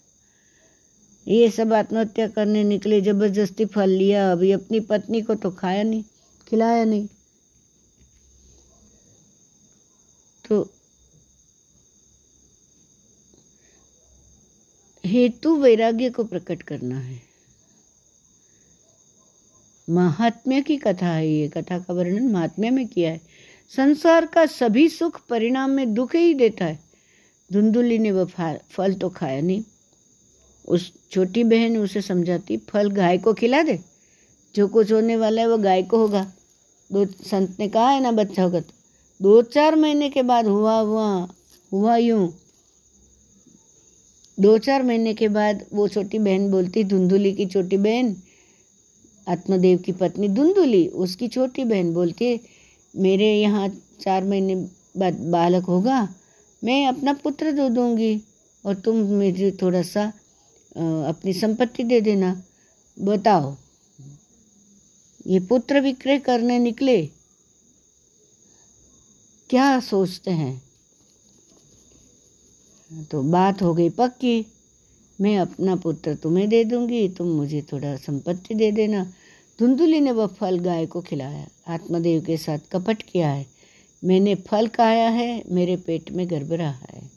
ये 1.27 1.51
सब 1.51 1.73
आत्महत्या 1.73 2.27
करने 2.29 2.65
निकले, 2.65 3.01
ज़बरदस्ती 3.01 3.65
फल 3.65 3.91
लिया, 3.91 4.31
अभी 4.33 4.53
अपनी 4.53 4.81
पत्नी 4.81 5.21
को 5.23 5.35
तो 5.35 5.51
खाया 5.51 5.83
नहीं, 5.83 6.03
खिलाया 6.49 6.85
नहीं। 6.85 7.09
तो 10.49 10.71
हेतु 15.07 15.57
वैराग्य 15.57 16.11
को 16.11 16.25
प्रकट 16.25 16.63
करना 16.63 17.01
है। 17.01 17.23
महात्म्य 19.91 20.61
की 20.63 20.77
कथा 20.77 21.07
है 21.07 21.29
ये, 21.29 21.49
कथा 21.49 21.79
का 21.79 21.95
वर्णन 21.95 22.29
महात्म्य 22.29 22.71
में 22.71 22.89
किया 22.89 23.11
है। 23.11 23.21
संसार 23.77 24.27
का 24.27 24.47
सभी 24.47 24.89
सुख 24.89 25.27
परिणाम 25.29 25.71
में 25.71 25.95
दुख 25.95 26.15
ही 26.15 26.35
देता 26.35 26.65
है। 26.65 26.79
धुंधुली 27.53 27.99
ने 27.99 28.11
वह 28.11 28.59
फल 28.71 28.95
तो 28.95 29.09
खाया 29.09 29.41
नहीं। 29.41 29.65
उस 30.69 30.93
छोटी 31.11 31.45
बहन 31.45 31.77
उसे 31.77 32.03
समझाती, 32.03 32.57
फल 32.57 32.91
गाय 32.91 33.19
को 33.19 33.35
खिला 33.35 33.63
दे। 33.63 33.81
जो 34.55 34.69
कुछ 34.69 34.93
होने 34.93 35.17
वाला 35.17 35.43
है 35.43 35.49
वो 35.49 35.59
गाय 35.59 35.83
को 35.83 35.99
होगा। 35.99 36.33
दो 36.93 37.07
संत 37.07 37.57
ने 37.59 37.69
कहा, 37.69 37.91
है 37.91 38.01
ना 38.01 38.13
बच्चा 38.13 38.43
होगा 38.43 38.61
तो? 38.61 38.76
दो 39.21 39.41
चार 39.45 39.77
महीने 39.77 40.09
के 40.11 40.23
बाद 40.23 40.47
हुआ 40.47 40.79
हुआ 40.79 41.07
हुआ 41.73 41.97
यूँ। 41.97 42.33
दो 44.39 44.57
चार 44.59 44.83
महीने 44.83 45.15
के 45.15 45.29
बाद 45.29 45.65
वो 45.73 45.87
छोटी 45.89 46.19
बहन 46.19 46.51
बोलती, 46.51 46.85
धुंधुली 46.85 47.33
की 47.33 47.47
छोटी 47.47 47.77
बहन, 47.77 48.15
आत्मदेव 49.27 49.79
की 49.79 49.93
पत्नी 49.93 50.29
धुंधुली, 50.29 50.87
उसकी 50.89 51.29
छोटी 51.29 51.65
बहन 51.65 51.93
बोलती, 51.95 52.41
मेरे 52.95 53.33
यहाँ 53.35 53.69
चार 54.01 54.25
महीने 54.25 54.55
बाद 54.97 55.21
बालक 55.31 55.65
होगा, 55.65 56.09
मैं 56.63 56.87
अपना 56.87 57.13
पुत्र 57.15 57.53
दे 57.53 57.69
दूँगी 57.71 58.21
और 58.65 58.75
तुम 58.77 58.97
मुझे 59.15 59.51
थोड़ा 59.63 59.83
सा 59.83 60.07
अपनी 61.09 61.33
संपत्ति 61.33 61.85
दे 61.85 62.01
देना। 62.01 62.43
बताओ, 62.97 63.55
ये 65.27 65.41
पुत्र 65.41 65.81
विक्रय 65.81 66.19
करने 66.19 66.59
निकले। 66.59 66.99
क्या 69.51 69.81
सोचते 69.81 70.31
हैं? 70.31 70.63
तो 73.05 73.23
बात 73.23 73.63
हो 73.63 73.75
गई 73.75 73.91
पक्की। 73.91 74.47
मैं 75.21 75.39
अपना 75.39 75.77
पुत्र 75.77 76.15
तुम्हें 76.15 76.49
दे 76.49 76.65
दूँगी, 76.65 77.09
तुम 77.09 77.27
मुझे 77.27 77.63
थोड़ा 77.63 77.97
संपत्ति 77.97 78.55
दे 78.55 78.73
देना। 78.73 79.13
धुंधुली 79.61 80.01
ने 80.01 80.13
वह 80.13 80.27
फल 80.27 80.59
गाय 80.59 80.87
को 80.87 81.01
खिलाया। 81.01 81.49
आत्मदेव 81.69 82.21
के 82.21 82.37
साथ 82.37 82.59
कपट 82.73 83.03
किया 83.03 83.31
है। 83.31 83.47
मैंने 84.05 84.35
फल 84.35 84.69
खाया 84.69 85.09
है, 85.09 85.43
मेरे 85.49 85.77
पेट 85.77 86.11
में 86.11 86.31
गर्भ 86.31 86.53
रहा 86.53 86.79
है। 86.91 87.11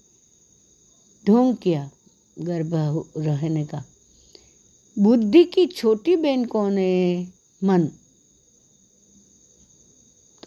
ढोंग 1.28 1.56
किया, 1.56 1.92
गर्भ 2.40 3.06
रहने 3.18 3.66
का। 3.66 3.84
बुद्धि 5.00 5.44
की 5.44 5.66
छोटी 5.66 6.16
बहन 6.16 6.46
कौन 6.46 6.78
है? 6.78 7.34
मन। 7.64 7.90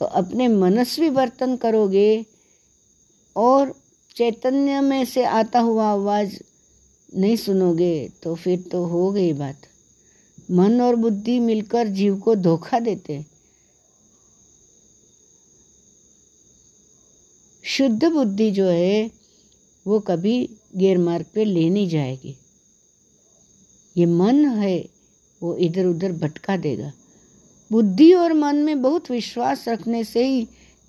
अपने 0.03 0.49
मनस्वी 0.49 1.09
वर्तन 1.09 1.57
करोगे 1.57 2.27
और 3.37 3.75
चैतन्य 4.17 4.81
में 4.81 5.05
से 5.05 5.25
आता 5.25 5.61
हुआ 5.61 5.85
आवाज़ 5.85 6.39
नहीं 7.17 7.37
सुनोगे 7.37 8.09
तो 8.23 8.35
फिर 8.35 8.61
तो 8.73 8.85
हो 8.85 9.13
गई 9.13 9.33
बात। 9.33 9.57
मन 10.51 10.81
और 10.81 10.97
बुद्धि 10.97 11.41
मिलकर 11.41 11.89
जीव 11.89 12.17
को 12.17 12.35
धोखा 12.35 12.79
देते। 12.79 13.27
शुद्ध 17.65 18.05
बुद्धि 18.05 18.51
जो 18.51 18.67
है, 18.67 19.11
वो 19.87 20.01
कभी 20.01 20.57
गैर 20.77 20.99
मार्ग 20.99 21.27
पे 21.35 21.45
ले 21.45 21.71
नहीं 21.71 21.89
जाएगी। 21.89 22.37
ये 23.97 24.07
मन 24.07 24.45
है, 24.45 24.89
वो 25.43 25.57
इधर 25.57 25.87
उधर 25.87 26.13
भटका 26.13 26.57
देगा। 26.57 26.93
बुद्धि 27.73 28.13
और 28.13 28.33
मन 28.33 28.57
में 28.57 28.81
बहुत 28.83 29.11
विश्वास 29.11 29.65
रखने 29.69 30.03
से 30.05 30.27
ही 30.27 30.43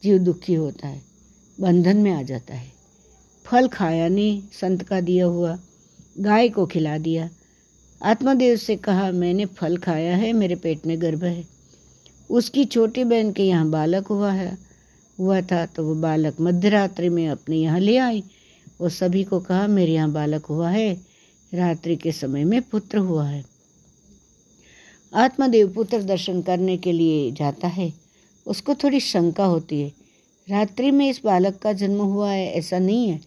जीव 0.03 0.17
दुखी 0.17 0.53
होता 0.53 0.87
है, 0.87 1.01
बंधन 1.57 1.97
में 1.97 2.11
आ 2.11 2.21
जाता 2.21 2.53
है। 2.53 2.71
फल 3.45 3.67
खाया 3.67 4.07
नहीं, 4.07 4.41
संत 4.51 4.83
का 4.83 4.99
दिया 5.01 5.25
हुआ, 5.25 5.57
गाय 6.19 6.49
को 6.49 6.65
खिला 6.65 6.97
दिया। 6.97 7.29
आत्मदेव 8.01 8.55
से 8.55 8.75
कहा, 8.75 9.11
मैंने 9.11 9.45
फल 9.45 9.77
खाया 9.77 10.15
है, 10.15 10.33
मेरे 10.33 10.55
पेट 10.55 10.85
में 10.85 11.01
गर्भ 11.01 11.23
है। 11.23 11.45
उसकी 12.29 12.65
छोटी 12.65 13.03
बहन 13.03 13.31
के 13.31 13.43
यहाँ 13.43 13.69
बालक 13.69 14.07
हुआ 14.07 14.31
है, 14.31 14.57
हुआ 15.17 15.41
था 15.41 15.65
तो 15.65 15.85
वो 15.85 15.95
बालक 15.95 16.41
मध्यरात्रि 16.41 17.09
में 17.09 17.27
अपने 17.27 17.57
यहाँ 17.57 17.79
ले 17.79 17.97
आई। 17.97 18.23
और 18.81 18.89
सभी 18.89 19.23
को 19.23 19.39
कहा, 19.39 19.67
मेरे 19.67 19.93
यहाँ 19.93 20.11
बालक 20.11 20.45
हुआ 20.45 20.69
है, 20.69 20.93
रात्रि 21.51 21.95
के 21.95 22.11
समय 22.11 22.43
में 22.43 22.61
पुत्र 22.61 22.97
हुआ 22.97 23.27
है। 23.27 23.52
आत्मदेव 25.13 25.73
पुत्र 25.73 26.03
दर्शन 26.03 26.41
करने 26.41 26.77
के 26.77 26.91
लिए 26.91 27.31
जाता 27.31 27.67
है। 27.67 27.93
उसको 28.47 28.75
थोड़ी 28.75 28.99
शंका 28.99 29.45
होती 29.45 29.81
है। 29.81 29.93
रात्रि 30.49 30.91
में 30.91 31.09
इस 31.09 31.21
बालक 31.23 31.55
का 31.55 31.73
जन्म 31.73 32.01
हुआ 32.01 32.31
है, 32.31 32.53
ऐसा 32.53 32.79
नहीं 32.79 33.09
है। 33.09 33.21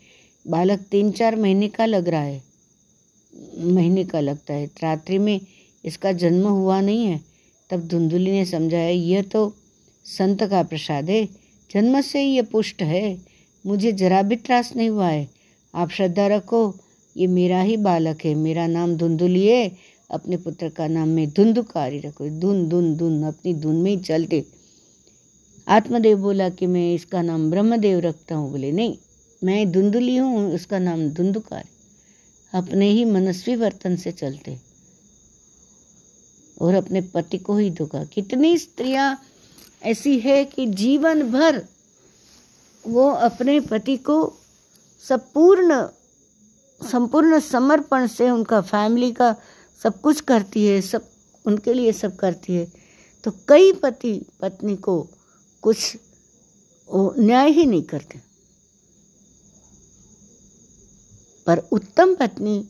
बालक 0.49 0.78
तीन 0.78 1.11
चार 1.11 1.37
महीने 1.37 1.68
का 1.68 1.87
लग 1.87 2.09
रहा 2.09 2.20
है। 2.20 2.43
महीने 3.59 4.05
का 4.05 4.20
लगता 4.20 4.55
है। 4.55 4.66
रात्रि 4.66 5.18
में 5.18 5.41
इसका 5.84 6.12
जन्म 6.12 6.47
हुआ 6.47 6.80
नहीं 6.80 7.07
है। 7.07 7.20
तब 7.70 7.80
धुंधुली 7.80 8.30
ने 8.30 8.45
समझाया, 8.45 8.89
यह 8.89 9.22
तो 9.22 9.55
संत 10.05 10.43
का 10.43 10.62
प्रसाद 10.62 11.11
है। 11.11 11.28
जन्म 11.74 12.01
से 12.01 12.20
ही 12.20 12.37
यह 12.37 12.43
पुष्ट 12.43 12.82
है। 12.82 13.18
मुझे 13.66 13.93
जरा 13.93 14.22
भी 14.22 14.37
त्रास 14.37 14.76
नहीं 14.76 14.89
हुआ 14.89 15.09
है। 15.09 15.28
आप 15.74 15.91
श्रद्धा 15.91 16.26
रखो। 16.26 16.74
ये 17.16 17.26
मेरा 17.26 17.62
ही 17.62 17.76
बालक 17.76 18.24
है। 18.24 18.34
मेरा 18.34 18.66
नाम 18.66 18.97
धुंधुली 18.97 19.47
है। 19.47 19.76
अपने 20.11 20.36
पुत्र 20.36 20.68
का 20.68 20.86
नाम 20.86 21.09
में 21.09 21.30
धुंधुकारी 21.30 21.98
रखो। 21.98 22.28
धुन 22.40 22.68
धुन 22.68 22.96
धुन, 22.96 23.22
अपनी 23.22 23.54
धुन 23.54 23.76
में 23.76 23.90
ही 23.90 23.96
चलते 23.96 24.44
आत्मदेव 25.68 26.18
बोला 26.18 26.48
कि 26.48 26.66
मैं 26.66 26.94
इसका 26.94 27.22
नाम 27.22 27.50
ब्रह्मदेव 27.50 27.98
रखता 27.98 28.34
हूँ। 28.34 28.50
बोले, 28.50 28.72
नहीं, 28.72 28.96
मैं 29.44 29.72
धुंधुली 29.72 30.16
हूँ, 30.16 30.54
उसका 30.54 30.78
नाम 30.78 31.09
धुंधुकारी। 31.09 31.68
अपने 32.52 32.90
ही 32.90 33.04
मनस्वी 33.04 33.57
वर्तन 33.57 33.96
से 33.96 34.12
चलते। 34.12 34.59
और 36.61 36.74
अपने 36.74 37.00
पति 37.00 37.38
को 37.38 37.57
ही 37.57 37.70
धोखा। 37.70 38.04
कितनी 38.04 38.59
स्त्रियाँ 38.59 39.22
ऐसी 39.82 40.18
है 40.18 40.44
कि 40.44 40.66
जीवन 40.66 41.22
भर 41.22 41.64
वो 42.86 43.11
अपने 43.11 43.61
पति 43.61 43.96
को 43.96 44.32
संपूर्ण 45.02 45.86
संपूर्ण 46.80 47.40
समर्पण 47.40 48.07
से 48.07 48.30
उनका 48.30 48.61
फैमिली 48.61 49.12
का 49.12 49.36
सब 49.82 50.00
कुछ 50.00 50.20
करती 50.20 50.66
है, 50.66 50.80
सब 50.80 51.08
उनके 51.46 51.74
लिए 51.74 51.92
सब 51.92 52.16
करती 52.16 52.54
है। 52.54 52.72
तो 53.24 53.30
कई 53.48 53.72
पति, 53.72 54.26
पत्नी 54.40 54.76
को 54.76 55.06
कुछ 55.62 55.96
न्याय 57.18 57.50
ही 57.50 57.66
नहीं 57.66 57.82
करते। 57.82 58.20
पर 61.46 61.58
उत्तम 61.58 62.14
पत्नी 62.14 62.68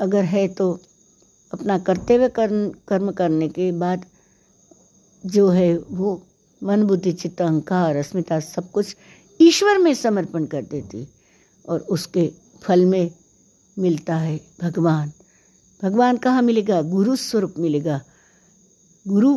अगर 0.00 0.24
है 0.24 0.48
तो 0.48 0.80
अपना 1.52 1.78
कर्तव्य 1.78 2.28
कर्म 2.28 2.68
कर्म 2.88 3.10
करने 3.12 3.48
के 3.48 3.72
बाद 3.72 4.06
जो 5.26 5.48
है 5.48 5.78
वो 5.78 6.22
मन, 6.62 6.82
बुद्धि, 6.82 7.12
चित्त, 7.12 7.40
अहंकार, 7.42 7.96
अस्मिता 7.96 8.40
सब 8.40 8.70
कुछ 8.70 8.96
ईश्वर 9.40 9.78
में 9.78 9.94
समर्पण 9.94 10.44
कर 10.46 10.62
देती 10.62 11.08
और 11.68 11.80
उसके 11.80 12.32
फल 12.62 12.84
में 12.84 13.10
मिलता 13.78 14.16
है 14.16 14.40
भगवान। 14.60 15.12
भगवान 15.82 16.16
कहाँ 16.16 16.42
मिलेगा? 16.42 16.80
गुरु 16.82 17.16
स्वरूप 17.16 17.54
मिलेगा। 17.58 18.00
गुरु 19.06 19.32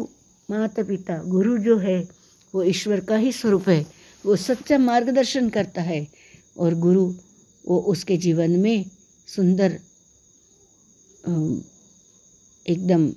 माता 0.49 0.83
पिता, 0.83 1.17
गुरु 1.23 1.57
जो 1.57 1.77
है, 1.77 1.99
वो 2.53 2.63
ईश्वर 2.63 2.99
का 2.99 3.15
ही 3.15 3.31
स्वरूप 3.31 3.69
है। 3.69 3.85
वो 4.25 4.35
सच्चा 4.35 4.77
मार्गदर्शन 4.77 5.49
करता 5.49 5.81
है 5.81 6.07
और 6.57 6.75
गुरु, 6.75 7.05
वो 7.67 7.79
उसके 7.79 8.17
जीवन 8.17 8.51
में 8.51 8.85
सुंदर 9.27 9.79
एकदम 12.65 13.09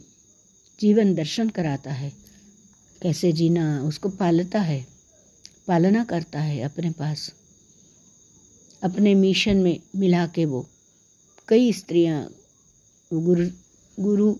जीवन 0.80 1.14
दर्शन 1.14 1.48
कराता 1.48 1.92
है। 1.92 2.12
कैसे 3.02 3.32
जीना? 3.32 3.82
उसको 3.82 4.08
पालता 4.08 4.60
है, 4.60 4.86
पालना 5.68 6.04
करता 6.04 6.40
है 6.40 6.60
अपने 6.60 6.90
पास। 6.90 7.32
अपने 8.82 9.14
मिशन 9.14 9.56
में 9.56 9.78
मिला 9.96 10.26
के 10.26 10.44
वो 10.44 10.66
कई 11.48 11.72
स्त्रियाँ 11.72 12.28
गुरु 13.12 13.46
गुरु 13.98 14.34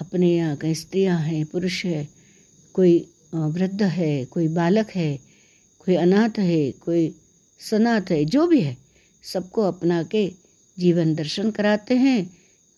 अपने 0.00 0.34
यहाँ 0.34 0.56
कई 0.56 0.74
स्त्रियाँ 0.74 1.18
हैं, 1.18 1.44
पुरुष 1.46 1.84
है, 1.84 2.08
कोई 2.74 2.98
वृद्ध 3.34 3.82
है, 3.82 4.24
कोई 4.24 4.48
बालक 4.48 4.90
है, 4.90 5.16
कोई 5.84 5.94
अनाथ 5.94 6.38
है, 6.38 6.70
कोई 6.72 7.14
सनाथ 7.60 8.10
है, 8.10 8.24
जो 8.24 8.46
भी 8.46 8.60
है, 8.60 8.76
सबको 9.24 9.62
अपना 9.62 10.02
के 10.02 10.26
जीवन 10.78 11.14
दर्शन 11.14 11.50
कराते 11.50 11.94
हैं 11.96 12.30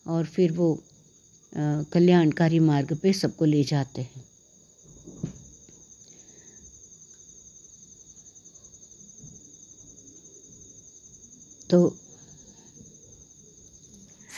और 0.05 0.25
फिर 0.25 0.51
वो 0.51 0.77
कल्याणकारी 1.93 2.59
मार्ग 2.59 2.97
पे 2.97 3.13
सबको 3.13 3.45
ले 3.45 3.63
जाते 3.63 4.01
हैं। 4.01 4.23
तो 11.69 11.97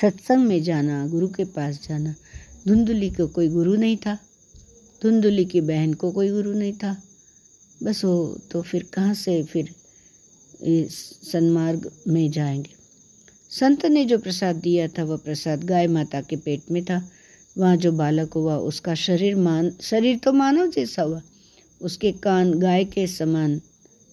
सत्संग 0.01 0.47
में 0.47 0.63
जाना, 0.63 1.07
गुरु 1.07 1.27
के 1.27 1.45
पास 1.45 1.87
जाना। 1.89 2.15
धुंधुली 2.67 3.09
को 3.09 3.27
कोई 3.27 3.47
गुरु 3.47 3.75
नहीं 3.75 3.97
था। 3.97 4.17
धुंधुली 5.03 5.45
की 5.45 5.61
बहन 5.61 5.93
को 5.93 6.11
कोई 6.11 6.29
गुरु 6.29 6.53
नहीं 6.53 6.73
था। 6.73 7.03
बस 7.83 8.05
वो 8.05 8.39
तो 8.51 8.61
फिर 8.61 8.83
कहाँ 8.93 9.13
से 9.13 9.43
फिर 9.43 9.69
सन्मार्ग 11.31 11.91
में 12.07 12.31
जाएँगे? 12.31 12.69
संत 13.49 13.85
ने 13.85 14.05
जो 14.05 14.19
प्रसाद 14.19 14.55
दिया 14.55 14.87
था, 14.87 15.03
वह 15.03 15.17
प्रसाद 15.17 15.63
गाय 15.63 15.87
माता 15.87 16.21
के 16.21 16.35
पेट 16.35 16.61
में 16.71 16.85
था। 16.85 17.11
वहाँ 17.57 17.77
जो 17.77 17.91
बालक 17.91 18.33
हुआ, 18.33 18.57
उसका 18.57 18.95
शरीर 18.95 19.35
मान, 19.35 19.71
शरीर 19.81 20.17
तो 20.17 20.33
मानव 20.33 20.71
जैसा 20.71 21.01
हुआ। 21.01 21.21
उसके 21.81 22.11
कान 22.11 22.53
गाय 22.53 22.85
के 22.85 23.07
समान 23.07 23.61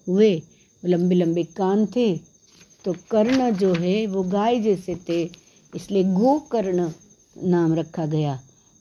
हुए 0.08 0.42
लंबे 0.84 1.14
लंबे 1.14 1.42
कान 1.42 1.86
थे। 1.86 2.20
तो 2.84 2.92
कर्ण 2.92 3.50
जो 3.50 3.74
है, 3.74 4.06
वो 4.06 4.22
गाय 4.22 4.60
जैसे 4.60 4.94
थे। 4.94 5.43
इसलिए 5.74 6.04
गोकर्ण 6.04 6.88
नाम 7.36 7.74
रखा 7.74 8.06
गया। 8.06 8.34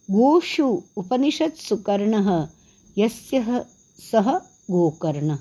गोशु 0.10 0.66
उपनिषद 0.98 1.54
सुकर्ण 1.60 2.46
यस्य 2.98 3.64
सह 4.00 4.32
गोकर्ण 4.72 5.38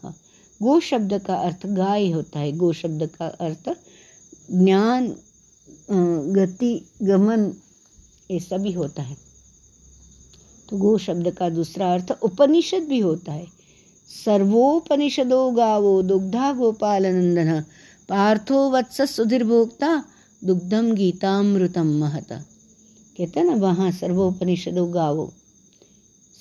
गो 0.60 0.78
शब्द 0.80 1.12
का 1.18 1.34
अर्थ 1.36 1.66
गाय 1.66 2.10
होता 2.10 2.38
है। 2.38 2.52
गो 2.52 2.72
शब्द 2.72 3.06
का 3.18 3.26
अर्थ 3.26 3.68
ज्ञान 4.52 5.06
गति, 6.30 6.72
गमन, 7.02 7.52
ये 8.30 8.38
सभी 8.40 8.72
होता 8.72 9.02
है। 9.02 9.16
तो 10.68 10.76
गो 10.76 10.96
शब्द 10.98 11.30
का 11.30 11.48
दूसरा 11.48 11.92
अर्थ 11.94 12.12
उपनिषद 12.22 12.82
भी 12.82 12.98
होता 12.98 13.32
है। 13.32 13.46
सर्वोपनिषदो 14.08 15.50
गावो 15.50 16.00
दुग्धा 16.02 16.52
गोपाल 16.52 17.06
नंदन 17.06 17.60
पार्थो 18.08 18.70
वत्स 18.70 19.00
सुधीर 19.10 19.44
भोक्ता 19.44 19.92
दुग्धम 20.44 20.92
गीतामृतम 20.94 21.86
महता। 21.86 22.38
कहते 23.18 23.40
हैं 23.40 23.46
ना, 23.46 23.54
वहाँ 23.54 23.90
सर्वोपनिषदों 23.90 24.94
गावो, 24.94 25.32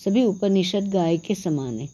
सभी 0.05 0.25
उपनिषद 0.25 0.91
गाय 0.91 1.17
के 1.17 1.35
समान 1.35 1.79
है। 1.79 1.89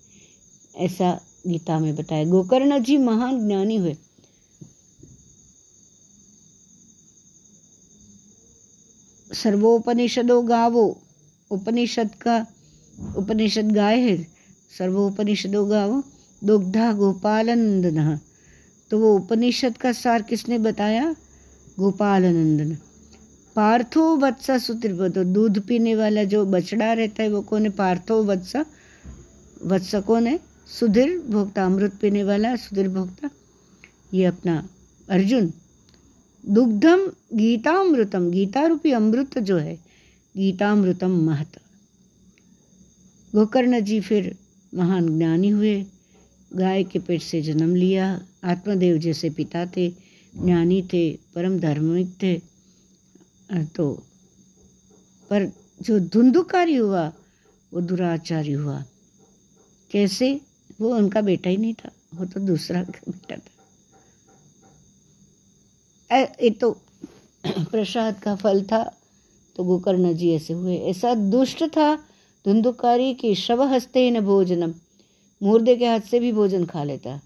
ऐसा 0.75 1.19
गीता 1.47 1.79
में 1.79 1.95
बताया। 1.95 2.25
गोकर्ण 2.25 2.83
जी 2.83 2.97
महान 2.97 3.47
ज्ञानी 3.47 3.75
हुए। 3.75 3.97
सर्वोपनिषदों 9.33 10.49
गावो, 10.49 11.01
उपनिषद 11.51 12.15
का, 12.15 12.47
उपनिषद 13.17 13.71
गाय 13.71 13.99
है, 13.99 14.27
सर्वोपनिषदों 14.77 15.69
गावो, 15.71 16.03
दुग्धा 16.43 16.93
गोपालनंदन। 16.93 18.19
तो 18.91 18.99
वो 18.99 19.15
उपनिषद 19.15 19.77
का 19.77 19.91
सार 19.91 20.21
किसने 20.21 20.57
बताया? 20.57 21.15
गोपालानंदन। 21.79 22.75
पार्थो 23.55 24.15
वत्सा 24.17 24.57
सुत्र 24.57 25.09
तो 25.09 25.23
दूध 25.23 25.59
पीने 25.59 25.95
वाला 25.95 26.23
जो 26.23 26.45
बछड़ा 26.45 26.93
रहता 26.93 27.23
है, 27.23 27.29
वो 27.29 27.41
कौन 27.41 27.63
है? 27.63 27.69
पार्थो 27.69 28.23
वत्सा 28.23 28.65
वत्सा 29.65 29.99
कौन 29.99 30.27
है? 30.27 30.39
सुधीर 30.79 31.19
भोक्ता, 31.29 31.65
अमृत 31.65 31.93
पीने 32.01 32.23
वाला 32.23 32.55
सुधीर 32.55 32.89
भोक्ता। 32.89 33.29
ये 34.13 34.25
अपना 34.25 34.69
अर्जुन। 35.09 35.51
दुग्धम 36.49 37.11
गीतामृतम। 37.33 38.29
गीता 38.31 38.65
रूपी 38.65 38.91
अमृत 38.91 39.39
जो 39.39 39.57
है, 39.57 39.75
गीतामृतम 40.37 41.11
महत। 41.25 41.59
गोकर्ण 43.35 43.79
जी 43.79 43.99
फिर 43.99 44.35
महान 44.73 45.17
ज्ञानी 45.17 45.49
हुए। 45.49 45.85
गाय 46.55 46.83
के 46.83 46.99
पेट 46.99 47.21
से 47.21 47.41
जन्म 47.41 47.75
लिया। 47.75 48.21
आत्मदेव 48.43 48.97
जैसे 48.97 49.29
पिता 49.29 49.65
थे। 49.65 50.06
ज्ञानी 50.43 50.81
थे, 50.81 51.19
परम 51.35 51.59
धार्मिक 51.59 52.15
थे। 52.23 52.41
तो 53.65 54.03
पर 55.29 55.51
जो 55.81 55.99
धुंधुकारी 55.99 56.75
हुआ, 56.75 57.11
वो 57.73 57.81
दुराचारी 57.81 58.51
हुआ। 58.51 58.83
कैसे? 59.91 60.41
वो 60.81 60.95
उनका 60.95 61.21
बेटा 61.21 61.49
ही 61.49 61.57
नहीं 61.57 61.73
था, 61.73 61.89
वो 62.15 62.25
तो 62.25 62.39
दूसरा 62.39 62.81
बेटा 62.83 63.35
था। 63.35 63.63
ये 66.17 66.49
तो 66.49 66.71
प्रसाद 67.47 68.19
का 68.19 68.35
फल 68.35 68.63
था 68.63 68.83
तो 69.55 69.63
गोकर्ण 69.63 70.13
जी 70.13 70.31
ऐसे 70.31 70.53
हुए। 70.53 70.77
ऐसा 70.77 71.15
दुष्ट 71.15 71.63
था, 71.63 71.95
धुंधुकारी 72.45 73.13
की 73.13 73.35
शव 73.35 73.63
हस्ते 73.63 74.11
न 74.11 74.21
भोजनम, 74.21 74.73
मुर्दे 75.43 75.75
के 75.75 75.87
हाथ 75.87 75.99
से 75.99 76.19
भी 76.19 76.31
भोजन 76.31 76.65
खा 76.65 76.83
लेता। 76.83 77.21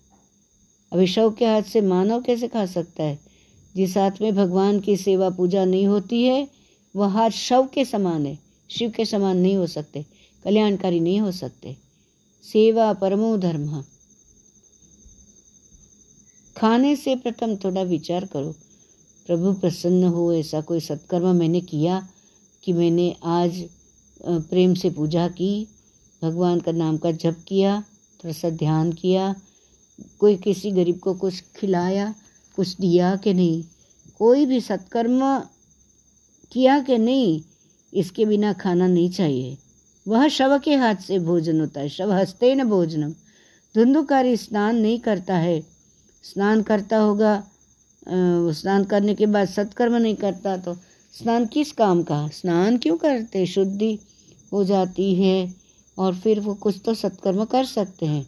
अभी 0.91 1.07
शव 1.07 1.31
के 1.31 1.45
हाथ 1.45 1.61
से 1.61 1.81
मानव 1.81 2.21
कैसे 2.21 2.47
खा 2.47 2.65
सकता 2.65 3.03
है? 3.03 3.19
जिस 3.75 3.97
हाथ 3.97 4.11
में 4.21 4.35
भगवान 4.35 4.79
की 4.79 4.97
सेवा 4.97 5.29
पूजा 5.29 5.65
नहीं 5.65 5.85
होती 5.87 6.23
है, 6.23 6.47
वह 6.95 7.07
हाथ 7.07 7.29
शव 7.29 7.67
के 7.73 7.85
समान 7.85 8.25
है। 8.25 8.39
शिव 8.69 8.89
के 8.89 9.05
समान 9.05 9.37
नहीं 9.37 9.55
हो 9.55 9.67
सकते, 9.67 10.05
कल्याणकारी 10.43 10.99
नहीं 10.99 11.19
हो 11.19 11.31
सकते। 11.31 11.75
सेवा 12.43 12.93
परमो 12.93 13.37
धर्म। 13.37 13.83
खाने 16.57 16.95
से 16.95 17.15
प्रथम 17.15 17.55
थोड़ा 17.55 17.81
विचार 17.81 18.25
करो। 18.25 18.51
प्रभु 19.27 19.53
प्रसन्न 19.53 20.03
हो, 20.03 20.33
ऐसा 20.33 20.61
कोई 20.61 20.79
सत्कर्म 20.79 21.35
मैंने 21.35 21.61
किया 21.61 22.07
कि 22.63 22.73
मैंने 22.73 23.15
आज 23.23 23.69
प्रेम 24.25 24.73
से 24.73 24.89
पूजा 24.89 25.27
की, 25.27 25.67
भगवान 26.21 26.59
का 26.59 26.71
नाम 26.71 26.97
का 26.97 27.11
जप 27.11 27.37
किया, 27.47 27.83
थोड़ा 28.23 28.33
सा 28.33 28.49
ध्यान 28.49 28.91
किया 28.93 29.35
कोई 30.19 30.35
किसी 30.37 30.71
गरीब 30.71 30.99
को 30.99 31.13
कुछ 31.13 31.43
खिलाया, 31.55 32.13
कुछ 32.57 32.75
दिया 32.77 33.15
कि 33.15 33.33
नहीं? 33.33 33.63
कोई 34.19 34.45
भी 34.45 34.59
सत्कर्म 34.61 35.19
किया 36.51 36.79
कि 36.79 36.97
नहीं, 36.97 37.41
इसके 37.93 38.25
बिना 38.25 38.53
खाना 38.53 38.87
नहीं 38.87 39.09
चाहिए। 39.09 39.57
वह 40.05 40.27
शव 40.27 40.57
के 40.59 40.75
हाथ 40.75 40.95
से 40.95 41.19
भोजन 41.19 41.59
होता 41.61 41.79
है। 41.81 41.89
शव 41.89 42.11
हँसते 42.11 42.53
न 42.55 42.63
भोजनम। 42.63 43.11
धुंधुकारी 43.75 44.35
स्नान 44.37 44.75
नहीं 44.75 44.99
करता 44.99 45.35
है। 45.35 45.59
स्नान 46.23 46.61
करता 46.61 46.97
होगा 46.97 47.43
स्नान 48.07 48.83
करने 48.83 49.13
के 49.15 49.25
बाद 49.25 49.47
सत्कर्म 49.47 49.95
नहीं 49.95 50.15
करता 50.15 50.55
तो 50.57 50.73
स्नान 51.13 51.45
किस 51.45 51.71
काम 51.71 52.01
का? 52.03 52.27
स्नान 52.27 52.77
क्यों 52.77 52.97
करते? 52.97 53.45
शुद्धि 53.45 53.97
हो 54.51 54.63
जाती 54.63 55.13
है 55.15 55.53
और 55.97 56.15
फिर 56.15 56.39
वो 56.39 56.53
कुछ 56.55 56.81
तो 56.85 56.93
सत्कर्म 56.93 57.43
कर 57.45 57.65
सकते 57.65 58.05
हैं। 58.05 58.25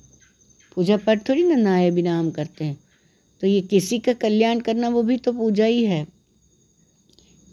पूजा 0.76 0.98
पाठ 0.98 1.30
थोड़ी 1.30 1.44
ना 1.44 1.56
नहाए 1.56 1.92
बिना 1.92 2.20
हम 2.20 2.32
करते 2.32 2.66
हैं। 2.66 2.80
तो 3.42 3.48
ये 3.48 3.62
किसी 3.62 4.00
का 4.00 4.14
कल्याण 4.14 4.60
करना 4.60 4.90
वो 4.90 5.04
भी 5.04 5.18
तो 5.18 5.34
पूजा 5.34 5.66
ही 5.66 5.86
है। 5.86 6.08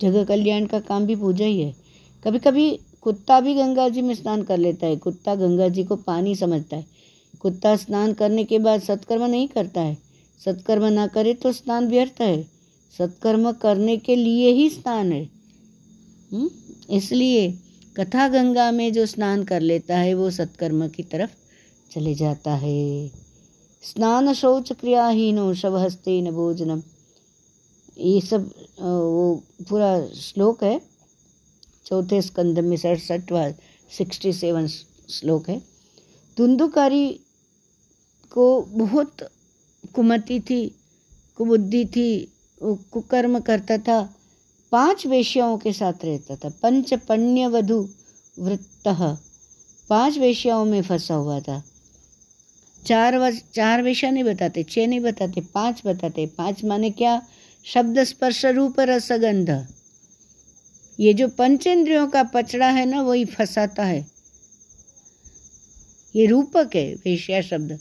जगह 0.01 0.25
कल्याण 0.25 0.67
का 0.67 0.81
काम 0.81 1.07
भी 1.07 1.17
पूजा 1.17 1.45
ही 1.45 1.61
है। 1.61 1.75
कभी 2.25 2.39
कभी 2.39 2.81
कुत्ता 3.03 3.41
भी 3.41 3.55
गंगा 3.55 3.89
जी 3.89 4.03
में 4.03 4.15
स्नान 4.15 4.43
कर 4.43 4.59
लेता 4.59 4.87
है। 4.87 4.97
कुत्ता 4.97 5.35
गंगा 5.35 5.69
जी 5.69 5.85
को 5.85 5.97
पानी 5.97 6.37
समझता 6.37 6.77
है। 6.77 6.87
कुत्ता 7.41 7.77
स्नान 7.77 8.13
करने 8.13 8.45
के 8.45 8.59
बाद 8.59 8.83
सत्कर्म 8.83 9.25
नहीं 9.25 9.49
करता 9.49 9.81
है। 9.81 9.99
सत्कर्म 10.45 10.85
ना 10.85 11.07
करे 11.07 11.35
तो 11.35 11.53
स्नान 11.53 11.89
व्यर्थ 11.89 12.21
है। 12.21 12.43
सत्कर्म 12.99 13.53
करने 13.53 13.97
के 13.97 14.17
लिए 14.17 14.51
ही 14.51 14.71
स्नान 14.71 15.13
है। 15.13 15.29
हम्म? 16.33 16.51
इसलिए 16.97 17.55
कथा 17.97 18.29
गंगा 18.29 18.71
में 18.71 18.93
जो 18.93 19.07
स्नान 19.07 19.45
कर 19.45 19.61
लेता 19.61 19.99
है 19.99 20.15
वो 20.15 20.31
सत्कर्म 20.31 20.89
की 20.89 21.03
तरफ़ 21.03 21.31
चले 21.91 22.15
जाता 22.15 22.55
है। 22.55 23.09
स्नान 23.83 24.33
शौच 24.35 24.73
क्रियाहीनो 24.73 25.53
शवहस्ते 25.55 26.21
न 26.23 26.31
भोजनम। 26.31 26.83
ये 27.99 28.21
सब 28.21 28.51
वो 28.81 29.43
पूरा 29.69 29.91
श्लोक 30.09 30.65
है। 30.65 30.81
चौथे 31.87 32.21
स्कंद 32.23 32.59
में 32.59 32.77
सड़सठवा 32.77 33.51
सिक्सटी 33.91 34.33
सेवन 34.33 34.67
श्लोक 34.67 35.49
है। 35.49 35.59
धुंधुकारी 36.39 37.09
को 38.33 38.63
बहुत 38.63 39.17
कुमति 39.95 40.41
थी, 40.41 40.67
कुबुद्धि 41.37 41.85
थी, 41.87 42.33
वो 42.63 42.79
कुकर्म 42.93 43.39
करता 43.41 43.79
था। 43.79 44.01
पाँच 44.73 45.07
वेश्याओं 45.07 45.59
के 45.59 45.73
साथ 45.73 46.05
रहता 46.05 46.37
था। 46.37 46.49
पंच 46.63 46.95
पण्य 47.09 47.47
वधु 47.47 47.89
वृत्त 48.39 48.89
पाँच 49.91 50.19
वेश्याओं 50.19 50.65
में 50.65 50.83
फंसा 50.83 51.15
हुआ 51.15 51.41
था। 51.41 51.63
चार 52.87 53.19
वज, 53.19 53.43
चार 53.55 53.83
विषय 53.83 54.11
नहीं 54.11 54.25
बताते, 54.25 54.63
छह 54.63 54.87
नहीं 54.87 55.01
बताते, 55.01 55.41
पाँच 55.41 55.83
बताते। 55.87 56.27
पाँच 56.27 56.65
माने 56.65 56.91
क्या? 56.91 57.21
शब्द 57.65 58.03
स्पर्श 58.05 58.45
रूप 58.47 58.81
रसगंध 58.81 59.67
ये 60.99 61.13
जो 61.15 61.29
पंचेंद्रियों 61.29 62.07
का 62.09 62.23
पचड़ा 62.23 62.67
है 62.67 62.85
ना, 62.87 63.03
वही 63.03 63.25
फंसाता 63.25 63.85
है। 63.85 64.07
ये 66.17 66.27
रूपक 66.27 66.71
है 66.77 66.95
वेश्या 66.95 67.41
शब्द। 67.41 67.79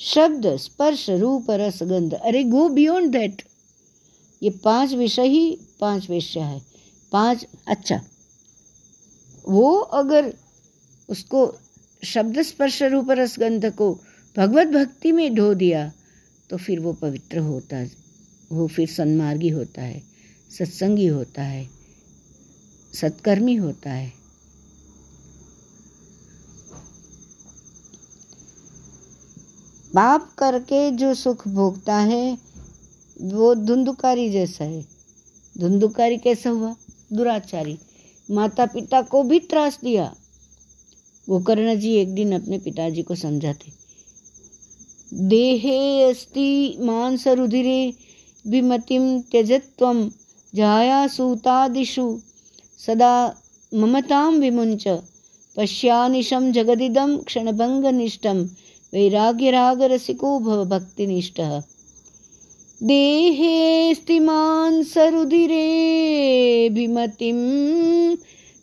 शब्द 0.00 0.46
स्पर्श 0.56 1.10
रूप 1.10 1.50
रस 1.50 1.82
गंध। 1.82 2.14
अरे 2.14 2.42
गो 2.44 2.68
बियॉन्ड 2.68 3.12
दैट 3.12 3.42
ये 4.42 4.50
पाँच 4.64 4.92
विषय 4.92 5.26
ही 5.26 5.58
पाँच 5.80 6.10
विषय 6.10 6.40
है। 6.40 6.60
पाँच 7.12 7.46
अच्छा। 7.66 8.00
वो 9.48 9.74
अगर 9.78 10.32
उसको 11.08 11.54
शब्द 12.04 12.42
स्पर्श 12.42 12.82
रूप 12.82 13.10
रसगंध 13.10 13.74
को 13.74 13.98
भगवत 14.36 14.66
भक्ति 14.66 15.12
में 15.12 15.34
ढो 15.34 15.54
दिया 15.54 15.92
तो 16.50 16.56
फिर 16.56 16.80
वो 16.80 16.92
पवित्र 16.92 17.38
होता 17.38 17.76
है 17.76 17.90
वो 18.52 18.66
फिर 18.66 18.88
सन्मार्गी 18.88 19.48
होता 19.48 19.82
है, 19.82 20.02
सत्संगी 20.58 21.06
होता 21.06 21.42
है, 21.42 21.68
सत्कर्मी 22.94 23.54
होता 23.54 23.90
है। 23.90 24.12
पाप 29.94 30.32
करके 30.38 30.90
जो 30.90 31.14
सुख 31.14 31.48
भोगता 31.48 31.96
है, 31.96 32.38
वो 33.20 33.54
धुंधुकारी 33.54 34.30
जैसा 34.30 34.64
है। 34.64 34.86
धुंधुकारी 35.58 36.18
कैसा 36.18 36.50
हुआ? 36.50 36.76
दुराचारी। 37.12 37.78
माता 38.30 38.66
पिता 38.66 39.02
को 39.02 39.22
भी 39.22 39.40
त्रास 39.40 39.78
दिया। 39.84 40.14
गोकर्ण 41.28 41.74
जी 41.80 41.94
एक 41.94 42.14
दिन 42.14 42.34
अपने 42.34 42.58
पिताजी 42.58 43.02
को 43.02 43.14
समझाते 43.14 43.72
देहे 45.28 46.02
अस्ति 46.02 46.76
मांस 46.80 47.28
रुधिरे 47.28 47.94
विमतिं 48.46 49.20
त्यजत्वं 49.32 50.08
जायासूतादिषु। 50.54 52.18
सदा 52.86 53.34
ममतां 53.74 54.34
विमुञ्च 54.34 54.88
पश्यानिशं 55.56 56.52
जगदिदं 56.52 57.16
क्षणभङ्गनिष्ठं 57.28 58.44
वैराग्यरागरसिको 58.92 60.38
भव 60.38 60.64
भक्तिनिष्ठः 60.64 61.60
देहेऽस्तिमान् 62.82 64.84
सरुधिरे 64.84 66.68
विमतिं 66.68 67.36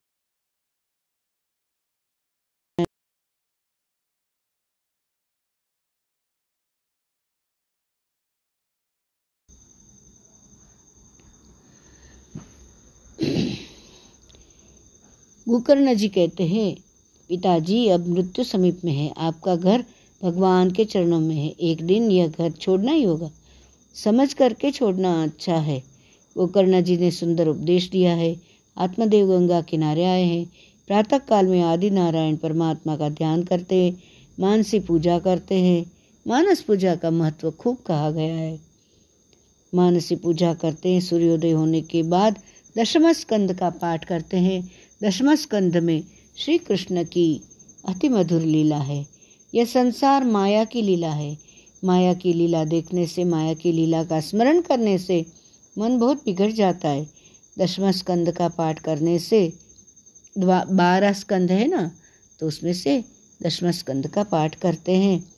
गोकर्ण 15.48 15.94
जी 15.94 16.10
कहते 16.10 16.44
हैं 16.48 16.89
पिताजी 17.30 17.88
अब 17.88 18.08
मृत्यु 18.08 18.46
समीप 18.46 18.82
में 18.86 18.92
है। 18.92 19.14
आपका 19.18 19.56
घर 19.56 19.84
भगवान 20.24 20.72
के 20.72 20.86
चरणों 20.86 21.20
में 21.20 21.36
है। 21.36 21.50
एक 21.62 21.82
दिन 21.82 22.12
यह 22.12 22.28
घर 22.28 22.52
छोड़ना 22.52 22.92
ही 22.92 23.04
होगा। 23.04 23.32
समझ 23.96 24.34
करके 24.34 24.72
छोड़ना 24.72 25.24
अच्छा 25.24 25.56
है। 25.56 25.84
गोकर्ण 26.38 26.82
जी 26.82 26.98
ने 26.98 27.12
सुंदर 27.12 27.48
उपदेश 27.48 27.90
दिया 27.90 28.16
है। 28.16 28.42
आत्मदेव 28.78 29.28
गंगा 29.28 29.62
किनारे 29.62 30.06
आए 30.06 30.24
हैं। 30.24 30.46
प्रातः 30.88 31.18
काल 31.18 31.48
में 31.48 31.62
आदि 31.62 31.90
नारायण 31.90 32.36
परमात्मा 32.36 32.96
का 32.96 33.10
ध्यान 33.10 33.44
करते 33.44 33.96
मानसी 34.40 34.80
पूजा 34.80 35.20
करते 35.20 35.56
हैं। 35.56 35.92
मानस 36.28 36.62
पूजा 36.62 36.96
का 36.96 37.12
महत्व 37.12 37.52
खूब 37.52 37.78
कहा 37.78 38.12
गया 38.12 38.36
है। 38.36 38.60
मानसी 39.76 40.16
पूजा 40.16 40.54
करते 40.54 40.90
हैं। 40.90 41.02
सूर्योदय 41.02 41.52
होने 41.52 41.82
के 41.82 42.04
बाद 42.04 42.40
दशम 42.78 43.12
स्कंद 43.14 43.54
का 43.54 43.70
पाठ 43.70 44.06
करते 44.06 44.38
हैं। 44.38 44.72
दशम 45.04 45.36
स्कंद 45.36 45.78
में 45.78 46.04
श्री 46.40 46.58
कृष्ण 46.58 47.04
की 47.04 47.42
अति 47.88 48.10
मधुर 48.10 48.42
लीला 48.42 48.78
है। 48.78 49.08
यह 49.56 49.66
संसार 49.66 50.26
माया 50.26 50.66
की 50.66 50.82
लीला 50.82 51.12
है। 51.12 51.38
माया 51.84 52.14
की 52.14 52.34
लीला 52.34 52.66
देखने 52.66 53.08
से, 53.08 53.24
माया 53.24 53.54
की 53.54 53.72
लीला 53.72 54.04
का 54.04 54.20
स्मरण 54.20 54.62
करने 54.62 54.98
से 54.98 55.26
मन 55.78 56.00
बहुत 56.00 56.18
बिगड़ 56.18 56.52
जाता 56.52 56.90
है। 56.90 57.10
दसवा 57.60 57.92
स्कंद 57.92 58.32
का 58.32 58.48
पाठ 58.50 58.80
करने 58.80 59.20
से 59.20 59.54
बारह 60.38 61.14
स्कंद 61.14 61.52
है 61.52 61.68
ना? 61.68 61.92
तो 62.40 62.48
उसमें 62.48 62.74
से 62.74 63.04
दसवा 63.44 63.72
स्कंद 63.72 64.08
का 64.08 64.24
पाठ 64.24 64.56
करते 64.56 64.92
हैं। 64.92 65.32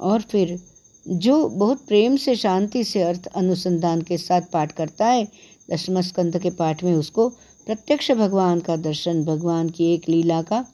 और 0.00 0.22
फिर 0.22 0.60
जो 1.08 1.48
बहुत 1.48 1.86
प्रेम 1.88 2.16
से, 2.16 2.36
शांति 2.36 2.84
से, 2.84 3.02
अर्थ 3.02 3.26
अनुसंधान 3.26 4.02
के 4.02 4.18
साथ 4.18 4.42
पाठ 4.52 4.72
करता 4.72 5.06
है 5.06 5.28
दसम 5.70 6.00
स्कंद 6.00 6.38
के 6.38 6.50
पाठ 6.50 6.84
में 6.84 6.94
उसको 6.94 7.32
प्रत्यक्ष 7.68 8.12
भगवान 8.12 8.60
का 8.60 8.76
दर्शन, 8.76 9.24
भगवान 9.24 9.68
की 9.68 9.94
एक 9.94 10.08
लीला 10.08 10.42
का 10.42 10.66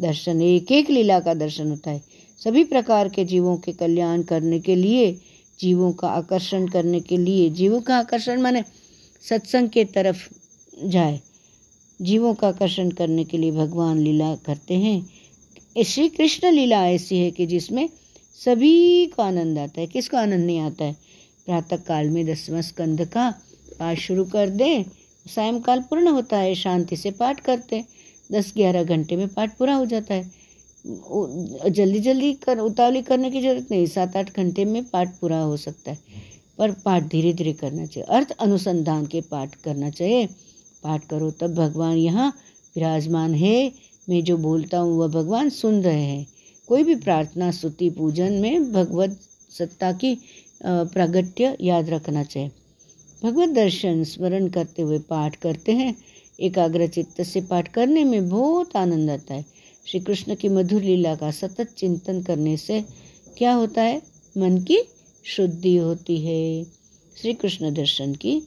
दर्शन 0.00 0.42
एक 0.42 0.72
एक 0.72 0.90
लीला 0.90 1.20
का 1.20 1.34
दर्शन 1.34 1.70
होता 1.70 1.90
है। 1.90 2.02
सभी 2.44 2.64
प्रकार 2.64 3.08
के 3.08 3.24
जीवों 3.24 3.56
के 3.56 3.72
कल्याण 3.72 4.22
करने 4.22 4.60
के 4.60 4.74
लिए, 4.74 5.20
जीवों 5.60 5.92
का 5.92 6.08
आकर्षण 6.08 6.68
करने 6.68 7.00
के 7.00 7.16
लिए, 7.16 7.50
जीवों 7.50 7.80
का 7.80 7.98
आकर्षण 7.98 8.40
माने 8.40 8.64
सत्संग 9.28 9.68
के 9.68 9.84
तरफ़ 9.84 10.28
जाए। 10.84 11.20
जीवों 12.02 12.34
का 12.34 12.48
आकर्षण 12.48 12.90
करने 12.90 13.24
के 13.24 13.38
लिए 13.38 13.52
भगवान 13.52 13.98
लीला 13.98 14.34
करते 14.34 14.74
हैं। 14.74 15.10
श्री 15.86 16.08
कृष्ण 16.08 16.50
लीला 16.50 16.86
ऐसी 16.88 17.18
है 17.18 17.30
कि 17.30 17.46
जिसमें 17.46 17.88
सभी 18.44 19.06
को 19.06 19.22
आनंद 19.22 19.58
आता 19.58 19.80
है। 19.80 19.86
किसको 19.86 20.16
आनंद 20.16 20.44
नहीं 20.46 20.58
आता 20.58 20.84
है? 20.84 20.96
प्रातः 21.46 21.76
काल 21.76 22.10
में 22.10 22.26
दसवां 22.26 22.62
स्कंद 22.62 23.04
का 23.04 23.30
पाठ 23.78 23.98
शुरू 23.98 24.24
कर 24.24 24.48
दें 24.48 24.84
सायंकाल 25.26 25.80
पूर्ण 25.80 26.08
होता 26.08 26.36
है, 26.36 26.54
शांति 26.54 26.96
से 26.96 27.10
पाठ 27.12 27.40
करते 27.40 27.76
हैं। 27.76 27.86
दस 28.30 28.52
ग्यारह 28.56 28.84
घंटे 28.84 29.16
में 29.16 29.28
पाठ 29.28 29.56
पूरा 29.58 29.74
हो 29.74 29.86
जाता 29.86 30.14
है। 30.14 30.38
जल्दी 31.68 31.98
जल्दी 32.00 32.32
कर, 32.34 32.58
उतावली 32.58 33.02
करने 33.02 33.30
की 33.30 33.40
ज़रूरत 33.42 33.70
नहीं 33.70 33.86
सात 33.86 34.16
आठ 34.16 34.36
घंटे 34.36 34.64
में 34.64 34.84
पाठ 34.84 35.18
पूरा 35.20 35.40
हो 35.40 35.56
सकता 35.56 35.90
है। 35.90 35.98
पर 36.58 36.72
पाठ 36.84 37.02
धीरे 37.08 37.32
धीरे 37.32 37.52
करना 37.52 37.86
चाहिए। 37.86 38.06
अर्थ 38.08 38.30
अनुसंधान 38.40 39.06
के 39.06 39.20
पाठ 39.20 39.54
करना 39.64 39.90
चाहिए। 39.90 40.26
पाठ 40.82 41.04
करो 41.06 41.30
तब 41.30 41.54
भगवान 41.54 41.96
यहाँ 41.96 42.28
विराजमान 42.76 43.34
है। 43.34 43.72
मैं 44.08 44.22
जो 44.24 44.36
बोलता 44.38 44.78
हूँ, 44.78 44.96
वह 44.98 45.08
भगवान 45.10 45.48
सुन 45.50 45.82
रहे 45.82 46.02
हैं। 46.02 46.26
कोई 46.68 46.84
भी 46.84 46.94
प्रार्थना, 46.96 47.50
स्तुति, 47.50 47.90
पूजन 47.90 48.32
में 48.32 48.72
भगवत 48.72 49.18
सत्ता 49.50 49.92
की 49.94 50.14
प्रागट्य 50.62 51.56
याद 51.60 51.90
रखना 51.90 52.24
चाहिए। 52.24 52.50
भगवत 53.22 53.48
दर्शन 53.48 54.04
स्मरण 54.04 54.48
करते 54.48 54.82
हुए 54.82 54.98
पाठ 54.98 55.36
करते 55.36 55.72
हैं। 55.72 55.96
एकाग्र 56.40 56.86
चित्त 56.86 57.22
से 57.22 57.40
पाठ 57.40 57.68
करने 57.68 58.04
में 58.04 58.28
बहुत 58.28 58.76
आनंद 58.76 59.10
आता 59.10 59.34
है। 59.34 59.44
श्री 59.86 60.00
कृष्ण 60.00 60.34
की 60.34 60.48
मधुर 60.48 60.82
लीला 60.82 61.14
का 61.14 61.30
सतत 61.30 61.74
चिंतन 61.78 62.22
करने 62.22 62.56
से 62.56 62.84
क्या 63.38 63.52
होता 63.52 63.82
है? 63.82 64.02
मन 64.38 64.58
की 64.58 64.78
शुद्धि 65.24 65.76
होती 65.76 66.18
है। 66.20 66.64
श्री 67.16 67.34
कृष्ण 67.34 67.74
दर्शन 67.74 68.14
की 68.14 68.42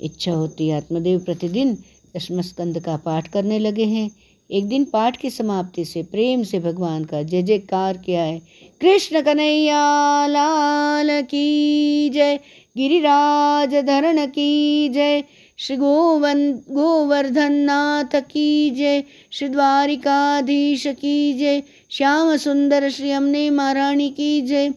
इच्छा 0.00 0.32
होती 0.32 0.68
है। 0.68 0.76
आत्मदेव 0.76 1.18
प्रतिदिन 1.18 1.74
दशम 2.16 2.40
स्कंद 2.40 2.80
का 2.80 2.96
पाठ 2.96 3.28
करने 3.28 3.58
लगे 3.58 3.84
हैं। 3.84 4.10
एक 4.52 4.68
दिन 4.68 4.84
पाठ 4.84 5.16
की 5.16 5.30
समाप्ति 5.30 5.84
से 5.84 6.02
प्रेम 6.02 6.42
से 6.42 6.58
भगवान 6.60 7.04
का 7.04 7.22
जय 7.22 7.42
जयकार 7.42 7.96
किया 7.96 8.22
है। 8.22 8.42
कृष्ण 8.80 9.20
कन्हैया, 9.20 10.26
लाल 10.26 11.22
की 11.22 12.10
जय, 12.10 12.36
गिरिराज 12.76 13.74
धरण 13.74 14.26
की 14.26 14.88
जय, 14.88 15.24
श्री 15.58 15.76
गोवन, 15.76 16.52
गोवर्धन 16.52 17.52
नाथ 17.52 18.20
की 18.20 18.70
जय, 18.70 19.04
श्री 19.32 19.48
द्वारिकाधीश 19.48 20.86
की 20.86 21.34
जय, 21.34 21.62
श्याम 21.90 22.36
सुंदर 22.36 22.90
श्री 22.90 23.10
अमने 23.10 23.50
महारानी 23.50 24.10
की 24.10 24.40
जय, 24.40 24.70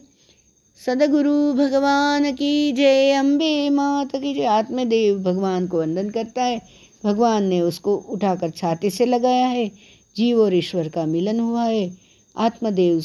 सदगुरु 0.86 1.52
भगवान 1.52 2.32
की 2.32 2.72
जय, 2.72 3.10
अम्बे 3.10 3.70
मात 3.70 4.16
की 4.16 4.34
जय। 4.34 4.44
आत्मदेव 4.44 5.18
भगवान 5.18 5.66
को 5.66 5.78
वंदन 5.78 6.10
करता 6.10 6.42
है। 6.42 6.83
भगवान 7.04 7.44
ने 7.44 7.60
उसको 7.60 7.96
उठाकर 7.96 8.50
छाती 8.50 8.90
से 8.90 9.06
लगाया 9.06 9.46
है। 9.46 9.70
जीव 10.16 10.40
और 10.40 10.54
ईश्वर 10.54 10.88
का 10.88 11.06
मिलन 11.06 11.40
हुआ 11.40 11.64
है। 11.64 11.96
आत्मदेव 12.36 13.04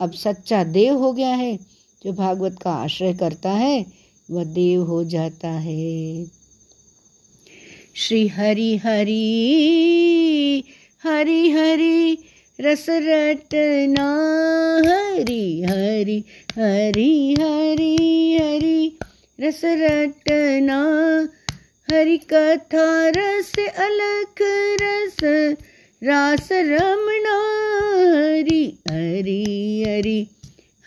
अब 0.00 0.12
सच्चा 0.12 0.64
देव 0.64 0.94
हो 0.94 1.12
गया 1.12 1.34
है। 1.34 1.58
जो 2.04 2.12
भागवत 2.12 2.58
का 2.62 2.70
आश्रय 2.70 3.14
करता 3.14 3.50
है, 3.50 3.86
वह 4.30 4.44
देव 4.44 4.82
हो 4.82 5.04
जाता 5.04 5.48
है। 5.48 6.26
श्री 7.94 8.28
हरि 8.28 8.76
हरि 8.76 10.64
हरि 11.04 11.50
हरि 11.50 12.18
रस 12.60 12.86
रटना 12.88 14.08
हरि 14.86 15.62
हरि 15.68 16.24
हरि 16.56 17.36
हरि 17.40 18.38
हरि। 18.42 18.98
रस 19.40 19.60
रटना 19.64 20.80
हरि 21.92 22.16
कथा 22.16 23.08
रस 23.08 23.52
अलख 23.58 24.38
रस, 24.82 25.16
रास 26.04 26.48
रमणा 26.52 27.36
हरि 28.10 28.78
हरि 28.90 29.84
हरि 29.88 30.26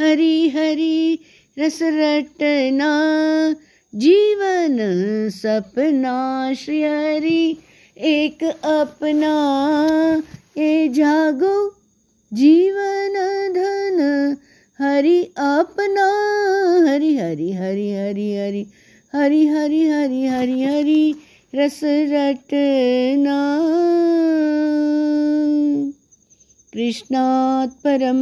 हरि 0.02 0.50
हरि, 0.50 1.20
रस 1.60 1.80
रटना, 1.82 2.92
जीवन 3.96 4.78
सपना 5.30 6.54
श्री 6.54 6.84
हरि। 6.84 7.58
एक 7.98 8.44
अपना, 8.64 9.34
ए 10.58 10.88
जागो, 10.88 11.76
जीवन 12.34 13.14
धन। 13.54 14.38
हरि 14.82 15.24
अपना, 15.38 16.08
हरि 16.90 17.18
हरि 17.18 17.52
हरि 17.52 17.92
हरि 17.92 18.36
हरि। 18.36 18.66
हरि 19.16 19.48
हरि 19.48 19.88
हरि 19.90 20.26
हरि 20.26 20.64
हरि, 20.64 21.16
रस 21.56 21.80
रटना 21.84 23.60
कृष्णात् 26.74 27.84
परं 27.84 28.20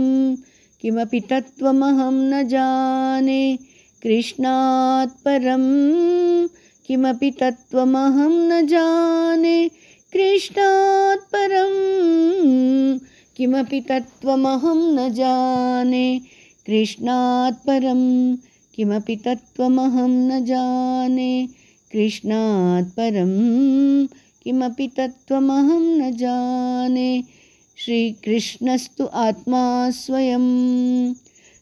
किमपि 0.82 1.20
तत्त्वमहं 1.20 2.14
न 2.14 2.48
जाने। 2.48 3.58
कृष्णात् 4.04 5.10
परं 5.10 5.64
किमपि 6.88 7.32
तत्त्वमहं 7.32 8.50
न 8.50 8.68
जाने। 8.68 9.70
कृष्णात् 10.14 11.24
परं 11.24 11.74
किमपि 13.38 13.82
तत्त्वमहं 13.82 14.96
न 14.96 15.14
जाने। 15.14 16.22
कृष्णात् 16.66 17.66
किमपि 18.78 19.16
तत्त्वमहं 19.16 20.10
न 20.10 20.46
जाने। 20.46 21.48
कृष्णात् 21.92 22.86
परं 22.86 24.08
किमपि 24.44 24.88
तत्त्वमहं 24.88 25.82
न 25.82 26.16
जाने। 26.18 27.24
श्रीकृष्णस्तु 27.78 29.10
आत्मा 29.14 29.90
स्वयं। 29.90 31.14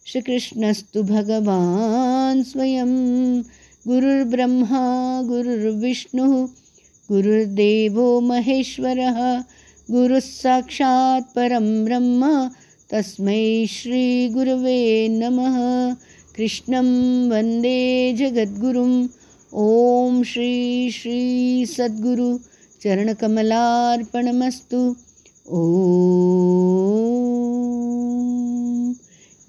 श्रीकृष्णस्तु 0.06 1.04
भगवान् 1.04 2.44
स्वयं। 2.44 3.42
गुरुर्ब्रह्मा, 3.88 5.22
गुरुर्विष्णुः, 5.22 6.48
गुरुर्देवो 7.12 8.22
महेश्वरः। 8.22 9.44
गुरुः 9.92 10.20
साक्षात् 10.20 11.36
परं 11.36 11.86
ब्रह्म, 11.86 12.52
तस्मै 12.90 13.68
श्रीगुरवे 13.68 15.08
नमः। 15.08 15.96
कृष्णं 16.38 16.88
वंदे 17.30 17.80
जगद्गुरुम् 18.20 18.96
ॐ 19.54 20.24
श्री 20.24 20.92
श्री 20.92 21.20
सद्गुरु 21.66 22.30
चरणकमलार्पणमस्तु। 22.84 24.82
ॐ 25.60 25.62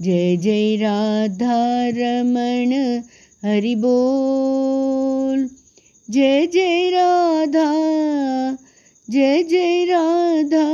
जय 0.02 0.36
जय 0.36 0.76
राधारमण 0.76 2.72
हरिबोल 3.44 5.40
जय 6.10 6.46
जय 6.46 6.90
राधा, 6.90 7.68
जय 9.10 9.42
जय 9.42 9.84
राधा, 9.84 10.66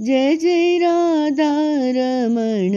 जय 0.00 0.36
जय 0.36 0.78
राधा 0.78 1.52
रमण 1.96 2.74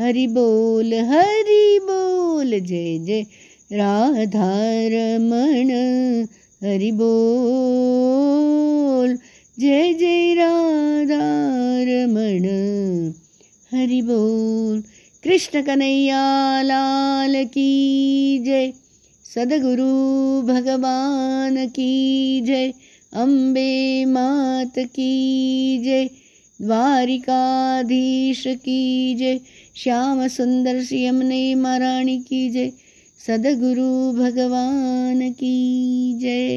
हरि 0.00 0.26
बोल 0.26 0.94
हरि 0.94 1.80
बोल, 1.82 2.60
जय 2.60 2.98
जय। 2.98 3.26
राधा 3.72 4.60
रमण, 4.64 5.70
हरि 6.68 6.92
बोल। 6.92 9.18
जय 9.58 9.94
जय 9.94 10.34
राधा 10.34 11.82
रमण, 11.82 12.44
हरि 13.78 14.02
बोल। 14.02 14.82
कृष्ण 15.24 15.62
कन्हैया 15.62 16.62
लाल 16.62 17.44
की 17.44 18.38
जय। 18.38 18.72
सदगुरु 19.34 20.42
भगवान 20.42 21.68
की 21.68 22.40
जय। 22.40 22.72
अम्बे 23.12 24.04
मात 24.04 24.78
की 24.78 25.78
जय। 25.78 26.10
द्वारिकाधीश 26.62 28.44
की 28.46 29.14
जय। 29.14 29.40
श्याम 29.84 30.28
सुंदर 30.28 30.84
श्री 30.84 31.04
यमुने 31.04 31.54
महारानी 31.54 32.18
की 32.18 32.50
जय। 32.50 32.72
सदगुरु 33.26 34.12
भगवान 34.12 35.32
की 35.32 35.54
जय। 36.20 36.40